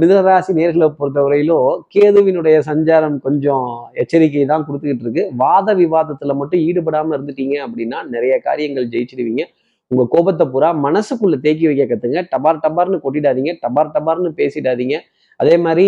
மிதராசி 0.00 0.52
நேர்களை 0.58 0.86
பொறுத்தவரையிலும் 0.98 1.70
கேதுவினுடைய 1.94 2.56
சஞ்சாரம் 2.68 3.16
கொஞ்சம் 3.24 3.66
எச்சரிக்கை 4.02 4.44
தான் 4.50 4.64
கொடுத்துக்கிட்டு 4.66 5.04
இருக்கு. 5.06 5.22
வாத 5.42 5.74
விவாதத்துல 5.80 6.34
மட்டும் 6.40 6.62
ஈடுபடாம 6.68 7.14
இருந்துட்டீங்க 7.16 7.56
அப்படின்னா 7.66 8.00
நிறைய 8.14 8.34
காரியங்கள் 8.48 8.86
ஜெயிச்சிடுவீங்க 8.92 9.44
உங்க 9.90 10.04
கோபத்தை 10.14 10.44
பூரா 10.52 10.68
மனசுக்குள்ள 10.84 11.36
தேக்கி 11.46 11.64
வைக்க 11.70 11.84
கத்துங்க. 11.88 12.20
டபார் 12.34 12.62
டபார்னு 12.66 13.02
கொட்டிடாதீங்க. 13.06 13.52
டபார் 13.64 13.92
டபார்னு 13.96 14.30
பேசிடாதீங்க. 14.40 14.96
அதே 15.40 15.56
மாதிரி 15.64 15.86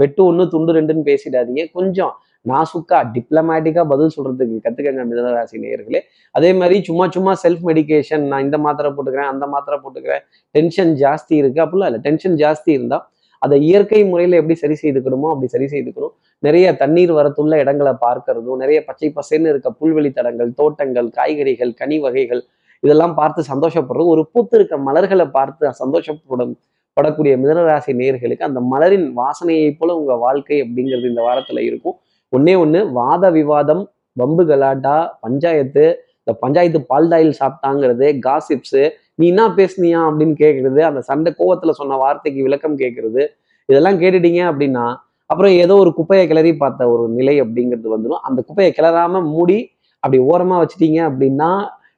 வெட்டு 0.00 0.22
ஒன்று 0.28 0.44
துண்டு 0.54 0.76
ரெண்டுன்னு 0.78 1.04
பேசிடாதீங்க. 1.10 1.64
கொஞ்சம் 1.78 2.12
நாசுக்கா 2.50 2.98
டிப்ளமேட்டிக்கா 3.14 3.82
பதில் 3.92 4.14
சொல்றதுக்கு 4.16 4.56
கத்துக்கங்க 4.64 5.04
மிதனராசி 5.10 5.56
நேயர்களே. 5.64 6.00
அதே 6.34 6.50
மாதிரி 6.60 6.76
சும்மா 6.88 7.06
சும்மா 7.16 7.32
செல்ஃப் 7.44 7.64
மெடிகேஷன் 7.68 8.24
நான் 8.32 8.44
இந்த 8.46 8.58
மாத்திரை 8.64 8.90
போட்டுக்கிறேன் 8.96 9.30
அந்த 9.34 9.46
மாத்திரை 9.54 9.78
போட்டுக்கிறேன் 9.84 10.24
டென்ஷன் 10.54 10.92
ஜாஸ்தி 11.04 11.34
இருக்கு. 11.42 11.60
அப்படிலாம் 11.64 11.90
இல்லை. 11.90 12.02
டென்ஷன் 12.08 12.36
ஜாஸ்தி 12.42 12.70
இருந்தா 12.78 13.00
அதை 13.42 13.56
இயற்கை 13.66 14.00
முறையில் 14.10 14.36
எப்படி 14.38 14.54
சரி 14.62 14.76
செய்துக்கணுமோ 14.82 15.28
அப்படி 15.32 15.48
சரி 15.54 15.66
செய்துக்கணும். 15.72 16.14
நிறைய 16.46 16.66
தண்ணீர் 16.80 17.12
வரத்துள்ள 17.18 17.54
இடங்களை 17.62 17.92
பார்க்கறதும் 18.06 18.60
நிறைய 18.62 18.78
பச்சை 18.88 19.08
பசேன்னு 19.18 19.50
இருக்க 19.52 19.68
புல்வெளி 19.80 20.10
தடங்கள் 20.16 20.50
தோட்டங்கள் 20.60 21.08
காய்கறிகள் 21.18 21.72
கனி 21.80 21.98
வகைகள் 22.04 22.42
இதெல்லாம் 22.82 23.14
பார்த்து 23.20 23.40
சந்தோஷப்படுறோம். 23.52 24.10
ஒரு 24.14 24.22
பூத்து 24.32 24.56
இருக்க 24.58 24.74
மலர்களை 24.88 25.26
பார்த்து 25.36 25.70
சந்தோஷப்படும் 25.82 26.52
படக்கூடிய 26.96 27.32
மிதனராசி 27.42 27.92
நேர்களுக்கு 28.00 28.48
அந்த 28.48 28.60
மலரின் 28.72 29.08
வாசனையை 29.18 29.70
போல 29.80 29.96
உங்க 30.00 30.14
வாழ்க்கை 30.24 30.56
அப்படிங்கிறது 30.64 31.10
இந்த 31.12 31.22
வாரத்துல 31.28 31.62
இருக்கும். 31.68 31.96
ஒன்னே 32.32 32.54
ஒன்று 32.62 32.80
வாத 32.90 33.24
விவாதம் 33.30 33.82
வம்பு 34.16 34.44
கலாட்டா 34.44 34.96
பஞ்சாயத்து 35.20 35.84
இந்த 36.20 36.32
பஞ்சாயத்து 36.42 36.80
பால்டாயில் 36.90 37.34
சாப்பிட்டாங்கிறது 37.40 38.06
காசிப்ஸு 38.26 38.82
நீ 39.14 39.26
என்ன 39.32 39.44
பேசுனியா 39.58 40.00
அப்படின்னு 40.08 40.34
கேட்குறது 40.42 40.80
அந்த 40.88 41.00
சண்டை 41.00 41.30
கோவத்தில் 41.38 41.78
சொன்ன 41.78 41.96
வார்த்தைக்கு 41.96 42.40
விளக்கம் 42.42 42.76
கேட்குறது 42.82 43.22
இதெல்லாம் 43.68 43.98
கேட்டுட்டீங்க 44.02 44.42
அப்படின்னா 44.50 44.84
அப்புறம் 45.30 45.54
ஏதோ 45.62 45.74
ஒரு 45.74 45.90
குப்பையை 45.96 46.24
கிளறி 46.28 46.52
பார்த்த 46.56 46.90
ஒரு 46.90 47.04
நிலை 47.08 47.34
அப்படிங்கிறது 47.42 47.88
வந்துடும் 47.94 48.22
அந்த 48.28 48.40
குப்பையை 48.48 48.70
கிளறாம 48.76 49.22
மூடி 49.32 49.58
அப்படி 50.02 50.18
ஓரமாக 50.30 50.60
வச்சிட்டீங்க 50.62 51.00
அப்படின்னா 51.08 51.50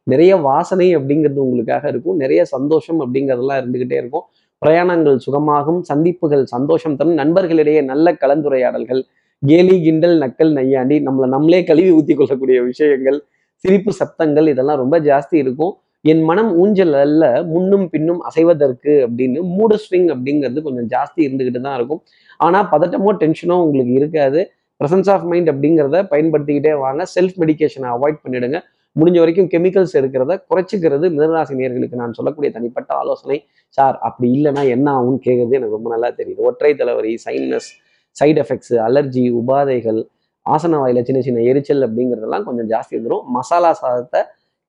நிறைய 0.06 0.32
வாசனை 0.49 0.87
அப்படிங்கிறது 0.96 1.40
உங்களுக்காக 1.46 1.84
இருக்கும். 1.88 2.16
நிறைய 2.16 2.40
சந்தோஷம் 2.54 3.00
அப்படிங்கிறதெல்லாம் 3.02 3.60
இருந்துக்கிட்டே 3.62 3.96
இருக்கும். 4.02 4.25
பிரயாணங்கள் 4.62 5.18
சுகமாகும் 5.26 5.80
சந்திப்புகள் 5.90 6.44
சந்தோஷம் 6.46 6.96
தரும். 6.96 7.18
நண்பர்களிடையே 7.22 7.82
நல்ல 7.82 8.12
கலந்துரையாடல்கள் 8.22 9.02
கேலி 9.49 9.75
கிண்டல் 9.85 10.16
நக்கல் 10.23 10.50
நையாண்டி 10.56 10.97
நம்மளை 11.04 11.26
நம்மளே 11.35 11.61
கழுவி 11.68 11.90
ஊத்தி 11.99 12.14
கொள்ளக்கூடிய 12.16 12.59
விஷயங்கள் 12.70 13.18
சிரிப்பு 13.64 13.92
சப்தங்கள் 14.00 14.50
இதெல்லாம் 14.52 14.80
ரொம்ப 14.82 14.97
ஜாஸ்தி 15.06 15.37
இருக்கும். 15.42 15.73
என் 16.11 16.23
மனம் 16.28 16.50
ஊஞ்சல் 16.62 16.94
அல்ல 17.04 17.25
முன்னும் 17.52 17.87
பின்னும் 17.94 18.20
அசைவதற்கு 18.28 18.92
அப்படின்னு 19.06 19.40
மூடு 19.56 19.76
ஸ்விங் 19.85 20.09
அப்படிங்கிறது 20.14 20.61
கொஞ்சம் 20.66 20.88
ஜாஸ்தி 20.94 21.20
இருந்துகிட்டு 21.26 21.61
தான் 21.66 21.76
இருக்கும். 21.78 22.00
ஆனால் 22.47 22.68
பதட்டமோ 22.75 23.12
டென்ஷனோ 23.23 23.56
உங்களுக்கு 23.64 23.94
இருக்காது. 24.00 24.42
ப்ரெசன்ஸ் 24.80 25.11
ஆஃப் 25.14 25.26
மைண்ட் 25.30 25.50
அப்படிங்கிறத 25.52 25.99
பயன்படுத்திக்கிட்டே 26.12 26.73
வாங்க. 26.85 27.02
செல்ஃப் 27.16 27.37
மெடிகேஷனை 27.42 27.88
அவாய்ட் 27.97 28.23
பண்ணிடுங்க. 28.25 28.61
முடிஞ்ச 28.97 29.18
வரைக்கும் 29.23 29.50
கெமிக்கல்ஸ் 29.52 29.99
எடுக்கிறத 29.99 30.32
குறைச்சிக்கிறது 30.50 31.06
மிதராசி 31.16 31.54
நேர்களுக்கு 31.61 32.00
நான் 32.02 32.16
சொல்லக்கூடிய 32.18 32.50
தனிப்பட்ட 32.56 32.90
ஆலோசனை. 33.02 33.38
சார் 33.78 33.97
அப்படி 34.09 34.28
இல்லைன்னா 34.38 34.62
என்ன 34.76 34.87
ஆகும்னு 34.99 35.20
கேட்குறது 35.26 35.56
எனக்கு 35.59 35.76
ரொம்ப 35.78 35.90
நல்லா 35.94 36.11
தெரியுது. 36.20 36.40
ஒற்றை 36.50 36.73
தலைவரி 36.80 37.12
சைனஸ் 37.26 37.70
சைடு 38.16 38.40
எஃபெக்ட்ஸ் 38.42 38.74
அலர்ஜி 38.88 39.24
உபாதைகள் 39.40 40.00
ஆசன 40.46 40.78
வாயில் 40.82 41.06
சின்ன 41.08 41.20
சின்ன 41.26 41.42
எரிச்சல் 41.50 41.84
அப்படிங்கிறதெல்லாம் 41.86 42.46
கொஞ்சம் 42.48 42.68
ஜாஸ்தி 42.72 42.94
வந்துடும் 42.98 43.24
மசாலா 43.36 43.70
சாதத்தை 43.80 44.20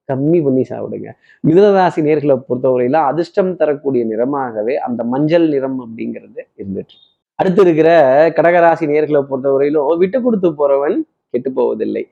கம்மி 0.10 0.39
பண்ணி 0.45 0.63
சாப்பிடுங்க. 0.71 1.10
மிதனராசி 1.48 2.01
நேர்களை 2.07 2.36
பொறுத்தவரையில 2.48 3.00
அதிர்ஷ்டம் 3.12 3.51
தரக்கூடிய 3.60 4.03
நிறமாகவே 4.12 4.75
அந்த 4.88 5.01
மஞ்சள் 5.13 5.48
நிறம் 5.53 5.77
அப்படிங்கிறது 5.86 6.41
இருந்துட்டு 6.62 6.95
அடுத்து 7.39 7.62
இருக்கிற 7.65 7.89
கடகராசி 8.38 8.86
நேர்களை 8.93 9.21
பொறுத்தவரையிலும் 9.29 10.01
விட்டு 10.01 10.17
கொடுத்து 10.25 10.50
போறவன் 10.60 10.98
கெட்டு 11.33 11.50
போவதில்லை. 11.57 12.03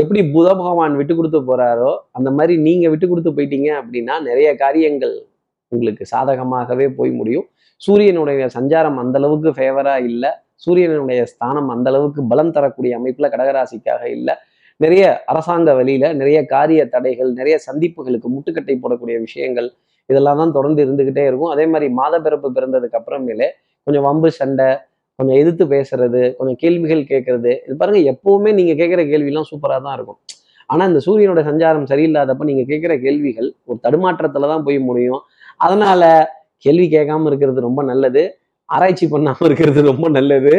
எப்படி 0.00 0.20
புத 0.34 0.46
பகவான் 0.60 0.94
விட்டு 1.00 1.14
கொடுத்து 1.16 1.40
போறாரோ 1.48 1.90
அந்த 2.18 2.28
மாதிரி 2.36 2.54
நீங்க 2.66 2.86
விட்டு 2.92 3.06
கொடுத்து 3.08 3.30
போயிட்டீங்க 3.36 3.68
அப்படின்னா 3.80 4.14
நிறைய 4.28 4.48
காரியங்கள் 4.62 5.14
உங்களுக்கு 5.72 6.04
சாதகமாகவே 6.12 6.86
போய் 6.98 7.12
முடியும். 7.18 7.46
சூரியனுடைய 7.86 8.46
சஞ்சாரம் 8.56 8.98
அந்த 9.02 9.16
அளவுக்கு 9.20 9.50
ஃபேவரா 9.56 9.94
இல்லை. 10.08 10.30
சூரியனுடைய 10.64 11.20
ஸ்தானம் 11.32 11.70
அந்த 11.74 11.86
அளவுக்கு 11.92 12.20
பலம் 12.32 12.52
தரக்கூடிய 12.56 12.92
அமைப்புல 13.00 13.28
கடகராசிக்காக 13.34 14.02
இல்லை. 14.16 14.34
நிறைய 14.80 15.04
அரசாங்க 15.30 15.70
வழியில 15.78 16.04
நிறைய 16.20 16.38
காரிய 16.52 16.82
தடைகள் 16.94 17.30
நிறைய 17.40 17.56
சந்திப்புகளுக்கு 17.66 18.28
முட்டுக்கட்டை 18.34 18.76
போடக்கூடிய 18.82 19.16
விஷயங்கள் 19.26 19.68
இதெல்லாம் 20.10 20.40
தான் 20.42 20.54
தொடர்ந்து 20.56 20.80
இருந்துகிட்டே 20.84 21.24
இருக்கும். 21.30 21.52
அதே 21.54 21.64
மாதிரி 21.72 21.86
மாத 21.98 22.14
பிறப்பு 22.26 22.48
பிறந்ததுக்கு 22.56 22.98
அப்புறமேலே 23.00 23.48
கொஞ்சம் 23.86 24.06
வம்பு 24.08 24.28
சண்டை 24.38 24.68
கொஞ்சம் 25.18 25.38
எதிர்த்து 25.40 25.64
பேசுறது 25.74 26.20
கொஞ்சம் 26.38 26.58
கேள்விகள் 26.62 27.02
கேட்கறது. 27.10 27.52
இது 27.66 27.74
பாருங்க 27.80 28.00
எப்பவுமே 28.12 28.50
நீங்க 28.58 28.72
கேட்குற 28.80 29.02
கேள்விலாம் 29.12 29.48
சூப்பராக 29.50 29.80
தான் 29.86 29.96
இருக்கும். 29.98 30.18
ஆனா 30.72 30.82
இந்த 30.90 31.00
சூரியனோட 31.06 31.40
சஞ்சாரம் 31.50 31.88
சரியில்லாதப்ப 31.92 32.46
நீங்க 32.50 32.64
கேட்குற 32.70 32.92
கேள்விகள் 33.04 33.48
ஒரு 33.68 33.78
தடுமாற்றத்துல 33.86 34.48
தான் 34.52 34.64
போய் 34.68 34.78
முடியும். 34.88 35.22
அதனால 35.66 36.02
கேள்வி 36.64 36.86
கேட்காம 36.94 37.26
இருக்கிறது 37.30 37.60
ரொம்ப 37.68 37.80
நல்லது. 37.90 38.22
ஆராய்ச்சி 38.68 39.06
பண்ணாமல் 39.14 39.46
இருக்கிறது 39.48 39.80
ரொம்ப 39.90 40.06
நல்லது. 40.16 40.54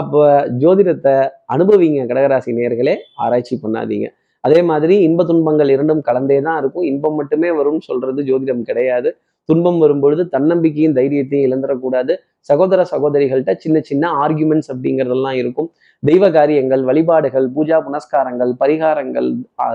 அப்போ 0.00 0.20
ஜோதிடத்தை 0.62 1.14
அனுபவிங்க 1.54 2.00
கடகராசி 2.10 2.50
நேர்களே 2.58 2.94
ஆராய்ச்சி 3.24 3.54
பண்ணாதீங்க. 3.62 4.08
அதே 4.44 4.60
மாதிரி 4.70 4.94
இன்ப 5.06 5.24
துன்பங்கள் 5.30 5.70
இரண்டும் 5.74 6.02
கலந்தே 6.08 6.36
தான் 6.48 6.58
இருக்கும். 6.62 6.84
இன்பம் 6.90 7.16
மட்டுமே 7.20 7.48
வரும்னு 7.58 7.86
சொல்றது 7.90 8.20
ஜோதிடம் 8.28 8.62
கிடையாது. 8.68 9.10
துன்பம் 9.48 9.78
வரும்பொழுது 9.82 10.22
தன்னம்பிக்கையும் 10.34 10.96
தைரியத்தையும் 10.98 11.46
இழந்துடக்கூடாது 11.48 12.12
சகோதர 12.48 12.80
சகோதரிகள்கிட்ட 12.90 13.52
சின்ன 13.64 13.78
சின்ன 13.90 14.10
ஆர்குமெண்ட்ஸ் 14.24 14.70
அப்படிங்கிறதெல்லாம் 14.72 15.38
இருக்கும். 15.42 15.68
தெய்வ 16.02 16.24
காரியங்கள் 16.36 16.82
வழிபாடுகள் 16.88 17.46
பூஜா 17.56 17.78
புனஸ்காரங்கள் 17.86 18.52
பரிகாரங்கள் 18.62 19.28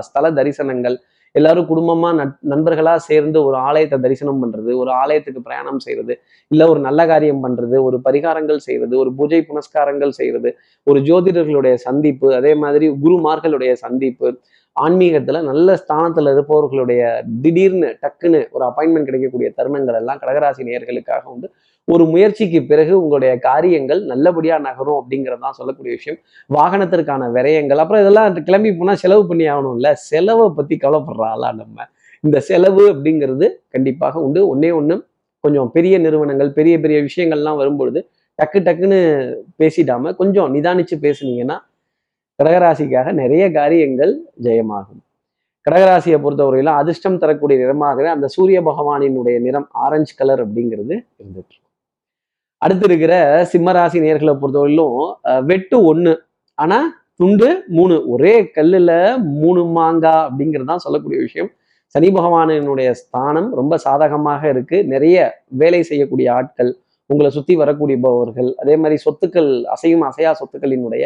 ஸ்தல 0.06 0.30
தரிசனங்கள் 0.38 0.96
எல்லாரும் 1.34 1.68
குடும்பமா 1.68 2.10
நட்- 2.14 2.40
நண்பர்களா 2.44 2.94
சேர்ந்து 3.06 3.38
ஒரு 3.44 3.56
ஆலயத்தை 3.64 3.96
தரிசனம் 4.00 4.40
பண்றது 4.42 4.72
ஒரு 4.76 4.90
ஆலயத்துக்கு 5.00 5.40
பிரயாணம் 5.42 5.80
செய்யறது 5.80 6.14
இல்ல 6.50 6.68
ஒரு 6.68 6.80
நல்ல 6.80 7.00
காரியம் 7.06 7.42
பண்றது 7.44 7.76
ஒரு 7.82 7.96
பரிகாரங்கள் 8.04 8.60
செய்யறது 8.66 8.94
ஒரு 8.98 9.10
பூஜை 9.18 9.40
புனஸ்காரங்கள் 9.48 10.12
செய்யறது 10.12 10.50
ஒரு 10.86 11.00
ஜோதிடர்களுடைய 11.08 11.74
சந்திப்பு 11.84 12.28
அதே 12.34 12.54
மாதிரி 12.56 12.88
குருமார்களுடைய 13.04 13.72
சந்திப்பு 13.82 14.30
ஆன்மீகத்துல 14.76 15.42
நல்ல 15.42 15.74
ஸ்தானத்துல 15.82 16.32
இருப்பவர்களுடைய 16.32 17.02
திடீர்னு 17.42 17.88
டக்குன்னு 18.02 18.40
ஒரு 18.50 18.64
அப்பாயின்மெண்ட் 18.68 19.08
கிடைக்கக்கூடிய 19.08 19.52
தருணங்கள் 19.58 19.98
எல்லாம் 20.00 20.20
கடகராசி 20.22 20.66
நேயர்களுக்காக 20.68 21.24
உண்டு. 21.24 21.48
ஒரு 21.88 22.04
முயற்சிக்கு 22.04 22.60
பிறகு 22.66 23.02
உங்களுடைய 23.02 23.38
காரியங்கள் 23.38 24.00
நல்லபடியா 24.04 24.58
நகரும் 24.58 24.98
அப்படிங்கிறது 25.00 25.38
தான் 25.38 25.52
சொல்லக்கூடிய 25.52 25.92
விஷயம். 25.94 26.18
வாகனத்திற்கான 26.50 27.28
விரயங்கள் 27.36 27.82
அப்புறம் 27.82 28.00
இதெல்லாம் 28.00 28.42
கிளம்பி 28.48 28.72
போனா 28.72 28.94
செலவு 28.94 29.26
பண்ணி 29.26 29.46
ஆகணும்ல. 29.48 29.92
செலவை 29.92 30.46
பத்தி 30.56 30.76
கவலைப்படுறாளா 30.76 31.50
நம்ம. 31.62 31.86
இந்த 32.24 32.40
செலவு 32.40 32.84
அப்படிங்கிறது 32.92 33.48
கண்டிப்பாக 33.68 34.20
உண்டு. 34.20 34.56
ஒன்னே 34.56 34.74
ஒன்று 34.74 34.96
கொஞ்சம் 35.40 35.70
பெரிய 35.72 35.98
நிறுவனங்கள் 35.98 36.52
பெரிய 36.52 36.80
பெரிய 36.80 36.98
விஷயங்கள்லாம் 37.02 37.56
வரும்பொழுது 37.56 38.00
டக்கு 38.38 38.58
டக்குன்னு 38.66 39.00
பேசிடாம 39.62 40.14
கொஞ்சம் 40.16 40.54
நிதானிச்சு 40.54 40.96
பேசுனீங்கன்னா 41.02 41.56
கடகராசிக்காக 42.38 43.08
நிறைய 43.22 43.44
காரியங்கள் 43.58 44.12
ஜெயமாகும். 44.44 45.00
கடகராசியை 45.66 46.16
பொறுத்தவரையிலும் 46.24 46.78
அதிர்ஷ்டம் 46.80 47.20
தரக்கூடிய 47.22 47.56
நிறமாகவே 47.60 48.08
அந்த 48.14 48.26
சூரிய 48.34 48.58
பகவானினுடைய 48.68 49.36
நிறம் 49.44 49.68
ஆரஞ்சு 49.84 50.12
கலர் 50.20 50.42
அப்படிங்கிறது 50.44 50.94
இருந்துட்டு 51.20 51.56
அடுத்து 52.64 52.86
இருக்கிற 52.88 53.14
சிம்மராசி 53.52 53.98
நேர்களை 54.04 54.32
பொறுத்தவரையிலும் 54.42 54.98
வெட்டு 55.50 55.78
ஒண்ணு 55.90 56.12
ஆனா 56.58 56.78
துண்டு 57.20 57.48
மூணு 57.76 57.96
ஒரே 58.12 58.34
கல்லுல 58.56 58.92
மூணு 59.42 59.62
மாங்கா 59.76 60.14
அப்படிங்கிறது 60.26 60.70
தான் 60.70 60.84
சொல்லக்கூடிய 60.84 61.18
விஷயம். 61.26 61.50
சனி 61.94 62.08
பகவானினுடைய 62.16 62.88
ஸ்தானம் 63.00 63.48
ரொம்ப 63.58 63.74
சாதகமாக 63.84 64.42
இருக்கு. 64.54 64.78
நிறைய 64.92 65.16
வேலை 65.60 65.80
செய்யக்கூடிய 65.90 66.28
ஆட்கள் 66.38 66.72
உங்களை 67.10 67.30
சுத்தி 67.36 67.54
வரக்கூடியபவர்கள் 67.60 68.50
அதே 68.62 68.74
மாதிரி 68.82 68.96
சொத்துக்கள் 69.04 69.50
அசையும் 69.74 70.04
அசையா 70.08 70.30
சொத்துக்களினுடைய 70.40 71.04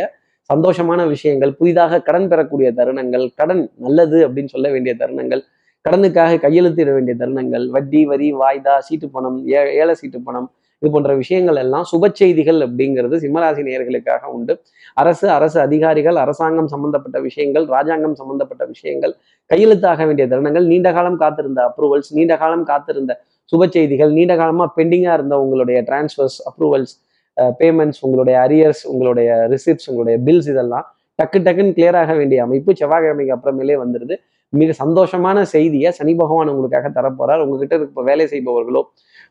சந்தோஷமான 0.51 1.07
விஷயங்கள் 1.07 1.53
புதிதாக 1.53 2.01
கடன் 2.01 2.29
பெறக்கூடிய 2.29 2.73
தருணங்கள் 2.73 3.27
கடன் 3.35 3.71
நல்லது 3.77 4.29
அப்படின்னு 4.29 4.47
சொல்ல 4.47 4.69
வேண்டிய 4.71 4.95
தருணங்கள் 4.95 5.43
கடனுக்காக 5.85 6.39
கையெழுத்திட 6.39 6.93
வேண்டிய 6.93 7.17
தருணங்கள் 7.17 7.67
வட்டி 7.69 8.07
வரி 8.07 8.33
வாய்தா 8.33 8.79
சீட்டு 8.79 9.09
பணம் 9.11 9.47
ஏ 9.47 9.61
ஏழை 9.73 9.95
சீட்டு 9.95 10.21
பணம் 10.21 10.49
இது 10.83 10.91
போன்ற 10.91 11.15
விஷயங்கள் 11.15 11.57
எல்லாம் 11.57 11.85
சுப 11.85 12.09
செய்திகள் 12.15 12.61
அப்படிங்கிறது 12.61 13.17
சிம்மராசி 13.19 13.63
நேர்களுக்காக 13.63 14.25
உண்டு. 14.27 14.53
அரசு 14.95 15.31
அரசு 15.31 15.61
அதிகாரிகள் 15.61 16.17
அரசாங்கம் 16.17 16.67
சம்பந்தப்பட்ட 16.67 17.21
விஷயங்கள் 17.21 17.67
ராஜாங்கம் 17.67 18.15
சம்பந்தப்பட்ட 18.15 18.65
விஷயங்கள் 18.67 19.15
கையெழுத்தாக 19.51 20.07
வேண்டிய 20.07 20.27
தருணங்கள் 20.29 20.67
நீண்ட 20.67 20.93
காலம் 20.93 21.17
காத்திருந்த 21.17 21.63
அப்ரூவல்ஸ் 21.69 22.11
நீண்ட 22.13 22.37
காலம் 22.37 22.65
காத்திருந்த 22.65 23.15
சுப 23.53 23.67
செய்திகள் 23.67 24.13
நீண்ட 24.13 24.37
காலமா 24.37 24.73
பெண்டிங்கா 24.77 25.13
இருந்த 25.15 25.41
உங்களுடைய 25.41 25.81
டிரான்ஸ்ஃபர்ஸ் 25.83 26.39
அப்ரூவல்ஸ் 26.49 26.95
பேமெண்ட்ஸ் 27.61 28.01
உங்களுடைய 28.01 28.37
அரியர்ஸ் 28.47 28.83
உங்களுடைய 28.87 29.49
ரிசிப்ட்ஸ் 29.49 29.89
உங்களுடைய 29.91 30.17
பில்ஸ் 30.25 30.49
இதெல்லாம் 30.49 30.87
டக்கு 31.19 31.39
டக்குன்னு 31.39 31.77
கிளியர் 31.77 31.97
ஆக 31.97 32.13
வேண்டிய 32.15 32.43
அமைப்பு 32.43 32.73
செவ்வாய்க்கிழமைக்கு 32.73 33.37
அப்புறமேலே 33.37 33.77
வந்துடுது 33.85 34.17
மிக 34.53 34.75
சந்தோஷமான 34.85 35.39
செய்தியை 35.43 35.91
சனி 35.93 36.15
பகவான் 36.15 36.49
உங்களுக்காக 36.49 36.89
தரப்போறார். 36.89 37.41
உங்ககிட்ட 37.45 37.75
இருக்க 37.77 38.03
வேலை 38.03 38.27
செய்பவர்களோ 38.27 38.83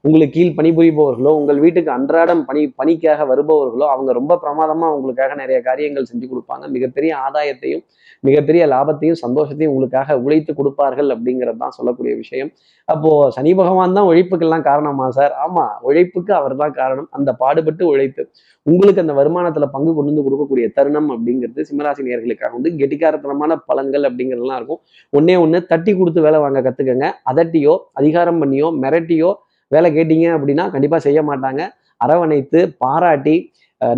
உங்களுக்கு 0.06 0.36
கீழ் 0.36 0.56
பணிபுரிபவர்களோ 0.58 1.32
உங்கள் 1.40 1.60
வீட்டுக்கு 1.64 1.92
அன்றாடம் 1.98 2.42
பணி 2.50 2.62
பணிக்காக 2.80 3.22
வருபவர்களோ 3.32 3.86
அவங்க 3.94 4.12
ரொம்ப 4.20 4.34
பிரமாதமாக 4.44 4.96
உங்களுக்காக 4.98 5.36
நிறைய 5.42 5.60
காரியங்கள் 5.68 6.10
செஞ்சு 6.10 6.26
கொடுப்பாங்க. 6.32 6.66
மிகப்பெரிய 6.76 7.12
ஆதாயத்தையும் 7.28 7.84
மிகப்பெரிய 8.28 8.64
லாபத்தையும் 8.74 9.20
சந்தோஷத்தையும் 9.24 9.72
உங்களுக்காக 9.74 10.16
உழைத்து 10.26 10.52
கொடுப்பார்கள் 10.60 11.10
அப்படிங்கிறது 11.16 11.60
தான் 11.64 11.76
சொல்லக்கூடிய 11.78 12.14
விஷயம். 12.22 12.50
அப்போ 12.88 13.10
சனி 13.36 13.52
பகவான் 13.60 13.96
தான் 13.98 14.08
உழைப்புக்கெல்லாம் 14.12 14.66
காரணமா 14.70 15.08
சார்? 15.18 15.34
ஆமா 15.46 15.66
உழைப்புக்கு 15.90 16.32
அவர் 16.40 16.56
தான் 16.62 16.76
காரணம். 16.80 17.10
அந்த 17.18 17.30
பாடுபட்டு 17.42 17.84
உழைத்து 17.94 18.24
உங்களுக்கு 18.66 19.04
அந்த 19.04 19.14
வருமானத்துல 19.20 19.66
பங்கு 19.76 19.92
கொண்டு 19.98 20.12
வந்து 20.12 20.26
கொடுக்கக்கூடிய 20.28 20.68
தருணம் 20.78 21.10
அப்படிங்கிறது 21.16 21.68
சிம்மராசி 21.70 22.08
நேர்களுக்காக 22.08 22.54
வந்து 22.58 22.72
கெட்டிக்காரத்தனமான 22.80 23.58
பலன்கள் 23.70 24.08
அப்படிங்கிறதுலாம் 24.10 24.60
இருக்கும். 24.62 24.82
ஒன்னே 25.18 25.36
ஒன்று 25.44 25.60
தட்டி 25.74 25.94
கொடுத்து 26.00 26.26
வேலை 26.28 26.40
வாங்க 26.46 26.62
கத்துக்கங்க. 26.68 27.10
அதட்டியோ 27.34 27.76
அதிகாரம் 28.02 28.42
பண்ணியோ 28.44 28.70
மிரட்டியோ 28.86 29.32
வேலை 29.74 29.90
கேட்டீங்க 29.98 30.28
அப்படின்னா 30.38 30.66
கண்டிப்பாக 30.74 31.02
செய்ய 31.08 31.22
மாட்டாங்க. 31.30 31.62
அரவணைத்து 32.06 32.60
பாராட்டி 32.84 33.38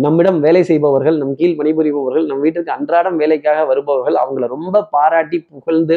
நம்மிடம் 0.04 0.38
வேலை 0.44 0.62
செய்பவர்கள் 0.70 1.16
நம் 1.20 1.36
கீழ் 1.40 1.58
பணிபுரிபவர்கள் 1.58 2.24
நம் 2.30 2.42
வீட்டுக்கு 2.44 2.72
அன்றாடம் 2.76 3.18
வேலைக்காக 3.22 3.60
வருபவர்கள் 3.70 4.16
அவங்கள 4.22 4.46
ரொம்ப 4.56 4.82
பாராட்டி 4.94 5.38
புகழ்ந்து 5.52 5.96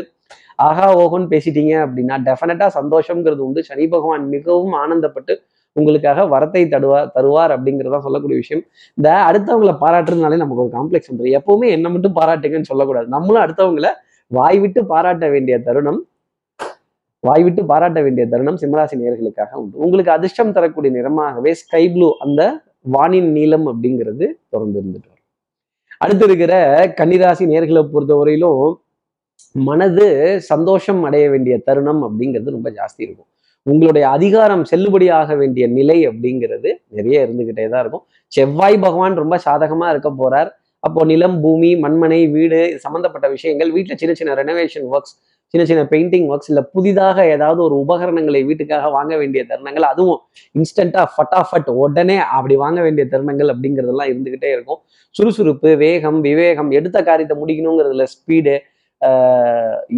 ஆஹா 0.66 0.86
ஓஹோன்னு 1.02 1.28
பேசிட்டீங்க 1.34 1.74
அப்படின்னா 1.86 2.16
டெஃபினட்டா 2.28 2.68
சந்தோஷம்ங்கிறது 2.78 3.42
உண்டு. 3.48 3.62
சனி 3.70 3.86
பகவான் 3.94 4.24
மிகவும் 4.36 4.76
ஆனந்தப்பட்டு 4.84 5.34
உங்களுக்காக 5.76 6.26
வரத்தை 6.34 6.62
தருவார் 6.74 7.10
தருவார் 7.16 7.54
அப்படிங்கிறதா 7.56 8.00
சொல்லக்கூடிய 8.06 8.38
விஷயம். 8.42 8.64
இந்த 8.98 9.10
அடுத்தவங்களை 9.30 9.74
பாராட்டுறதுனாலே 9.84 10.38
நமக்கு 10.44 10.64
ஒரு 10.66 10.72
காம்ப்ளெக்ஸ் 10.78 11.10
வந்துடும் 11.12 11.38
எப்பவுமே 11.40 11.70
என்ன 11.78 11.90
மட்டும் 11.94 12.16
பாராட்டுங்கன்னு 12.20 12.70
சொல்லக்கூடாது. 12.72 13.08
நம்மளும் 13.16 13.44
அடுத்தவங்கள 13.46 13.90
வாய் 14.32 14.60
விட்டு 14.64 14.82
பாராட்ட 14.92 15.26
வேண்டிய 15.36 15.56
தருணம் 15.68 16.00
வாய் 17.28 17.44
விட்டு 17.46 17.62
பாராட்ட 17.72 18.00
வேண்டிய 18.06 18.24
தருணம் 18.32 18.60
சிம்மராசி 18.62 18.96
நேர்களுக்காக 19.02 19.52
உண்டு. 19.62 19.76
உங்களுக்கு 19.86 20.12
அதிர்ஷ்டம் 20.18 20.56
தரக்கூடிய 20.56 20.92
நிறமாகவே 20.98 21.52
ஸ்கை 21.62 21.84
ப்ளூ 21.94 22.08
அந்த 22.26 22.42
வானின் 22.96 23.30
நீளம் 23.38 23.68
அப்படிங்கிறது 23.72 24.26
தொடர்ந்து 24.54 24.78
இருந்துட்டு 24.80 25.10
வரும். 25.12 25.26
அடுத்து 26.04 26.26
இருக்கிற 26.30 26.54
கன்னிராசி 27.00 27.44
நேர்களை 27.52 27.84
பொறுத்தவரையிலும் 27.94 28.64
மனது 29.68 30.08
சந்தோஷம் 30.52 31.02
அடைய 31.08 31.26
வேண்டிய 31.34 31.56
தருணம் 31.68 32.02
அப்படிங்கிறது 32.08 32.56
ரொம்ப 32.58 32.70
ஜாஸ்தி 32.80 33.02
இருக்கும். 33.08 33.30
உங்களுடைய 33.66 34.06
அதிகாரம் 34.16 34.64
செல்லுபடியாக 34.72 35.36
வேண்டிய 35.42 35.66
நிலை 35.78 35.98
அப்படிங்கிறது 36.10 36.70
நிறைய 36.98 37.26
இருந்துகிட்டே 37.26 37.66
தான் 37.74 37.84
இருக்கும். 37.84 38.04
செவ்வாய் 38.32 38.78
பகவான் 38.86 39.16
ரொம்ப 39.24 39.36
சாதகமா 39.46 39.88
இருக்க 39.94 40.10
போறார். 40.22 40.50
அப்போ 40.88 41.02
நிலம் 41.12 41.38
பூமி 41.44 41.70
மண்மனை 41.84 42.22
வீடு 42.36 42.60
சம்பந்தப்பட்ட 42.86 43.28
விஷயங்கள் 43.36 43.70
வீட்டில் 43.76 44.00
சின்ன 44.02 44.14
சின்ன 44.20 44.32
ரெனோவேஷன் 44.40 44.88
ஒர்க்ஸ் 44.94 45.14
சின்ன 45.54 45.66
சின்ன 45.70 45.82
பெயிண்டிங் 45.92 46.28
ஒர்க்ஸ் 46.32 46.50
இல்லை 46.52 46.62
புதிதாக 46.76 47.26
ஏதாவது 47.34 47.60
ஒரு 47.66 47.76
உபகரணங்களை 47.84 48.40
வீட்டுக்காக 48.48 48.86
வாங்க 48.96 49.14
வேண்டிய 49.22 49.42
தருணங்கள் 49.50 49.86
அதுவும் 49.90 50.20
இன்ஸ்டண்ட்டாக 50.60 51.08
ஃபட்டாஃபட் 51.16 51.70
உடனே 51.82 52.16
அப்படி 52.38 52.56
வாங்க 52.64 52.80
வேண்டிய 52.86 53.04
தருணங்கள் 53.12 53.52
அப்படிங்கிறதெல்லாம் 53.54 54.10
இருந்துக்கிட்டே 54.12 54.50
இருக்கும். 54.56 54.80
சுறுசுறுப்பு 55.16 55.72
வேகம் 55.84 56.20
விவேகம் 56.28 56.72
எடுத்த 56.80 57.04
காரியத்தை 57.10 57.38
முடிக்கணுங்கிறதுல 57.42 58.08
ஸ்பீடு 58.14 58.56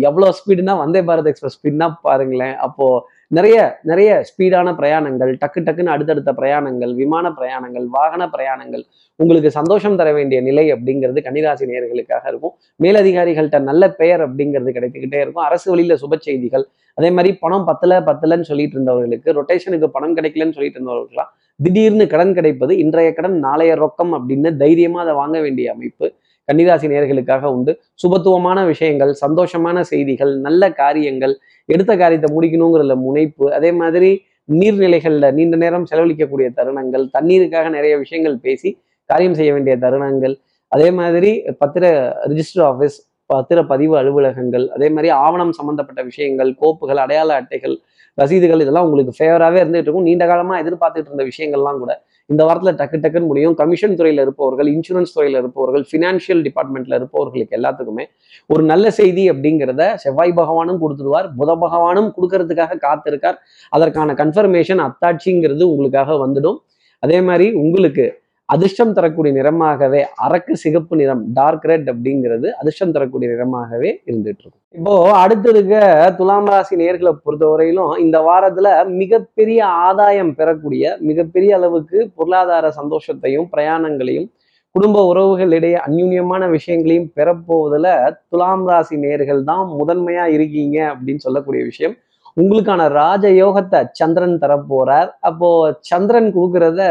எவ்வளோ 0.10 0.34
ஸ்பீடுனா 0.40 0.76
வந்தே 0.84 1.04
பாரத் 1.10 1.30
எக்ஸ்பிரஸ் 1.32 1.58
ஸ்பீட்னா 1.60 1.88
பாருங்களேன். 2.08 2.56
அப்போது 2.68 3.02
நிறைய 3.32 3.80
நிறைய 3.84 4.24
ஸ்பீடான 4.30 4.74
பிரயாணங்கள் 4.80 5.32
டக்கு 5.42 5.60
டக்குன்னு 5.68 5.94
அடுத்தடுத்த 5.94 6.32
பிரயாணங்கள் 6.32 6.94
விமான 6.96 7.30
பிரயாணங்கள் 7.30 7.86
வாகன 7.86 8.30
பிரயாணங்கள் 8.36 8.84
உங்களுக்கு 9.16 9.52
சந்தோஷம் 9.52 9.96
தர 9.96 10.14
வேண்டிய 10.14 10.42
நிலை 10.42 10.74
அப்படிங்கிறது 10.74 11.20
கன்னிராசி 11.28 11.66
நேர்களுக்காக 11.66 12.28
இருக்கும். 12.28 12.54
மேலதிகாரிகள்கிட்ட 12.84 13.60
நல்ல 13.60 13.90
பெயர் 13.92 14.22
அப்படிங்கிறது 14.22 14.72
கிடைத்துக்கிட்டே 14.78 15.20
இருக்கும். 15.22 15.44
அரசு 15.44 15.72
வழியில 15.72 15.96
சுப 15.96 16.20
செய்திகள் 16.28 16.66
அதே 16.94 17.10
மாதிரி 17.10 17.38
பணம் 17.38 17.66
பத்தல 17.66 18.02
பத்தலன்னு 18.02 18.42
சொல்லிட்டு 18.42 18.74
இருந்தவர்களுக்கு 18.74 19.32
ரொட்டேஷனுக்கு 19.34 19.86
பணம் 19.86 20.16
கிடைக்கலன்னு 20.18 20.52
சொல்லிட்டு 20.52 20.80
இருந்தவர்களுக்குலாம் 20.80 21.32
திடீர்னு 21.56 22.08
கடன் 22.08 22.34
கிடைப்பது 22.34 22.78
இன்றைய 22.78 23.14
கடன் 23.14 23.40
நாளைய 23.40 23.76
ரொக்கம் 23.76 24.14
அப்படின்னு 24.18 24.58
தைரியமா 24.58 25.02
அதை 25.02 25.14
வாங்க 25.14 25.40
வேண்டிய 25.40 25.72
அமைப்பு 25.72 26.14
கன்னிராசி 26.50 26.88
நேர்களுக்காக 26.92 27.44
உண்டு. 27.44 27.80
சுபத்துவமான 27.94 28.66
விஷயங்கள் 28.66 29.14
சந்தோஷமான 29.26 29.82
செய்திகள் 29.82 30.40
நல்ல 30.40 30.72
காரியங்கள் 30.72 31.34
எடுத்த 31.74 31.92
காரியத்தை 32.02 32.30
முடிக்கணுங்கிறதுல 32.38 32.96
முனைப்பு. 33.08 33.46
அதே 33.58 33.72
மாதிரி 33.82 34.10
நீர்நிலைகளில் 34.50 35.34
நீண்ட 35.38 35.56
நேரம் 35.64 35.88
செலவழிக்கக்கூடிய 35.92 36.48
தருணங்கள் 36.58 37.06
தண்ணீருக்காக 37.16 37.70
நிறைய 37.78 37.94
விஷயங்கள் 38.04 38.38
பேசி 38.46 38.70
காரியம் 39.10 39.38
செய்ய 39.40 39.52
வேண்டிய 39.56 39.76
தருணங்கள். 39.86 40.36
அதே 40.72 40.90
மாதிரி 41.00 41.32
பத்திர 41.62 41.86
ரிஜிஸ்டர் 42.32 42.66
ஆஃபீஸ் 42.72 42.98
பத்திர 43.34 43.60
பதிவு 43.72 43.94
அலுவலகங்கள் 44.00 44.66
அதே 44.76 44.88
மாதிரி 44.96 45.10
ஆவணம் 45.24 45.54
சம்பந்தப்பட்ட 45.60 46.02
விஷயங்கள் 46.10 46.50
கோப்புகள் 46.62 47.02
அடையாள 47.04 47.30
அட்டைகள் 47.42 47.76
ரசீதுகள் 48.22 48.62
இதெல்லாம் 48.64 48.88
உங்களுக்கு 48.88 49.14
ஃபேவராகவே 49.18 49.60
இருந்துகிட்டு 49.62 49.90
இருக்கும். 49.90 50.08
நீண்ட 50.10 50.26
காலமாக 50.32 50.62
எதிர்பார்த்துட்டு 50.64 51.10
இருந்த 51.12 51.26
விஷயங்கள்லாம் 51.32 51.80
கூட 51.84 51.94
இந்த 52.30 52.42
வாரத்தில் 52.48 52.78
டக்கு 52.80 52.98
டக்குன்னு 53.02 53.30
முடியும். 53.32 53.56
கமிஷன் 53.62 53.96
துறையில் 53.98 54.22
இருப்பவர்கள் 54.24 54.68
இன்சூரன்ஸ் 54.74 55.14
துறையில் 55.16 55.38
இருப்பவர்கள் 55.42 55.84
ஃபினான்ஷியல் 55.90 56.42
டிபார்ட்மெண்ட்டில் 56.48 56.96
இருப்பவர்களுக்கு 57.00 57.58
எல்லாத்துக்குமே 57.58 58.06
ஒரு 58.54 58.64
நல்ல 58.72 58.86
செய்தி 59.00 59.24
அப்படிங்கிறத 59.32 59.84
செவ்வாய் 60.04 60.34
பகவானும் 60.42 60.80
கொடுத்துருவார் 60.84 61.28
புத 61.40 61.50
பகவானும் 61.64 62.10
கொடுக்கறதுக்காக 62.16 62.80
காத்திருக்கார். 62.88 63.38
அதற்கான 63.70 64.16
கன்ஃபர்மேஷன் 64.22 64.82
அத்தாட்சிங்கிறது 64.88 65.64
உங்களுக்காக 65.74 66.18
வந்துடும். 66.26 66.58
அதே 67.04 67.20
மாதிரி 67.22 67.48
உங்களுக்கு 67.64 68.06
அதிர்ஷ்டம் 68.50 68.94
தரக்கூடிய 68.94 69.34
நிறமாகவே 69.34 70.02
அரக்கு 70.18 70.54
சிகப்பு 70.56 70.96
நிறம் 70.96 71.22
டார்க் 71.34 71.66
ரெட் 71.66 71.88
அப்படிங்கிறது 71.90 72.48
அதிர்ஷ்டம் 72.52 72.92
தரக்கூடிய 72.92 73.28
நிறமாகவே 73.32 73.90
இருந்துட்டு 74.10 74.44
இருக்கும் 74.44 74.62
இப்போ 74.76 74.94
அடுத்து 75.14 75.50
இருக்க 75.50 75.76
துலாம் 76.18 76.50
ராசி 76.50 76.76
நேர்களை 76.76 77.14
பொறுத்தவரையிலும் 77.26 77.94
இந்த 77.98 78.20
வாரத்துல 78.20 78.70
மிகப்பெரிய 79.02 79.60
ஆதாயம் 79.86 80.32
பெறக்கூடிய 80.36 80.96
மிகப்பெரிய 81.02 81.54
அளவுக்கு 81.56 82.00
பொருளாதார 82.16 82.72
சந்தோஷத்தையும் 82.72 83.50
பிரயாணங்களையும் 83.54 84.30
குடும்ப 84.76 85.02
உறவுகளிடையே 85.06 85.78
அந்யூன்யமான 85.88 86.44
விஷயங்களையும் 86.50 87.12
பெறப்போவதில் 87.18 87.92
துலாம் 88.30 88.66
ராசி 88.68 88.96
நேர்கள் 88.98 89.44
தான் 89.44 89.66
முதன்மையா 89.80 90.26
இருக்கீங்க 90.28 90.78
அப்படின்னு 90.94 91.18
சொல்லக்கூடிய 91.18 91.62
விஷயம். 91.64 91.96
உங்களுக்கான 92.38 92.88
ராஜ 92.94 93.26
யோகத்தை 93.34 93.80
சந்திரன் 93.92 94.42
தரப்போறார். 94.42 95.10
அப்போ 95.20 95.50
சந்திரன் 95.82 96.30
கொடுக்கறத 96.34 96.82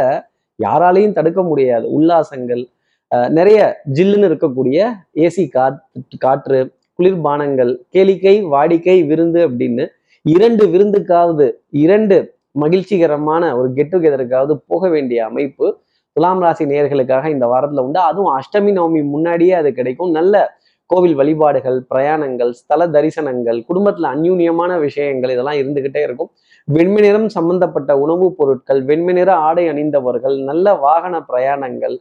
யாராலையும் 0.63 1.13
தடுக்க 1.13 1.43
முடியாது. 1.43 1.93
உல்லாசங்கள் 1.93 2.67
அஹ் 3.15 3.29
நிறைய 3.29 3.83
ஜில்லுன்னு 3.93 4.29
இருக்கக்கூடிய 4.31 4.79
ஏசி 5.15 5.49
காற்று 5.51 6.03
காற்று 6.19 6.73
குளிர்பானங்கள் 6.99 7.77
கேளிக்கை 7.93 8.35
வாடிக்கை 8.49 9.07
விருந்து 9.07 9.49
அப்படின்னு 9.49 9.87
இரண்டு 10.23 10.67
விருந்துக்காவது 10.67 11.53
இரண்டு 11.71 12.35
மகிழ்ச்சிகரமான 12.51 13.57
ஒரு 13.59 13.73
கெட் 13.73 13.95
டுகெதருக்காவது 13.95 14.55
போக 14.67 14.89
வேண்டிய 14.89 15.25
அமைப்பு 15.25 15.79
துலாம் 16.13 16.41
ராசி 16.41 16.65
நேயர்களுக்காக 16.65 17.27
இந்த 17.29 17.47
வாரத்துல 17.47 17.81
உண்டு. 17.81 17.99
அதுவும் 17.99 18.39
அஷ்டமி 18.39 18.71
நவமி 18.79 19.05
முன்னாடியே 19.05 19.53
அது 19.53 19.73
கிடைக்கும். 19.73 20.11
நல்ல 20.11 20.57
கோவில் 20.87 21.15
வழிபாடுகள் 21.15 21.85
பிரயாணங்கள் 21.95 22.51
ஸ்தல 22.51 22.87
தரிசனங்கள் 22.89 23.65
குடும்பத்துல 23.69 24.07
அந்யூன்யமான 24.15 24.81
விஷயங்கள் 24.81 25.31
இதெல்லாம் 25.31 25.55
இருந்துகிட்டே 25.55 26.03
இருக்கும். 26.03 26.31
வெண்மை 26.69 27.03
நிறம் 27.03 27.29
சம்பந்தப்பட்ட 27.29 27.99
உணவுப் 27.99 28.37
பொருட்கள் 28.37 28.83
வெண்மை 28.83 29.15
நிற 29.15 29.35
ஆடை 29.35 29.69
அணிந்தவர்கள் 29.69 30.43
நல்ல 30.43 30.75
வாகன 30.75 31.25
பிரயாணங்கள் 31.29 31.97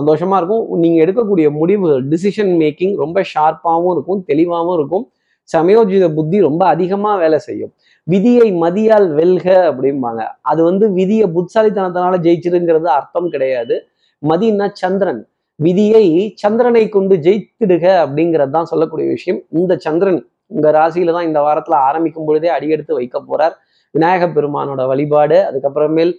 சந்தோஷமா 0.00 0.36
இருக்கும். 0.36 0.78
நீங்க 0.78 1.04
எடுக்கக்கூடிய 1.04 1.50
முடிவுகள் 1.50 2.08
டிசிஷன் 2.08 2.52
மேக்கிங் 2.62 2.96
ரொம்ப 2.96 3.22
ஷார்ப்பாகவும் 3.34 3.90
இருக்கும் 3.90 4.24
தெளிவாகவும் 4.24 4.78
இருக்கும். 4.78 5.10
சமயோஜித 5.56 6.14
புத்தி 6.14 6.40
ரொம்ப 6.40 6.66
அதிகமா 6.66 7.16
வேலை 7.16 7.38
செய்யும். 7.38 7.72
விதியை 8.04 8.52
மதியால் 8.52 9.14
வெல்க 9.14 9.46
அப்படிம்பாங்க. 9.70 10.22
அது 10.40 10.64
வந்து 10.64 10.92
விதியை 10.92 11.26
புத்தாலித்தனத்தினால 11.28 12.18
ஜெயிச்சிருங்கிறது 12.26 12.84
அர்த்தம் 12.84 13.28
கிடையாது. 13.28 13.86
மதினா 14.28 14.70
சந்திரன். 14.72 15.28
விதியை 15.54 16.32
சந்திரனை 16.36 16.88
கொண்டு 16.88 17.16
ஜெயித்திடுக 17.16 17.84
அப்படிங்கிறது 18.04 18.50
தான் 18.50 18.64
சொல்லக்கூடிய 18.64 19.08
விஷயம். 19.08 19.42
இந்த 19.48 19.76
சந்திரன் 19.76 20.20
உங்க 20.46 20.70
ராசியில 20.70 21.12
தான் 21.12 21.26
இந்த 21.26 21.40
வாரத்துல 21.40 21.74
ஆரம்பிக்கும் 21.88 22.24
பொழுதே 22.24 22.48
அடியெடுத்து 22.48 22.94
வைக்க 22.94 23.22
போறார். 23.30 23.52
விநாயக 23.94 24.24
பெருமானோட 24.28 24.82
வழிபாடு 24.86 25.38
அதுக்கப்புறமேல் 25.48 26.12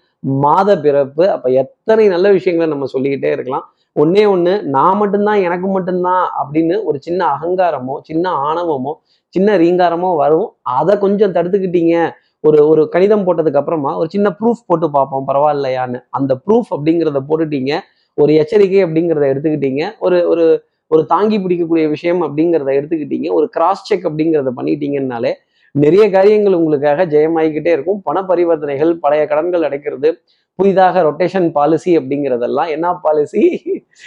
மாத 0.43 0.69
பிறப்பு 0.79 1.23
அப்போ 1.29 1.49
எத்தனை 1.61 2.05
நல்ல 2.07 2.27
விஷயங்களை 2.31 2.67
நம்ம 2.73 2.87
சொல்லிக்கிட்டே 2.93 3.29
இருக்கலாம். 3.35 3.65
ஒன்னே 3.95 4.23
ஒன்று 4.31 4.53
நான் 4.75 4.97
மட்டும்தான் 4.97 5.39
எனக்கு 5.47 5.67
மட்டும்தான் 5.67 6.23
அப்படின்னு 6.41 6.75
ஒரு 6.83 6.97
சின்ன 7.01 7.21
அகங்காரமோ 7.35 7.95
சின்ன 8.09 8.31
ஆணவமோ 8.47 8.93
சின்ன 9.33 9.55
ரீங்காரமோ 9.57 10.09
வரும். 10.15 10.47
அதை 10.77 10.93
கொஞ்சம் 10.97 11.33
தடுத்துக்கிட்டீங்க. 11.37 11.95
ஒரு 12.43 12.59
ஒரு 12.67 12.81
கணிதம் 12.89 13.25
போட்டதுக்கு 13.27 13.59
அப்புறமா 13.61 13.91
ஒரு 13.97 14.09
சின்ன 14.09 14.27
ப்ரூஃப் 14.39 14.67
போட்டு 14.67 14.87
பார்ப்போம் 14.91 15.27
பரவாயில்லையான்னு. 15.27 15.99
அந்த 16.09 16.33
ப்ரூஃப் 16.45 16.69
அப்படிங்கிறத 16.75 17.21
போட்டுட்டீங்க. 17.29 17.71
ஒரு 18.17 18.31
எச்சரிக்கை 18.33 18.79
அப்படிங்கிறத 18.85 19.25
எடுத்துக்கிட்டீங்க. 19.33 19.83
ஒரு 19.99 20.17
ஒரு 20.27 20.45
ஒரு 20.91 21.01
தாங்கி 21.05 21.37
பிடிக்கக்கூடிய 21.39 21.85
விஷயம் 21.89 22.21
அப்படிங்கிறத 22.25 22.69
எடுத்துக்கிட்டீங்க. 22.79 23.27
ஒரு 23.31 23.47
கிராஸ் 23.49 23.85
செக் 23.89 24.07
அப்படிங்கிறத 24.09 24.51
பண்ணிட்டீங்கன்னாலே 24.59 25.31
நிறைய 25.71 26.09
காரியங்கள் 26.09 26.53
உங்களுக்காக 26.53 27.05
ஜெயமாகிக்கிட்டே 27.05 27.67
இருக்கும். 27.67 28.01
பண 28.03 28.21
பரிவர்த்தனைகள் 28.21 28.93
பழைய 28.93 29.27
கடன்கள் 29.27 29.61
அடைக்கிறது 29.61 30.11
புதிதாக 30.55 31.01
ரொட்டேஷன் 31.01 31.51
பாலிசி 31.51 31.97
அப்படிங்கிறதெல்லாம் 31.97 32.67
என்ன 32.67 32.93
பாலிசி 32.93 33.41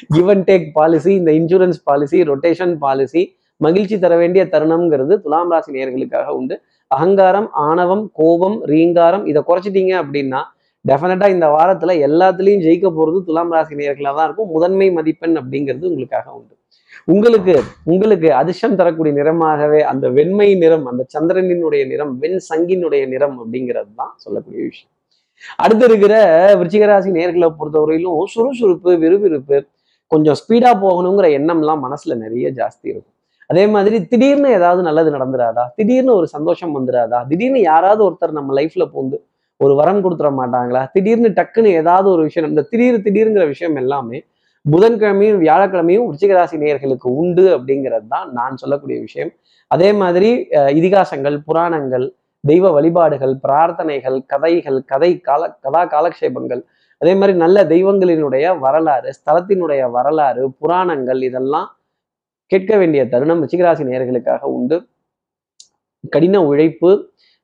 கிவ் 0.09 0.33
டேக் 0.49 0.67
பாலிசி 0.73 1.15
இந்த 1.15 1.31
இன்சூரன்ஸ் 1.33 1.81
பாலிசி 1.85 2.23
ரொட்டேஷன் 2.23 2.75
பாலிசி 2.79 3.37
மகிழ்ச்சி 3.57 3.99
தர 3.99 4.17
வேண்டிய 4.17 4.45
தருணம்ங்கிறது 4.45 5.21
துலாம் 5.21 5.51
ராசி 5.51 5.73
நேர்களுக்காக 5.73 6.27
உண்டு. 6.27 6.61
அகங்காரம் 6.87 7.51
ஆணவம் 7.53 8.11
கோபம் 8.13 8.65
ரீங்காரம் 8.65 9.27
இதை 9.27 9.43
குறைச்சிட்டீங்க 9.49 9.93
அப்படின்னா 10.03 10.41
டெஃபினட்டா 10.89 11.29
இந்த 11.29 11.47
வாரத்துல 11.47 11.95
எல்லாத்துலயும் 12.09 12.65
ஜெயிக்க 12.67 12.89
போறது 12.99 13.25
துலாம் 13.25 13.53
ராசி 13.53 13.75
நேர்களாக 13.75 14.15
தான் 14.17 14.27
இருக்கும். 14.27 14.51
முதன்மை 14.51 14.91
மதிப்பெண் 14.91 15.37
அப்படிங்கிறது 15.37 15.85
உங்களுக்காக 15.91 16.33
உண்டு. 16.33 16.55
உங்களுக்கு 17.13 17.55
உங்களுக்கு 17.93 18.29
அதிர்ஷ்டம் 18.41 18.79
தரக்கூடிய 18.81 19.13
நிறமாகவே 19.21 19.81
அந்த 19.93 20.09
வெண்மை 20.09 20.49
நிறம் 20.55 20.87
அந்த 20.91 21.03
சந்திரனினுடைய 21.15 21.83
நிறம் 21.87 22.13
வெண் 22.19 22.41
சங்கினுடைய 22.49 23.03
நிறம் 23.13 23.37
அப்படிங்கிறது 23.43 23.93
தான் 24.01 24.13
சொல்லக்கூடிய 24.17 24.63
விஷயம். 24.71 24.93
அடுத்து 25.65 25.85
இருக்கிற 25.89 26.15
விருச்சிகராசி 26.59 27.11
நேர்களை 27.19 27.49
பொறுத்தவரையிலும் 27.61 28.19
சுறுசுறுப்பு 28.35 28.91
விறுவிறுப்பு 29.05 29.57
கொஞ்சம் 30.11 30.39
ஸ்பீடா 30.41 30.71
போகணுங்கிற 30.85 31.27
எண்ணம்லாம் 31.39 31.83
மனசுல 31.87 32.17
நிறைய 32.25 32.47
ஜாஸ்தி 32.61 32.87
இருக்கும். 32.93 33.09
அதே 33.51 33.65
மாதிரி 33.67 33.97
திடீர்னு 34.11 34.49
ஏதாவது 34.59 34.83
நல்லது 34.89 35.11
நடந்துராதா? 35.17 35.65
திடீர்னு 35.77 36.13
ஒரு 36.19 36.27
சந்தோஷம் 36.27 36.75
வந்துடாதா 36.77 37.19
திடீர்னு 37.31 37.61
யாராவது 37.61 38.03
ஒருத்தர் 38.09 38.39
நம்ம 38.39 38.55
லைஃப்ல 38.61 38.85
பூந்து 38.95 39.17
ஒரு 39.61 39.75
வரம் 39.81 40.03
கொடுத்துட 40.05 40.31
மாட்டாங்களா? 40.41 40.83
திடீர்னு 40.95 41.29
டக்குன்னு 41.39 41.71
ஏதாவது 41.81 42.09
ஒரு 42.11 42.23
விஷயம் 42.29 42.49
இந்த 42.49 42.63
திடீர் 42.71 43.05
திடீருங்கிற 43.07 43.45
விஷயம் 43.47 43.77
எல்லாமே 43.83 44.19
புதன்கிழமையும் 44.65 45.41
வியாழக்கிழமையும் 45.43 46.07
விருச்சிகராசி 46.09 46.57
நேயர்களுக்கு 46.63 47.09
உண்டு 47.21 47.45
அப்படிங்கிறது 47.57 48.07
தான் 48.09 48.29
நான் 48.33 48.61
சொல்லக்கூடிய 48.63 48.99
விஷயம். 49.03 49.31
அதே 49.71 49.91
மாதிரி 50.01 50.29
அஹ், 50.59 50.73
இதிகாசங்கள் 50.79 51.37
புராணங்கள் 51.47 52.07
தெய்வ 52.45 52.71
வழிபாடுகள் 52.77 53.35
பிரார்த்தனைகள் 53.45 54.19
கதைகள் 54.33 54.79
கதை 54.89 55.11
கால 55.21 55.43
கதா 55.65 55.83
காலக்ஷேபங்கள். 55.93 56.63
அதே 57.01 57.13
மாதிரி 57.15 57.35
நல்ல 57.37 57.59
தெய்வங்களினுடைய 57.67 58.47
வரலாறு 58.65 59.09
ஸ்தலத்தினுடைய 59.17 59.83
வரலாறு 59.91 60.43
புராணங்கள் 60.61 61.21
இதெல்லாம் 61.29 61.69
கேட்க 62.51 62.73
வேண்டிய 62.77 63.03
தருணம் 63.09 63.43
ரிச்சிகராசி 63.45 63.85
நேயர்களுக்காக 63.85 64.43
உண்டு. 64.57 64.77
கடின 66.05 66.37
உழைப்பு 66.49 66.91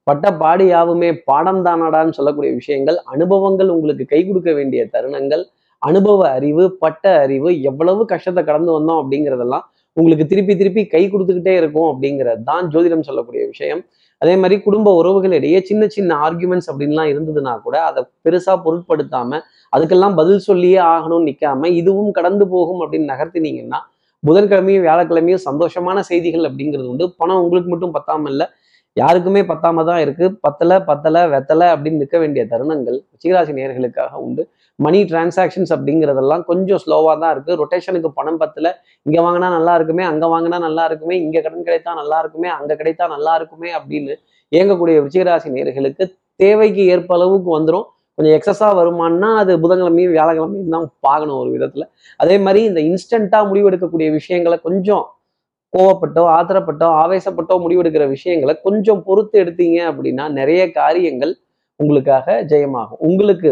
பட்ட 0.06 0.26
பாடு 0.36 0.64
யாவுமே 0.68 1.08
பாடம் 1.28 1.62
தானடான்னு 1.64 2.16
சொல்லக்கூடிய 2.18 2.50
விஷயங்கள் 2.54 2.98
அனுபவங்கள் 3.12 3.70
உங்களுக்கு 3.74 4.04
கை 4.06 4.20
கொடுக்க 4.22 4.50
வேண்டிய 4.52 4.82
தருணங்கள் 4.94 5.42
அனுபவ 5.82 6.20
அறிவு 6.36 6.64
பட்ட 6.82 7.04
அறிவு 7.24 7.50
எவ்வளவு 7.70 8.02
கஷ்டத்தை 8.12 8.42
கடந்து 8.44 8.70
வந்தோம் 8.76 9.00
அப்படிங்கிறதெல்லாம் 9.02 9.64
உங்களுக்கு 9.96 10.24
திருப்பி 10.30 10.54
திருப்பி 10.56 10.82
கை 10.94 11.02
கொடுத்துக்கிட்டே 11.12 11.54
இருக்கும் 11.60 11.88
அப்படிங்கிறது 11.92 12.42
தான் 12.50 12.64
ஜோதிடம் 12.72 13.06
சொல்லக்கூடிய 13.08 13.42
விஷயம். 13.52 13.80
அதே 14.22 14.34
மாதிரி 14.42 14.56
குடும்ப 14.66 14.88
உறவுகளிடையே 15.00 15.58
சின்ன 15.68 15.86
சின்ன 15.96 16.10
ஆர்குமெண்ட்ஸ் 16.26 16.68
அப்படின்லாம் 16.70 17.10
இருந்ததுன்னா 17.12 17.52
கூட 17.66 17.76
அதை 17.88 18.00
பெருசாக 18.24 18.56
பொருட்படுத்தாம 18.64 19.40
அதுக்கெல்லாம் 19.72 20.16
பதில் 20.20 20.44
சொல்லியே 20.48 20.80
ஆகணும்னு 20.94 21.28
நிற்காம 21.30 21.70
இதுவும் 21.80 22.12
கடந்து 22.18 22.44
போகும் 22.54 22.80
அப்படின்னு 22.84 23.10
நகர்த்தினீங்கன்னா 23.12 23.80
புதன்கிழமையும் 24.22 24.84
வியாழக்கிழமையும் 24.86 25.44
சந்தோஷமான 25.48 25.98
செய்திகள் 26.10 26.46
அப்படிங்கிறது 26.48 26.88
உண்டு. 26.92 27.06
பணம் 27.20 27.42
உங்களுக்கு 27.44 27.70
மட்டும் 27.74 27.94
பத்தாம 27.98 28.30
இல்லை 28.32 28.46
யாருக்குமே 28.96 29.42
பத்தாம 29.50 29.84
தான் 29.90 30.00
இருக்கு. 30.04 30.26
பத்தல 30.46 30.78
பத்தலை 30.88 31.20
வெத்தலை 31.34 31.66
அப்படின்னு 31.74 32.00
நிற்க 32.02 32.16
வேண்டிய 32.22 32.42
தருணங்கள் 32.52 32.96
ரிச்சிகராசி 33.12 33.52
நேயர்களுக்காக 33.58 34.12
உண்டு. 34.26 34.42
மணி 34.78 34.98
டிரான்சாக்ஷன்ஸ் 35.10 35.72
அப்படிங்கிறதெல்லாம் 35.76 36.42
கொஞ்சம் 36.50 36.80
ஸ்லோவாக 36.84 37.16
தான் 37.22 37.32
இருக்குது 37.34 37.58
ரொட்டேஷனுக்கு 37.60 38.10
பணம் 38.18 38.40
பத்தில். 38.42 38.70
இங்கே 39.06 39.20
வாங்கினா 39.26 39.48
நல்லா 39.56 39.74
இருக்குமே 39.78 40.04
அங்கே 40.10 40.26
வாங்கினா 40.34 40.58
நல்லா 40.66 40.84
இருக்குமே 40.88 41.16
இங்கே 41.24 41.40
கடன் 41.46 41.66
கிடைத்தா 41.68 41.92
நல்லா 42.00 42.18
இருக்குமே 42.22 42.50
அங்கே 42.58 42.74
கிடைத்தா 42.80 43.06
நல்லா 43.14 43.34
இருக்குமே 43.40 43.70
அப்படின்னு 43.78 44.14
இயங்கக்கூடிய 44.52 44.96
விருச்சிகராசி 45.00 45.48
நேர்களுக்கு 45.56 46.04
தேவைக்கு 46.40 46.82
ஏற்ப 46.94 47.12
அளவுக்கு 47.18 47.50
வந்துடும் 47.58 47.86
கொஞ்சம் 48.18 48.36
எக்ஸஸாக 48.38 48.72
வருமானா 48.78 49.28
அது 49.40 49.52
புதன்கிழமையும் 49.64 50.14
வியாழக்கிழமையும் 50.14 50.72
தான் 50.74 50.86
பார்க்கணும் 51.06 51.38
ஒரு 51.42 51.50
விதத்தில். 51.56 51.84
அதே 52.20 52.36
மாதிரி 52.44 52.60
இந்த 52.70 52.80
இன்ஸ்டண்ட்டாக 52.90 53.48
முடிவெடுக்கக்கூடிய 53.50 54.08
விஷயங்களை 54.16 54.56
கொஞ்சம் 54.68 55.04
கோவப்பட்டோ 55.72 56.22
ஆத்திரப்பட்டோ 56.36 56.86
ஆவேசப்பட்டோ 57.02 57.54
முடிவெடுக்கிற 57.64 58.04
விஷயங்களை 58.16 58.54
கொஞ்சம் 58.66 59.00
பொறுத்து 59.08 59.36
எடுத்தீங்க 59.42 59.78
அப்படின்னா 59.90 60.24
நிறைய 60.38 60.62
காரியங்கள் 60.80 61.32
உங்களுக்காக 61.80 62.36
ஜெயமாகும். 62.52 63.00
உங்களுக்கு 63.08 63.50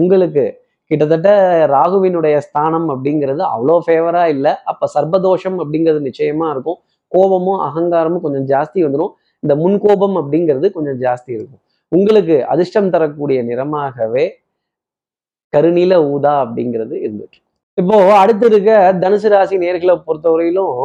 உங்களுக்கு 0.00 0.44
கிட்டத்தட்ட 0.90 1.30
ராகுவினுடைய 1.74 2.36
ஸ்தானம் 2.46 2.86
அப்படிங்கிறது 2.92 3.42
அவ்வளோ 3.54 3.74
ஃபேவரா 3.86 4.24
இல்லை. 4.34 4.52
அப்போ 4.70 4.86
சர்பதோஷம் 4.94 5.58
அப்படிங்கிறது 5.62 6.00
நிச்சயமா 6.08 6.46
இருக்கும். 6.54 6.78
கோபமும் 7.12 7.60
அகங்காரமும் 7.68 8.24
கொஞ்சம் 8.26 8.46
ஜாஸ்தி 8.52 8.78
வந்துடும் 8.86 9.12
இந்த 9.42 9.54
முன்கோபம் 9.62 10.16
அப்படிங்கிறது 10.20 10.68
கொஞ்சம் 10.76 10.98
ஜாஸ்தி 11.04 11.30
இருக்கும். 11.38 11.62
உங்களுக்கு 11.92 12.36
அதிர்ஷ்டம் 12.52 12.90
தரக்கூடிய 12.94 13.40
நிறமாகவே 13.50 14.24
கருநீல 15.52 15.94
ஊதா 16.14 16.32
அப்படிங்கிறது 16.44 16.94
இருந்துட்டு 17.04 17.38
இப்போ 17.80 17.96
அடுத்து 18.20 18.44
இருக்க 18.50 18.70
தனுசு 19.02 19.28
ராசி 19.32 19.56
நேர்களை 19.62 19.94
பொறுத்தவரையிலும் 20.06 20.78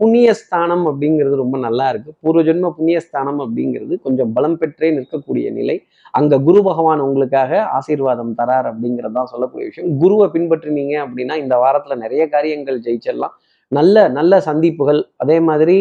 புண்ணியஸ்தானம் 0.00 0.84
அப்படிங்கிறது 0.90 1.34
ரொம்ப 1.40 1.56
நல்லா 1.64 1.86
இருக்கு. 1.92 2.10
பூர்வ 2.24 2.42
ஜென்ம 2.46 2.70
புண்ணிய 2.76 2.98
ஸ்தானம் 3.06 3.40
அப்படிங்கிறது 3.44 3.94
கொஞ்சம் 4.06 4.30
பலம் 4.36 4.56
பெற்றே 4.60 4.88
நிற்கக்கூடிய 4.98 5.48
நிலை. 5.58 5.76
அங்க 6.18 6.38
குரு 6.46 6.60
பகவான் 6.68 7.04
உங்களுக்காக 7.06 7.60
ஆசீர்வாதம் 7.78 8.32
தரார் 8.40 8.68
அப்படிங்கிறது 8.72 9.16
தான் 9.18 9.30
சொல்லக்கூடிய 9.32 9.66
விஷயம். 9.70 9.90
குருவை 10.02 10.28
பின்பற்றினீங்க 10.36 10.94
அப்படின்னா 11.04 11.36
இந்த 11.44 11.56
வாரத்துல 11.64 11.96
நிறைய 12.04 12.24
காரியங்கள் 12.36 12.78
ஜெயிச்சிடலாம். 12.86 13.34
நல்ல 13.72 13.96
நல்ல 14.18 14.34
சந்திப்புகள் 14.48 15.00
அதே 15.22 15.36
மாதிரி 15.48 15.78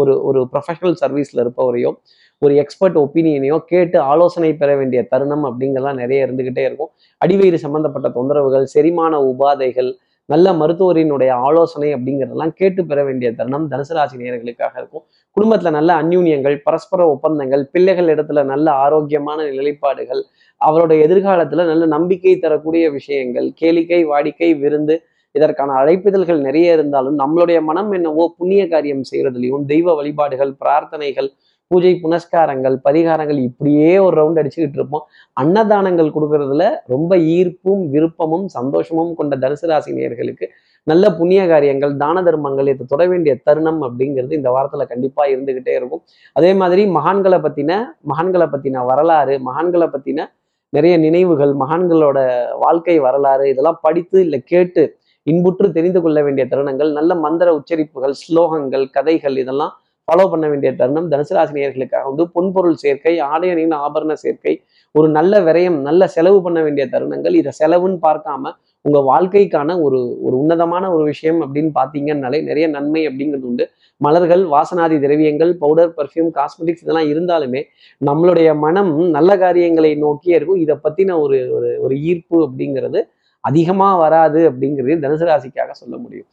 ஒரு 0.00 0.12
ஒரு 0.28 0.40
ப்ரொஃபஷனல் 0.52 0.96
சர்வீஸ்ல 1.00 1.42
இருப்பவரையும் 1.44 1.96
ஒரு 2.44 2.54
எக்ஸ்பர்ட் 2.54 2.96
ஒப்பீனியனையோ 2.96 3.56
கேட்டு 3.66 3.98
ஆலோசனை 4.12 4.50
பெற 4.54 4.70
வேண்டிய 4.76 5.00
தருணம் 5.02 5.44
அப்படிங்கிறதெல்லாம் 5.48 6.00
நிறைய 6.02 6.26
இருந்துகிட்டே 6.26 6.64
இருக்கும். 6.64 6.90
அடிவயிறு 7.20 7.58
சம்பந்தப்பட்ட 7.58 8.08
தொந்தரவுகள் 8.08 8.66
செரிமான 8.74 9.20
உபாதைகள் 9.30 9.90
நல்ல 10.28 10.46
மருத்துவரினுடைய 10.52 11.30
ஆலோசனை 11.46 11.88
அப்படிங்கிறதெல்லாம் 11.94 12.52
கேட்டு 12.54 12.82
பெற 12.84 12.98
வேண்டிய 13.04 13.28
தருணம் 13.32 13.66
தனுசு 13.70 13.94
ராசி 13.94 14.16
இருக்கும். 14.18 15.04
குடும்பத்துல 15.36 15.70
நல்ல 15.70 15.90
அந்யூன்யங்கள் 16.02 16.56
பரஸ்பர 16.62 17.00
ஒப்பந்தங்கள் 17.06 17.64
பிள்ளைகள் 17.72 18.08
இடத்துல 18.08 18.44
நல்ல 18.44 18.66
ஆரோக்கியமான 18.84 19.38
நிலைப்பாடுகள் 19.50 20.22
அவரோட 20.60 20.92
எதிர்காலத்துல 21.06 21.66
நல்ல 21.66 21.84
நம்பிக்கை 21.86 22.34
தரக்கூடிய 22.38 22.84
விஷயங்கள் 22.90 23.48
கேளிக்கை 23.60 24.00
வாடிக்கை 24.04 24.50
விருந்து 24.58 24.96
இதற்கான 25.34 25.74
அழைப்பிதழ்கள் 25.74 26.40
நிறைய 26.40 26.76
இருந்தாலும் 26.76 27.16
நம்மளுடைய 27.18 27.58
மனம் 27.60 27.90
என்னவோ 27.92 28.24
புண்ணிய 28.36 28.62
காரியம் 28.68 29.06
செய்யறதுலையும் 29.10 29.64
தெய்வ 29.64 29.94
வழிபாடுகள் 29.94 30.52
பிரார்த்தனைகள் 30.60 31.28
பூஜை 31.70 31.92
புனஸ்காரங்கள் 32.02 32.76
பரிகாரங்கள் 32.86 33.38
இப்படியே 33.48 33.90
ஒரு 34.06 34.14
ரவுண்ட் 34.20 34.40
அடிச்சுக்கிட்டு 34.40 34.78
இருப்போம். 34.80 35.04
அன்னதானங்கள் 35.36 36.14
கொடுக்கறதுல 36.16 36.64
ரொம்ப 36.94 37.16
ஈர்ப்பும் 37.36 37.82
விருப்பமும் 37.94 38.46
சந்தோஷமும் 38.56 39.14
கொண்ட 39.20 39.36
தனுசு 39.44 39.68
ராசி 39.70 39.92
நேர்களுக்கு 39.98 40.46
நல்ல 40.86 41.04
புண்ணிய 41.18 41.42
காரியங்கள் 41.52 41.92
தான 42.02 42.22
தர்மங்கள் 42.22 42.70
இதை 42.72 42.84
தொட 42.86 43.02
வேண்டிய 43.12 43.34
தருணம் 43.46 43.80
அப்படிங்கிறது 43.86 44.32
இந்த 44.38 44.50
வாரத்தில் 44.54 44.90
கண்டிப்பாக 44.90 45.32
இருந்துக்கிட்டே 45.34 45.74
இருக்கும். 45.78 46.02
அதே 46.36 46.50
மாதிரி 46.60 46.82
மகான்களை 46.96 47.38
பற்றின 47.46 47.78
மகான்களை 48.12 48.48
பற்றின 48.54 48.82
வரலாறு 48.90 49.36
மகான்களை 49.48 49.88
பற்றின 49.94 50.26
நிறைய 50.72 50.94
நினைவுகள் 51.06 51.52
மகான்களோட 51.62 52.18
வாழ்க்கை 52.64 52.96
வரலாறு 53.06 53.44
இதெல்லாம் 53.52 53.80
படித்து 53.82 54.18
இல்லை 54.26 54.40
கேட்டு 54.52 54.82
இன்புற்று 55.26 55.66
தெரிந்து 55.76 56.00
கொள்ள 56.04 56.18
வேண்டிய 56.22 56.44
தருணங்கள் 56.52 56.90
நல்ல 56.98 57.12
மந்திர 57.24 57.48
உச்சரிப்புகள் 57.58 58.14
ஸ்லோகங்கள் 58.22 58.84
கதைகள் 58.96 59.36
இதெல்லாம் 59.42 59.72
ஃபாலோ 60.08 60.24
பண்ண 60.32 60.46
வேண்டிய 60.52 60.70
தருணம். 60.80 61.06
தனுசு 61.12 61.34
ராசி 61.36 61.62
வந்து 62.08 62.24
பொன்பொருள் 62.34 62.80
சேர்க்கை 62.82 63.14
ஆடை 63.30 63.48
அணியின் 63.50 63.76
ஆபரண 63.84 64.12
சேர்க்கை 64.24 64.54
ஒரு 64.94 65.08
நல்ல 65.08 65.34
விரயம் 65.46 65.78
நல்ல 65.88 66.06
செலவு 66.16 66.38
பண்ண 66.42 66.58
வேண்டிய 66.62 66.84
தருணங்கள். 66.92 67.34
இதை 67.40 67.52
செலவுன்னு 67.60 67.98
பார்க்காம 68.08 68.52
உங்க 68.84 68.98
வாழ்க்கைக்கான 69.10 69.70
ஒரு 69.84 69.98
ஒரு 70.26 70.34
உன்னதமான 70.42 70.84
ஒரு 70.94 71.04
விஷயம் 71.04 71.38
அப்படின்னு 71.44 71.70
பார்த்தீங்கன்னாலே 71.78 72.38
நிறைய 72.48 72.66
நன்மை 72.68 73.02
அப்படிங்கிறது 73.08 73.48
உண்டு. 73.50 73.64
மலர்கள் 74.00 74.42
வாசனாதி 74.54 74.96
திரவியங்கள் 75.04 75.52
பவுடர் 75.62 75.92
பர்ஃப்யூம் 75.98 76.30
காஸ்மெட்டிக்ஸ் 76.38 76.84
இதெல்லாம் 76.84 77.10
இருந்தாலுமே 77.12 77.60
நம்மளுடைய 78.08 78.48
மனம் 78.58 78.92
நல்ல 79.16 79.30
காரியங்களை 79.36 79.92
நோக்கியே 80.04 80.36
இருக்கும். 80.38 80.60
இதை 80.64 80.76
பற்றின 80.86 81.16
ஒரு 81.24 81.38
ஒரு 81.56 81.70
ஒரு 81.86 81.96
ஈர்ப்பு 82.10 82.38
அப்படிங்கிறது 82.46 83.02
அதிகமா 83.44 83.96
வராது 83.96 84.50
அப்படிங்கிறது 84.50 85.02
தனுசு 85.04 85.24
ராசிக்காக 85.28 85.70
சொல்ல 85.70 85.96
முடியும். 85.96 86.26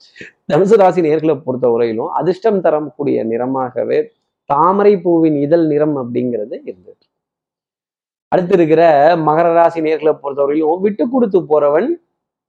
தனுசு 0.53 0.75
ராசி 0.75 1.01
நேர்களை 1.01 1.41
பொறுத்த 1.41 1.67
வரையிலும் 1.67 2.07
அதிர்ஷ்டம் 2.07 2.61
தரக்கூடிய 2.61 3.25
நிறமாகவே 3.25 4.07
தாமரை 4.45 5.01
பூவின் 5.01 5.35
இதழ் 5.35 5.65
நிறம் 5.65 5.97
அப்படிங்கிறது 5.97 6.59
இருந்தது. 6.63 6.97
அடுத்து 8.27 8.53
இருக்கிற 8.53 8.81
மகர 9.15 9.53
ராசி 9.53 9.81
நேர்களை 9.81 10.17
பொறுத்தவரையிலும் 10.23 10.79
விட்டு 10.79 11.09
கொடுத்து 11.09 11.39
போறவன் 11.41 11.89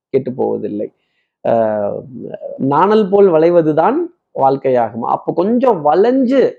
கெட்டு 0.08 0.32
போவதில்லை. 0.32 0.92
ஆஹ் 1.48 1.98
நாணல் 2.58 3.08
போல் 3.08 3.28
வளைவதுதான் 3.28 3.96
வாழ்க்கையாகும். 4.34 5.08
அப்போ 5.16 5.32
கொஞ்சம் 5.32 5.84
வளைஞ்சு 5.84 6.52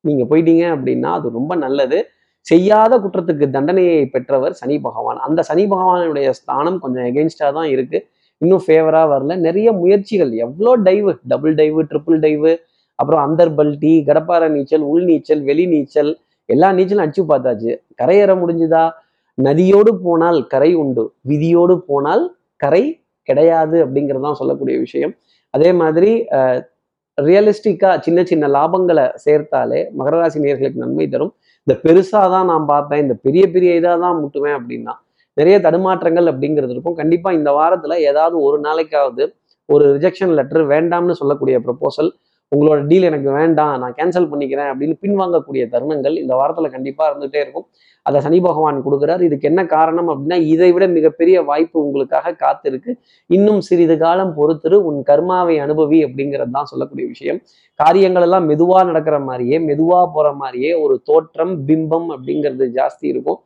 நீங்க 0.00 0.36
போயிட்டீங்க 0.36 0.64
அப்படின்னா 0.78 1.12
அது 1.12 1.30
ரொம்ப 1.30 1.54
நல்லது. 1.54 2.06
செய்யாத 2.50 2.92
குற்றத்துக்கு 3.04 3.46
தண்டனையை 3.56 4.02
பெற்றவர் 4.14 4.54
சனி 4.60 4.76
பகவான். 4.86 5.18
அந்த 5.26 5.40
சனி 5.48 5.64
பகவானுடைய 5.72 6.28
ஸ்தானம் 6.38 6.78
கொஞ்சம் 6.84 7.06
எகெயின்ஸ்டாக 7.10 7.50
தான் 7.58 7.70
இருக்கு. 7.74 7.98
இன்னும் 8.42 8.62
ஃபேவரா 8.66 9.02
வரல. 9.12 9.34
நிறைய 9.46 9.68
முயற்சிகள். 9.80 10.32
எவ்வளோ 10.46 10.72
dive 10.88 11.12
double 11.32 11.54
dive 11.60 11.82
triple 11.90 12.20
dive 12.24 12.52
அப்புறம் 12.98 13.22
அந்தர்பல்டி 13.26 13.92
கடப்பார 14.08 14.42
நீச்சல் 14.56 14.84
உள் 14.92 15.06
நீச்சல் 15.10 15.42
வெளி 15.48 15.64
நீச்சல் 15.72 16.12
எல்லா 16.48 16.68
நீச்சலும் 16.76 17.04
அடிச்சு 17.04 17.22
பார்த்தாச்சு. 17.32 17.72
கரையேற 18.00 18.32
முடிஞ்சுதா? 18.42 18.84
நதியோடு 19.38 19.90
போனால் 20.04 20.38
கரை 20.52 20.70
உண்டு. 20.82 21.04
விதியோடு 21.30 21.74
போனால் 21.88 22.24
கரை 22.64 22.84
கிடையாது 23.28 23.76
அப்படிங்கிறது 23.84 24.26
தான் 24.28 24.38
சொல்லக்கூடிய 24.40 24.76
விஷயம். 24.86 25.12
அதே 25.54 25.70
மாதிரி 25.80 26.10
ரியலிஸ்டிக்கா 27.18 27.90
சின்ன 28.06 28.20
சின்ன 28.30 28.48
லாபங்களை 28.56 29.04
சேர்த்தாலே 29.24 29.80
மகர 29.98 30.14
ராசி 30.20 30.38
நேர்களுக்கு 30.44 30.82
நன்மை 30.84 31.06
தரும். 31.14 31.32
இந்த 31.66 31.74
பெருசா 31.84 32.20
தான் 32.34 32.48
நான் 32.50 32.66
பார்த்தேன் 32.72 33.02
இந்த 33.04 33.14
பெரிய 33.26 33.44
பெரிய 33.54 33.70
இதாக 33.80 33.96
தான் 34.04 34.18
முட்டுவேன் 34.22 34.56
அப்படின்னா 34.58 34.94
நிறைய 35.36 35.56
தடுமாற்றங்கள் 35.66 36.28
அப்படிங்கிறது 36.32 36.72
இருக்கும். 36.74 36.96
கண்டிப்பா 37.00 37.30
இந்த 37.38 37.50
வாரத்துல 37.58 37.96
ஏதாவது 38.10 38.36
ஒரு 38.48 38.58
நாளைக்காவது 38.66 39.24
ஒரு 39.68 39.84
ரிஜெக்ஷன் 39.96 40.34
லெட்டர் 40.38 40.64
வேண்டாம்னு 40.74 41.16
சொல்லக்கூடிய 41.20 41.56
ப்ரொபோசல் 41.66 42.10
உங்களோட 42.54 42.80
டீல் 42.90 43.06
எனக்கு 43.08 43.28
வேண்டாம் 43.38 43.72
நான் 43.82 43.94
கேன்சல் 43.98 44.28
பண்ணிக்கிறேன் 44.32 44.68
அப்படின்னு 44.72 44.96
பின்வாங்கக்கூடிய 45.04 45.62
தருணங்கள் 45.72 46.16
இந்த 46.22 46.34
வாரத்தில் 46.40 46.74
கண்டிப்பாக 46.74 47.08
இருந்துகிட்டே 47.10 47.40
இருக்கும். 47.44 47.66
அதை 48.06 48.18
சனி 48.26 48.38
பகவான் 48.46 48.78
கொடுக்குறார். 48.86 49.22
இதுக்கு 49.28 49.48
என்ன 49.50 49.60
காரணம் 49.74 50.08
அப்படின்னா 50.12 50.38
இதை 50.52 50.68
விட 50.74 50.86
மிகப்பெரிய 50.96 51.36
வாய்ப்பு 51.50 51.78
உங்களுக்காக 51.86 52.34
காத்திருக்கு. 52.44 52.92
இன்னும் 53.36 53.60
சிறிது 53.68 53.96
காலம் 54.04 54.32
பொறுத்துரு 54.38 54.78
உன் 54.90 55.00
கர்மாவை 55.10 55.56
அனுபவி 55.64 56.00
அப்படிங்கிறது 56.08 56.54
தான் 56.58 56.70
சொல்லக்கூடிய 56.72 57.06
விஷயம். 57.14 57.40
காரியங்கள் 57.80 58.26
எல்லாம் 58.28 58.48
நடக்கிற 58.92 59.18
மாதிரியே 59.28 59.58
மெதுவாக 59.68 60.06
போகிற 60.16 60.32
மாதிரியே 60.42 60.72
ஒரு 60.84 60.96
தோற்றம் 61.10 61.54
பிம்பம் 61.68 62.08
அப்படிங்கிறது 62.16 62.66
ஜாஸ்தி 62.80 63.06
இருக்கும். 63.14 63.40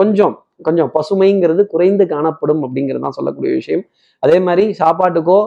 கொஞ்சம் 0.00 0.34
கொஞ்சம் 0.66 0.90
பசுமைங்கிறது 0.94 1.62
குறைந்து 1.72 2.04
காணப்படும் 2.12 2.60
அப்படிங்கிறது 2.66 3.04
தான் 3.04 3.16
சொல்லக்கூடிய 3.16 3.52
விஷயம். 3.60 3.82
அதே 4.22 4.36
மாதிரி 4.46 4.64
சாப்பாட்டுக்கோ 4.80 5.38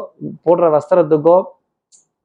போடுற 0.46 0.66
வஸ்திரத்துக்கோ 0.76 1.38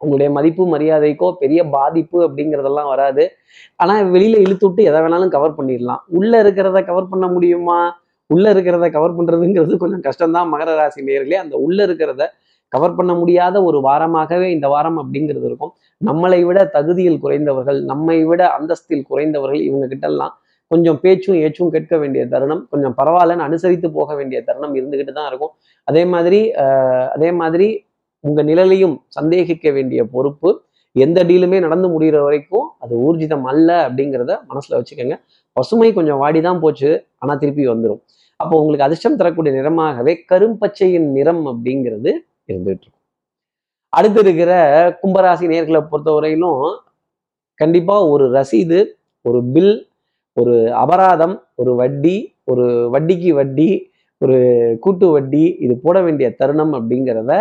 உங்களுடைய 0.02 0.28
மதிப்பு 0.32 0.64
மரியாதைக்கோ 0.66 1.28
பெரிய 1.42 1.60
பாதிப்பு 1.68 2.18
அப்படிங்கிறதெல்லாம் 2.26 2.90
வராது. 2.92 3.24
ஆனா 3.76 3.94
வெளியில 4.14 4.36
இழுத்து 4.44 4.66
விட்டு 4.66 4.82
எதை 4.82 5.00
வேணாலும் 5.00 5.28
கவர் 5.28 5.58
பண்ணிடலாம். 5.58 6.02
உள்ள 6.10 6.32
இருக்கிறத 6.42 6.80
கவர் 6.84 7.10
பண்ண 7.12 7.26
முடியுமா? 7.26 7.80
உள்ள 8.30 8.46
இருக்கிறத 8.54 8.86
கவர் 8.90 9.16
பண்றதுங்கிறது 9.18 9.76
கொஞ்சம் 9.76 10.04
கஷ்டம்தான் 10.04 10.50
மகர 10.52 10.70
ராசி 10.76 11.00
நேர்களே 11.02 11.38
அந்த 11.44 11.54
உள்ள 11.56 11.78
இருக்கிறத 11.86 12.24
கவர் 12.72 12.94
பண்ண 12.94 13.12
முடியாத 13.14 13.56
ஒரு 13.62 13.78
வாரமாகவே 13.80 14.46
இந்த 14.46 14.66
வாரம் 14.68 14.98
அப்படிங்கிறது 15.02 15.46
இருக்கும். 15.50 15.72
நம்மளை 16.00 16.40
விட 16.44 16.60
தகுதியில் 16.76 17.18
குறைந்தவர்கள் 17.24 17.80
நம்மை 17.84 18.18
விட 18.24 18.42
அந்தஸ்தில் 18.58 19.04
குறைந்தவர்கள் 19.10 19.62
இவங்க 19.62 19.86
கிட்டலாம் 19.86 20.12
எல்லாம் 20.12 20.34
கொஞ்சம் 20.70 20.98
பேச்சும் 21.00 21.38
ஏச்சும் 21.44 21.70
கேட்க 21.70 21.94
வேண்டிய 21.98 22.22
தருணம் 22.26 22.62
கொஞ்சம் 22.70 22.94
பரவாயில்லன்னு 23.00 23.46
அனுசரித்து 23.48 23.88
போக 23.90 24.10
வேண்டிய 24.14 24.38
தருணம் 24.42 24.74
இருந்துகிட்டு 24.74 25.12
தான் 25.12 25.28
இருக்கும். 25.30 25.52
அதே 25.88 26.02
மாதிரி 26.04 26.40
ஆஹ் 26.64 27.08
அதே 27.16 27.30
மாதிரி 27.32 27.68
உங்கள் 28.24 28.48
நிழலையும் 28.50 28.96
சந்தேகிக்க 29.08 29.66
வேண்டிய 29.76 30.00
பொறுப்பு 30.14 30.50
எந்த 30.96 31.18
டீலுமே 31.28 31.58
நடந்து 31.64 31.86
முடிகிற 31.92 32.16
வரைக்கும் 32.26 32.66
அது 32.82 32.94
ஊர்ஜிதம் 33.06 33.46
அல்ல 33.52 33.68
அப்படிங்கிறத 33.86 34.32
மனசில் 34.50 34.76
வச்சுக்கோங்க. 34.78 35.16
பசுமை 35.56 35.88
கொஞ்சம் 35.98 36.20
வாடி 36.22 36.40
தான் 36.46 36.60
போச்சு 36.64 36.90
ஆனால் 37.18 37.40
திருப்பி 37.42 37.64
வந்துடும் 37.72 38.00
அப்போ 38.40 38.54
உங்களுக்கு 38.60 38.86
அதிர்ஷ்டம் 38.86 39.18
தரக்கூடிய 39.20 39.52
நிறமாகவே 39.58 40.12
கரும்பச்சையின் 40.30 41.08
நிறம் 41.16 41.42
அப்படிங்கிறது 41.52 42.10
இருந்துட்டு 42.50 42.84
இருக்கும். 42.84 42.98
அடுத்து 43.92 44.20
இருக்கிற 44.24 44.52
கும்பராசி 45.00 45.46
நேர்களை 45.52 45.80
பொறுத்தவரையிலும் 45.90 46.60
கண்டிப்பாக 47.60 48.08
ஒரு 48.12 48.24
ரசீது 48.36 48.78
ஒரு 49.24 49.40
பில் 49.54 49.74
ஒரு 50.36 50.54
அபராதம் 50.82 51.34
ஒரு 51.60 51.72
வட்டி 51.80 52.16
ஒரு 52.44 52.66
வட்டிக்கு 52.94 53.32
வட்டி 53.40 53.68
ஒரு 54.20 54.38
கூட்டு 54.80 55.06
வட்டி 55.10 55.44
இது 55.64 55.74
போட 55.84 55.96
வேண்டிய 56.02 56.28
தருணம் 56.40 56.72
அப்படிங்கிறத 56.78 57.32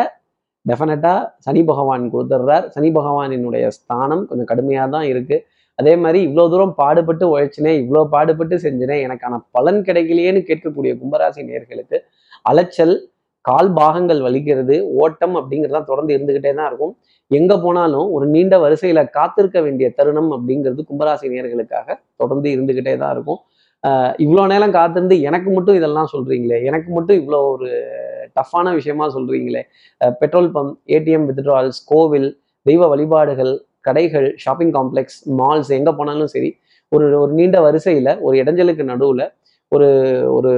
டெஃபினட்டா 0.70 1.14
சனி 1.46 1.62
பகவான் 1.70 2.04
கொடுத்துட்றார். 2.14 2.66
சனி 2.76 2.90
பகவானினுடைய 2.98 3.66
ஸ்தானம் 3.78 4.24
கொஞ்சம் 4.30 4.50
கடுமையாக 4.52 4.88
தான் 4.96 5.08
இருக்கு. 5.12 5.38
அதே 5.80 5.94
மாதிரி 6.04 6.20
இவ்வளோ 6.28 6.44
தூரம் 6.54 6.74
பாடுபட்டு 6.82 7.26
உழைச்சினேன் 7.34 7.78
இவ்வளோ 7.84 8.02
பாடுபட்டு 8.16 8.56
செஞ்சினேன் 8.66 9.04
எனக்கான 9.06 9.40
பலன் 9.56 9.80
கிடைக்கலையேன்னு 9.88 10.42
கேட்கக்கூடிய 10.50 10.92
கும்பராசி 11.02 11.44
நேர்களுக்கு 11.50 12.00
அலைச்சல் 12.52 12.96
கால் 13.46 13.72
பாகங்கள் 13.78 14.20
வலிக்கிறது 14.26 14.76
ஓட்டம் 15.04 15.36
அப்படிங்கிறதெல்லாம் 15.40 15.88
தொடர்ந்து 15.92 16.16
இருந்துக்கிட்டே 16.16 16.52
தான் 16.58 16.68
இருக்கும். 16.72 16.94
எங்க 17.32 17.54
போனாலும் 17.64 18.08
ஒரு 18.16 18.26
நீண்ட 18.34 18.56
வரிசையில 18.64 19.02
காத்திருக்க 19.18 19.60
வேண்டிய 19.66 19.88
தருணம் 20.00 20.30
அப்படிங்கிறது 20.36 20.84
கும்பராசி 20.90 21.32
நேர்களுக்காக 21.36 21.98
தொடர்ந்து 22.22 22.48
இருந்துகிட்டே 22.56 22.94
தான் 23.04 23.14
இருக்கும். 23.16 23.40
இவ்வளோ 24.26 24.44
நேரம் 24.52 24.76
காத்திருந்து 24.78 25.16
எனக்கு 25.28 25.50
மட்டும் 25.56 25.78
இதெல்லாம் 25.80 26.12
சொல்றீங்களே 26.14 26.60
எனக்கு 26.70 26.90
மட்டும் 26.98 27.20
இவ்வளோ 27.22 27.40
ஒரு 27.54 27.70
டஃப்பான 28.38 28.74
விஷயமா 28.80 29.06
சொல்றீங்களே. 29.16 29.62
பெட்ரோல் 30.22 30.50
பம்ப் 30.56 30.78
ஏடிஎம் 30.98 31.28
வித்ட்ரால்ஸ் 31.30 31.82
கோவில் 31.92 32.30
தெய்வ 32.62 32.88
வழிபாடுகள் 32.94 33.54
கடைகள் 33.88 34.28
ஷாப்பிங் 34.44 34.74
காம்ப்ளெக்ஸ் 34.78 35.20
மால்ஸ் 35.42 35.72
எங்க 35.78 35.92
போனாலும் 36.00 36.32
சரி 36.34 36.50
ஒரு 36.92 37.06
ஒரு 37.20 37.32
நீண்ட 37.40 37.58
வரிசையில 37.68 38.10
ஒரு 38.22 38.36
இடைஞ்சலுக்கு 38.44 38.84
நடுவுல 38.92 39.24
ஒரு 39.72 39.88
ஒரு 40.38 40.52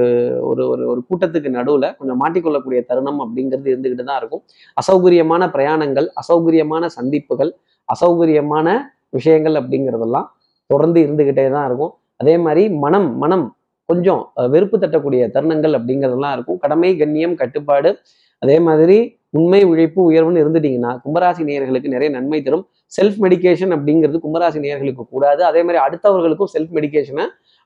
ஒரு 0.50 0.62
ஒரு 0.72 0.84
ஒரு 0.92 1.00
கூட்டத்துக்கு 1.08 1.50
நடுவுல 1.56 1.88
கொஞ்சம் 1.98 2.20
மாட்டிக்கொள்ளக்கூடிய 2.22 2.80
தருணம் 2.88 3.20
அப்படிங்கிறது 3.24 3.68
இருந்துக்கிட்டு 3.72 4.06
தான் 4.08 4.20
இருக்கும். 4.20 4.42
அசௌகரியமான 4.80 5.42
பிரயாணங்கள் 5.56 6.08
அசௌகரியமான 6.20 6.86
சந்திப்புகள் 6.96 7.52
அசௌகரியமான 7.88 8.76
விஷயங்கள் 9.16 9.56
அப்படிங்கிறதெல்லாம் 9.60 10.28
தொடர்ந்து 10.70 11.00
இருந்துக்கிட்டே 11.06 11.46
தான் 11.56 11.66
இருக்கும். 11.68 11.92
அதே 12.22 12.34
மாதிரி 12.46 12.62
மனம் 12.84 13.08
மனம் 13.22 13.46
கொஞ்சம் 13.84 14.32
வெறுப்பு 14.34 14.78
தட்டக்கூடிய 14.78 15.24
தருணங்கள் 15.34 15.74
அப்படிங்கிறதெல்லாம் 15.78 16.32
இருக்கும். 16.32 16.58
கடமை 16.58 16.96
கண்ணியம் 16.96 17.34
கட்டுப்பாடு 17.34 17.98
அதே 18.38 18.58
மாதிரி 18.58 19.18
உண்மை 19.30 19.64
உழைப்பு 19.64 20.10
உயர்வுன்னு 20.10 20.34
இருந்துட்டீங்கன்னா 20.34 20.98
கும்பராசி 21.04 21.42
நேயர்களுக்கு 21.48 21.88
நிறைய 21.88 22.10
நன்மை 22.10 22.42
தரும். 22.42 22.66
செல்ஃப் 23.00 23.16
மெடிகேஷன் 23.20 23.72
அப்படிங்கிறது 23.76 24.18
கும்பராசி 24.24 24.58
நேயர்களுக்கு 24.64 25.08
கூடாது. 25.08 25.44
அதே 25.44 25.62
மாதிரி 25.62 25.84
அடுத்தவர்களுக்கும் 25.84 26.50
செல்ஃப் 26.58 26.72
மெடிகேஷனை 26.72 27.24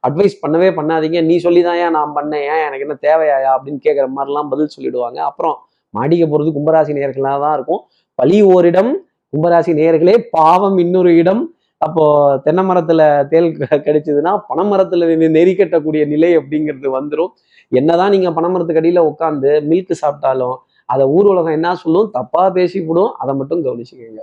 அட்வைஸ் 0.09 0.37
பண்ணவே 0.47 0.69
பண்ணாதீங்க. 0.79 1.25
நீ 1.25 1.37
சொல்லிதான் 1.37 1.77
ஏன் 1.77 1.91
நான் 1.91 2.13
பண்ணேன். 2.15 2.43
ஏன் 2.53 2.73
எனக்கு 2.73 2.87
என்ன 2.89 2.99
தேவையாயா 3.03 3.51
அப்படின்னு 3.59 3.79
கேட்குற 3.89 4.09
மாதிரிலாம் 4.17 4.49
பதில் 4.49 4.69
சொல்லிடுவாங்க. 4.79 5.17
அப்புறம் 5.17 5.57
மாடிக்க 5.99 6.27
போகிறது 6.27 6.51
கும்பராசி 6.59 6.97
நேயர்களாக 6.97 7.41
தான் 7.41 7.55
இருக்கும். 7.55 7.81
பழி 8.15 8.43
ஓரிடம் 8.43 8.97
கும்பராசி 9.37 9.73
நேயர்களே 9.81 10.23
பாவம் 10.31 10.79
இன்னொரு 10.79 11.17
இடம். 11.17 11.55
அப்போ 11.89 12.39
தென்னை 12.45 12.65
மரத்துல 12.65 13.27
தேல் 13.27 13.57
க- 13.57 13.77
கடிச்சதுன்னா 13.77 14.41
பனைமரத்துல 14.49 15.31
நெறி 15.31 15.53
கட்டக்கூடிய 15.53 16.07
நிலை 16.07 16.39
அப்படிங்கிறது 16.39 16.87
வந்துடும் 16.87 17.29
என்னதான் 17.69 18.11
நீங்க 18.11 18.31
பனைமரத்துக்கு 18.31 18.81
அடியில 18.81 19.13
உட்காந்து 19.13 19.61
மில்க் 19.69 19.91
சாப்பிட்டாலும் 20.03 20.57
அதை 20.85 21.07
ஊர் 21.07 21.27
உலகம் 21.27 21.53
என்ன 21.53 21.75
சொல்லும்? 21.75 22.11
தப்பா 22.13 22.51
பேசிவிடும். 22.51 23.15
அதை 23.15 23.35
மட்டும் 23.35 23.65
கவனிச்சுக்கோங்க. 23.65 24.21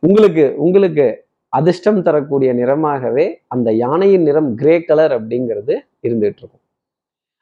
உங்களுக்கு 0.00 0.54
உங்களுக்கு 0.56 1.24
அதிர்ஷ்டம் 1.48 2.02
தரக்கூடிய 2.02 2.54
நிறமாகவே 2.54 3.34
அந்த 3.46 3.72
யானையின் 3.72 4.22
நிறம் 4.22 4.54
கிரே 4.54 4.82
கலர் 4.82 5.26
அப்படிங்கிறது 5.26 5.78
இருந்துட்டு 6.02 6.32
இருக்கும். 6.32 6.50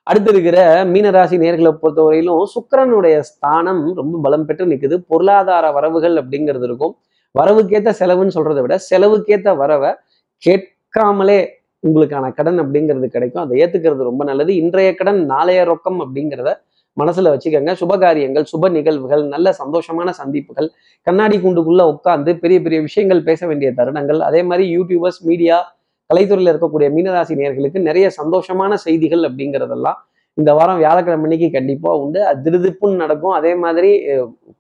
அடுத்து 0.03 0.31
இருக்கிற 0.33 0.85
மீனராசி 0.85 1.39
நேர்களை 1.39 1.77
பொறுத்தவரையிலும் 1.83 2.45
சுக்கிரனுடைய 2.55 3.19
ஸ்தானம் 3.19 3.95
ரொம்ப 3.95 4.19
பலம் 4.23 4.47
பெற்று 4.47 4.67
நிக்குது. 4.67 5.05
பொருளாதார 5.09 5.73
வரவுகள் 5.73 6.15
அப்படிங்கிறது 6.15 6.65
இருக்கும். 6.65 6.97
வரவுக்கேத்த 7.39 7.91
செலவுன்னு 8.01 8.37
சொல்றதை 8.37 8.61
விட 8.65 8.77
செலவுக்கேத்த 8.91 9.57
வரவை 9.63 9.91
கேட்காமலே 10.43 11.39
உங்களுக்கான 11.87 12.27
கடன் 12.39 12.61
அப்படிங்கிறது 12.63 13.09
கிடைக்கும். 13.17 13.43
அதை 13.45 13.55
ஏத்துக்கிறது 13.63 14.09
ரொம்ப 14.11 14.23
நல்லது. 14.29 14.53
இன்றைய 14.63 14.91
கடன் 15.01 15.21
நாளைய 15.33 15.61
ரொக்கம் 15.71 15.99
அப்படிங்கிறத 16.05 16.51
மனசுல 16.97 17.31
வச்சுக்கோங்க. 17.33 17.73
சுபகாரியங்கள் 17.81 18.47
சுப 18.53 18.69
நிகழ்வுகள் 18.77 19.23
நல்ல 19.35 19.49
சந்தோஷமான 19.59 20.09
சந்திப்புகள் 20.21 20.69
கண்ணாடி 21.07 21.37
குண்டுக்குள்ள 21.45 21.83
உட்காந்து 21.93 22.33
பெரிய 22.43 22.59
பெரிய 22.67 22.79
விஷயங்கள் 22.87 23.21
பேச 23.29 23.41
வேண்டிய 23.51 23.71
தருணங்கள் 23.79 24.21
அதே 24.29 24.41
மாதிரி 24.51 24.65
யூடியூபர்ஸ் 24.77 25.21
மீடியா 25.31 25.59
கலைத்துறையில் 26.11 26.53
இருக்கக்கூடிய 26.53 26.89
மீனராசி 26.97 27.35
நேர்களுக்கு 27.43 27.79
நிறைய 27.89 28.07
சந்தோஷமான 28.21 28.75
செய்திகள் 28.87 29.23
அப்படிங்கிறதெல்லாம் 29.29 29.99
இந்த 30.39 30.51
வாரம் 30.59 30.81
வியாழக்கிழமை 30.83 31.25
அன்னைக்கு 31.27 31.49
கண்டிப்பாக 31.59 32.01
உண்டு. 32.03 32.21
அது 32.31 32.39
திருதிப்புன்னு 32.47 33.03
நடக்கும். 33.05 33.35
அதே 33.39 33.53
மாதிரி 33.65 33.91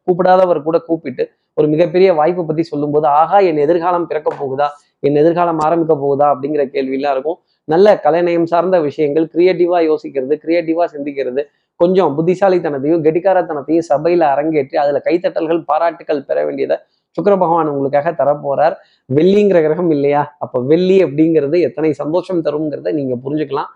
கூப்பிடாதவர் 0.06 0.66
கூட 0.68 0.78
கூப்பிட்டு 0.88 1.24
ஒரு 1.56 1.66
மிகப்பெரிய 1.72 2.08
வாய்ப்பை 2.18 2.42
பத்தி 2.48 2.64
சொல்லும்போது 2.70 3.06
ஆகா 3.20 3.38
என் 3.50 3.60
எதிர்காலம் 3.66 4.06
பிறக்க 4.08 4.30
போகுதா? 4.40 4.66
என் 5.02 5.18
எதிர்காலம் 5.20 5.60
ஆரம்பிக்க 5.66 5.94
போகுதா? 6.02 6.26
அப்படிங்கிற 6.32 6.62
கேள்வியெல்லாம் 6.74 7.14
இருக்கும். 7.16 7.38
நல்ல 7.68 7.86
கலைநயம் 8.04 8.48
சார்ந்த 8.50 8.76
விஷயங்கள் 8.88 9.26
கிரியேட்டிவா 9.34 9.78
யோசிக்கிறது 9.90 10.34
கிரியேட்டிவா 10.42 10.84
சிந்திக்கிறது 10.94 11.42
கொஞ்சம் 11.80 12.12
புத்திசாலித்தனத்தையும் 12.16 13.02
கெட்டிக்காரத்தனத்தையும் 13.06 13.86
சபையில 13.88 14.22
அரங்கேற்றி 14.34 14.76
அதுல 14.82 15.00
கைத்தட்டல்கள் 15.06 15.60
பாராட்டுகள் 15.70 16.22
பெற 16.28 16.38
வேண்டியதை 16.48 16.76
சுக்கர 17.18 17.34
பகவான் 17.42 17.70
உங்களுக்காக 17.72 18.08
தரப்போறார். 18.20 18.74
வெள்ளிங்கிற 19.08 19.58
கிரகம் 19.66 19.90
இல்லையா? 19.96 20.22
அப்ப 20.44 20.60
வெள்ளி 20.70 20.96
அப்படிங்கிறது 21.04 21.56
எத்தனை 21.68 21.90
சந்தோஷம் 22.02 22.42
தருங்கிறத 22.46 22.92
நீங்க 22.98 23.14
புரிஞ்சுக்கலாம். 23.24 23.70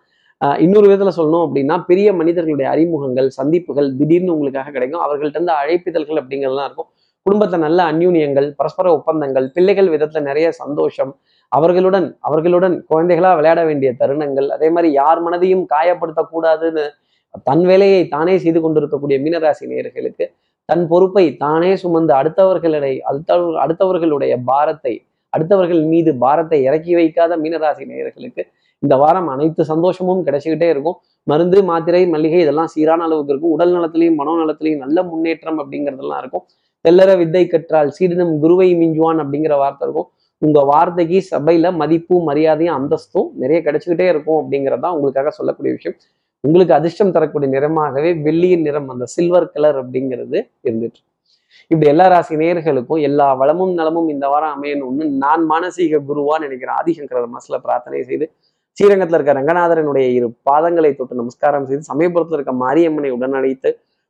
இன்னொரு 0.64 0.86
விதத்துல 0.90 1.10
சொல்லணும் 1.18 1.44
அப்படின்னா 1.46 1.76
பெரிய 1.90 2.08
மனிதர்களுடைய 2.20 2.68
அறிமுகங்கள் 2.74 3.28
சந்திப்புகள் 3.38 3.88
திடீர்னு 3.98 4.34
உங்களுக்காக 4.34 4.72
கிடைக்கும். 4.76 5.02
அவர்கள்ட்ட 5.06 5.38
இருந்து 5.38 5.54
அழைப்பிதழ்கள் 5.60 6.20
அப்படிங்கிறதுலாம் 6.22 6.68
இருக்கும். 6.70 6.88
குடும்பத்துல 7.26 7.60
நல்ல 7.64 7.80
அந்யூன்யங்கள் 7.92 8.46
பரஸ்பர 8.58 8.86
ஒப்பந்தங்கள் 8.96 9.46
பிள்ளைகள் 9.56 9.90
விதத்துல 9.94 10.20
நிறைய 10.28 10.46
சந்தோஷம் 10.60 11.12
அவர்களுடன் 11.52 12.06
அவர்களுடன் 12.28 12.76
குழந்தைகளா 12.90 13.30
விளையாட 13.38 13.60
வேண்டிய 13.64 13.90
தருணங்கள் 14.00 14.48
அதே 14.56 14.68
மாதிரி 14.74 14.88
யார் 15.00 15.20
மனதையும் 15.26 15.64
காயப்படுத்தக்கூடாதுன்னு 15.74 16.84
தன் 17.48 17.64
வேலையை 17.70 18.00
தானே 18.14 18.34
செய்து 18.44 18.60
கொண்டிருக்கக்கூடிய 18.60 19.16
மீனராசி 19.24 19.66
நேயர்களுக்கு 19.72 20.24
தன் 20.68 20.84
பொறுப்பை 20.92 21.24
தானே 21.44 21.72
சுமந்து 21.82 22.12
அடுத்தவர்களை 22.20 22.94
அடுத்தவர் 23.10 23.60
அடுத்தவர்களுடைய 23.64 24.34
பாரத்தை 24.50 24.94
அடுத்தவர்கள் 25.32 25.82
மீது 25.92 26.10
பாரத்தை 26.24 26.58
இறக்கி 26.68 26.92
வைக்காத 26.94 27.36
மீனராசி 27.42 27.84
நேயர்களுக்கு 27.90 28.42
இந்த 28.82 28.94
வாரம் 29.02 29.28
அனைத்து 29.32 29.62
சந்தோஷமும் 29.70 30.22
கிடைச்சிக்கிட்டே 30.26 30.68
இருக்கும். 30.74 30.98
மருந்து 31.26 31.58
மாத்திரை 31.70 32.02
மல்லிகை 32.12 32.38
இதெல்லாம் 32.44 32.70
சீரான 32.74 33.04
அளவுக்கு 33.06 33.32
இருக்கும். 33.32 33.54
உடல் 33.56 33.74
நலத்திலையும் 33.76 34.18
மனோ 34.20 34.34
நலத்திலையும் 34.42 34.82
நல்ல 34.84 35.02
முன்னேற்றம் 35.10 35.58
அப்படிங்கிறதெல்லாம் 35.62 36.20
இருக்கும். 36.22 36.44
தெல்லற 36.84 37.16
வித்தை 37.16 37.46
கற்றால் 37.46 37.90
சீடனும் 37.90 38.40
குருவை 38.40 38.68
மிஞ்சுவான் 38.74 39.20
அப்படிங்கிற 39.22 39.54
வார்த்தை 39.56 39.84
இருக்கும். 39.86 40.08
உங்க 40.38 40.64
வார்த்தைக்கு 40.64 41.18
சபையில 41.32 41.72
மதிப்பும் 41.72 42.24
மரியாதையும் 42.24 42.76
அந்தஸ்தும் 42.78 43.28
நிறைய 43.36 43.62
கிடைச்சுக்கிட்டே 43.62 44.06
இருக்கும் 44.08 44.38
அப்படிங்கறதான் 44.42 44.92
உங்களுக்காக 44.92 45.30
சொல்லக்கூடிய 45.30 45.72
விஷயம். 45.72 45.96
உங்களுக்கு 46.44 46.74
அதிர்ஷ்டம் 46.74 47.12
தரக்கூடிய 47.12 47.50
நிறமாகவே 47.50 48.22
வெள்ளியின் 48.22 48.60
நிறம் 48.60 48.88
அந்த 48.88 49.06
சில்வர் 49.06 49.52
கலர் 49.52 49.78
அப்படிங்கிறது 49.78 50.38
இருந்துட்டு. 50.68 51.00
இப்படி 51.66 51.90
எல்லா 51.90 52.06
ராசி 52.08 52.36
நேர்களுக்கும் 52.36 53.00
எல்லா 53.00 53.26
வளமும் 53.34 53.74
நலமும் 53.74 54.08
இந்த 54.08 54.28
வாரம் 54.28 54.54
அமையணும்னு 54.56 55.04
நான் 55.16 55.44
மானசீக 55.50 56.00
குருவா 56.08 56.36
நினைக்கிறேன் 56.38 56.76
ஆதிசங்கர 56.76 57.26
மனசுல 57.26 57.58
பிரார்த்தனை 57.58 58.02
செய்து 58.02 58.26
ஸ்ரீரங்கத்துல 58.76 59.14
இருக்க 59.14 59.32
ரங்கநாதரனுடைய 59.32 60.06
இரு 60.08 60.28
பாதங்களை 60.50 60.96
தொட்டு 60.96 61.14
நமஸ்காரம் 61.14 61.66
செய்து 61.66 61.88
சமயபுரத்துல 61.92 62.34
இருக்க 62.34 62.52
மாரியம்மனை 62.52 63.10
உடனழைத்து 63.10 63.70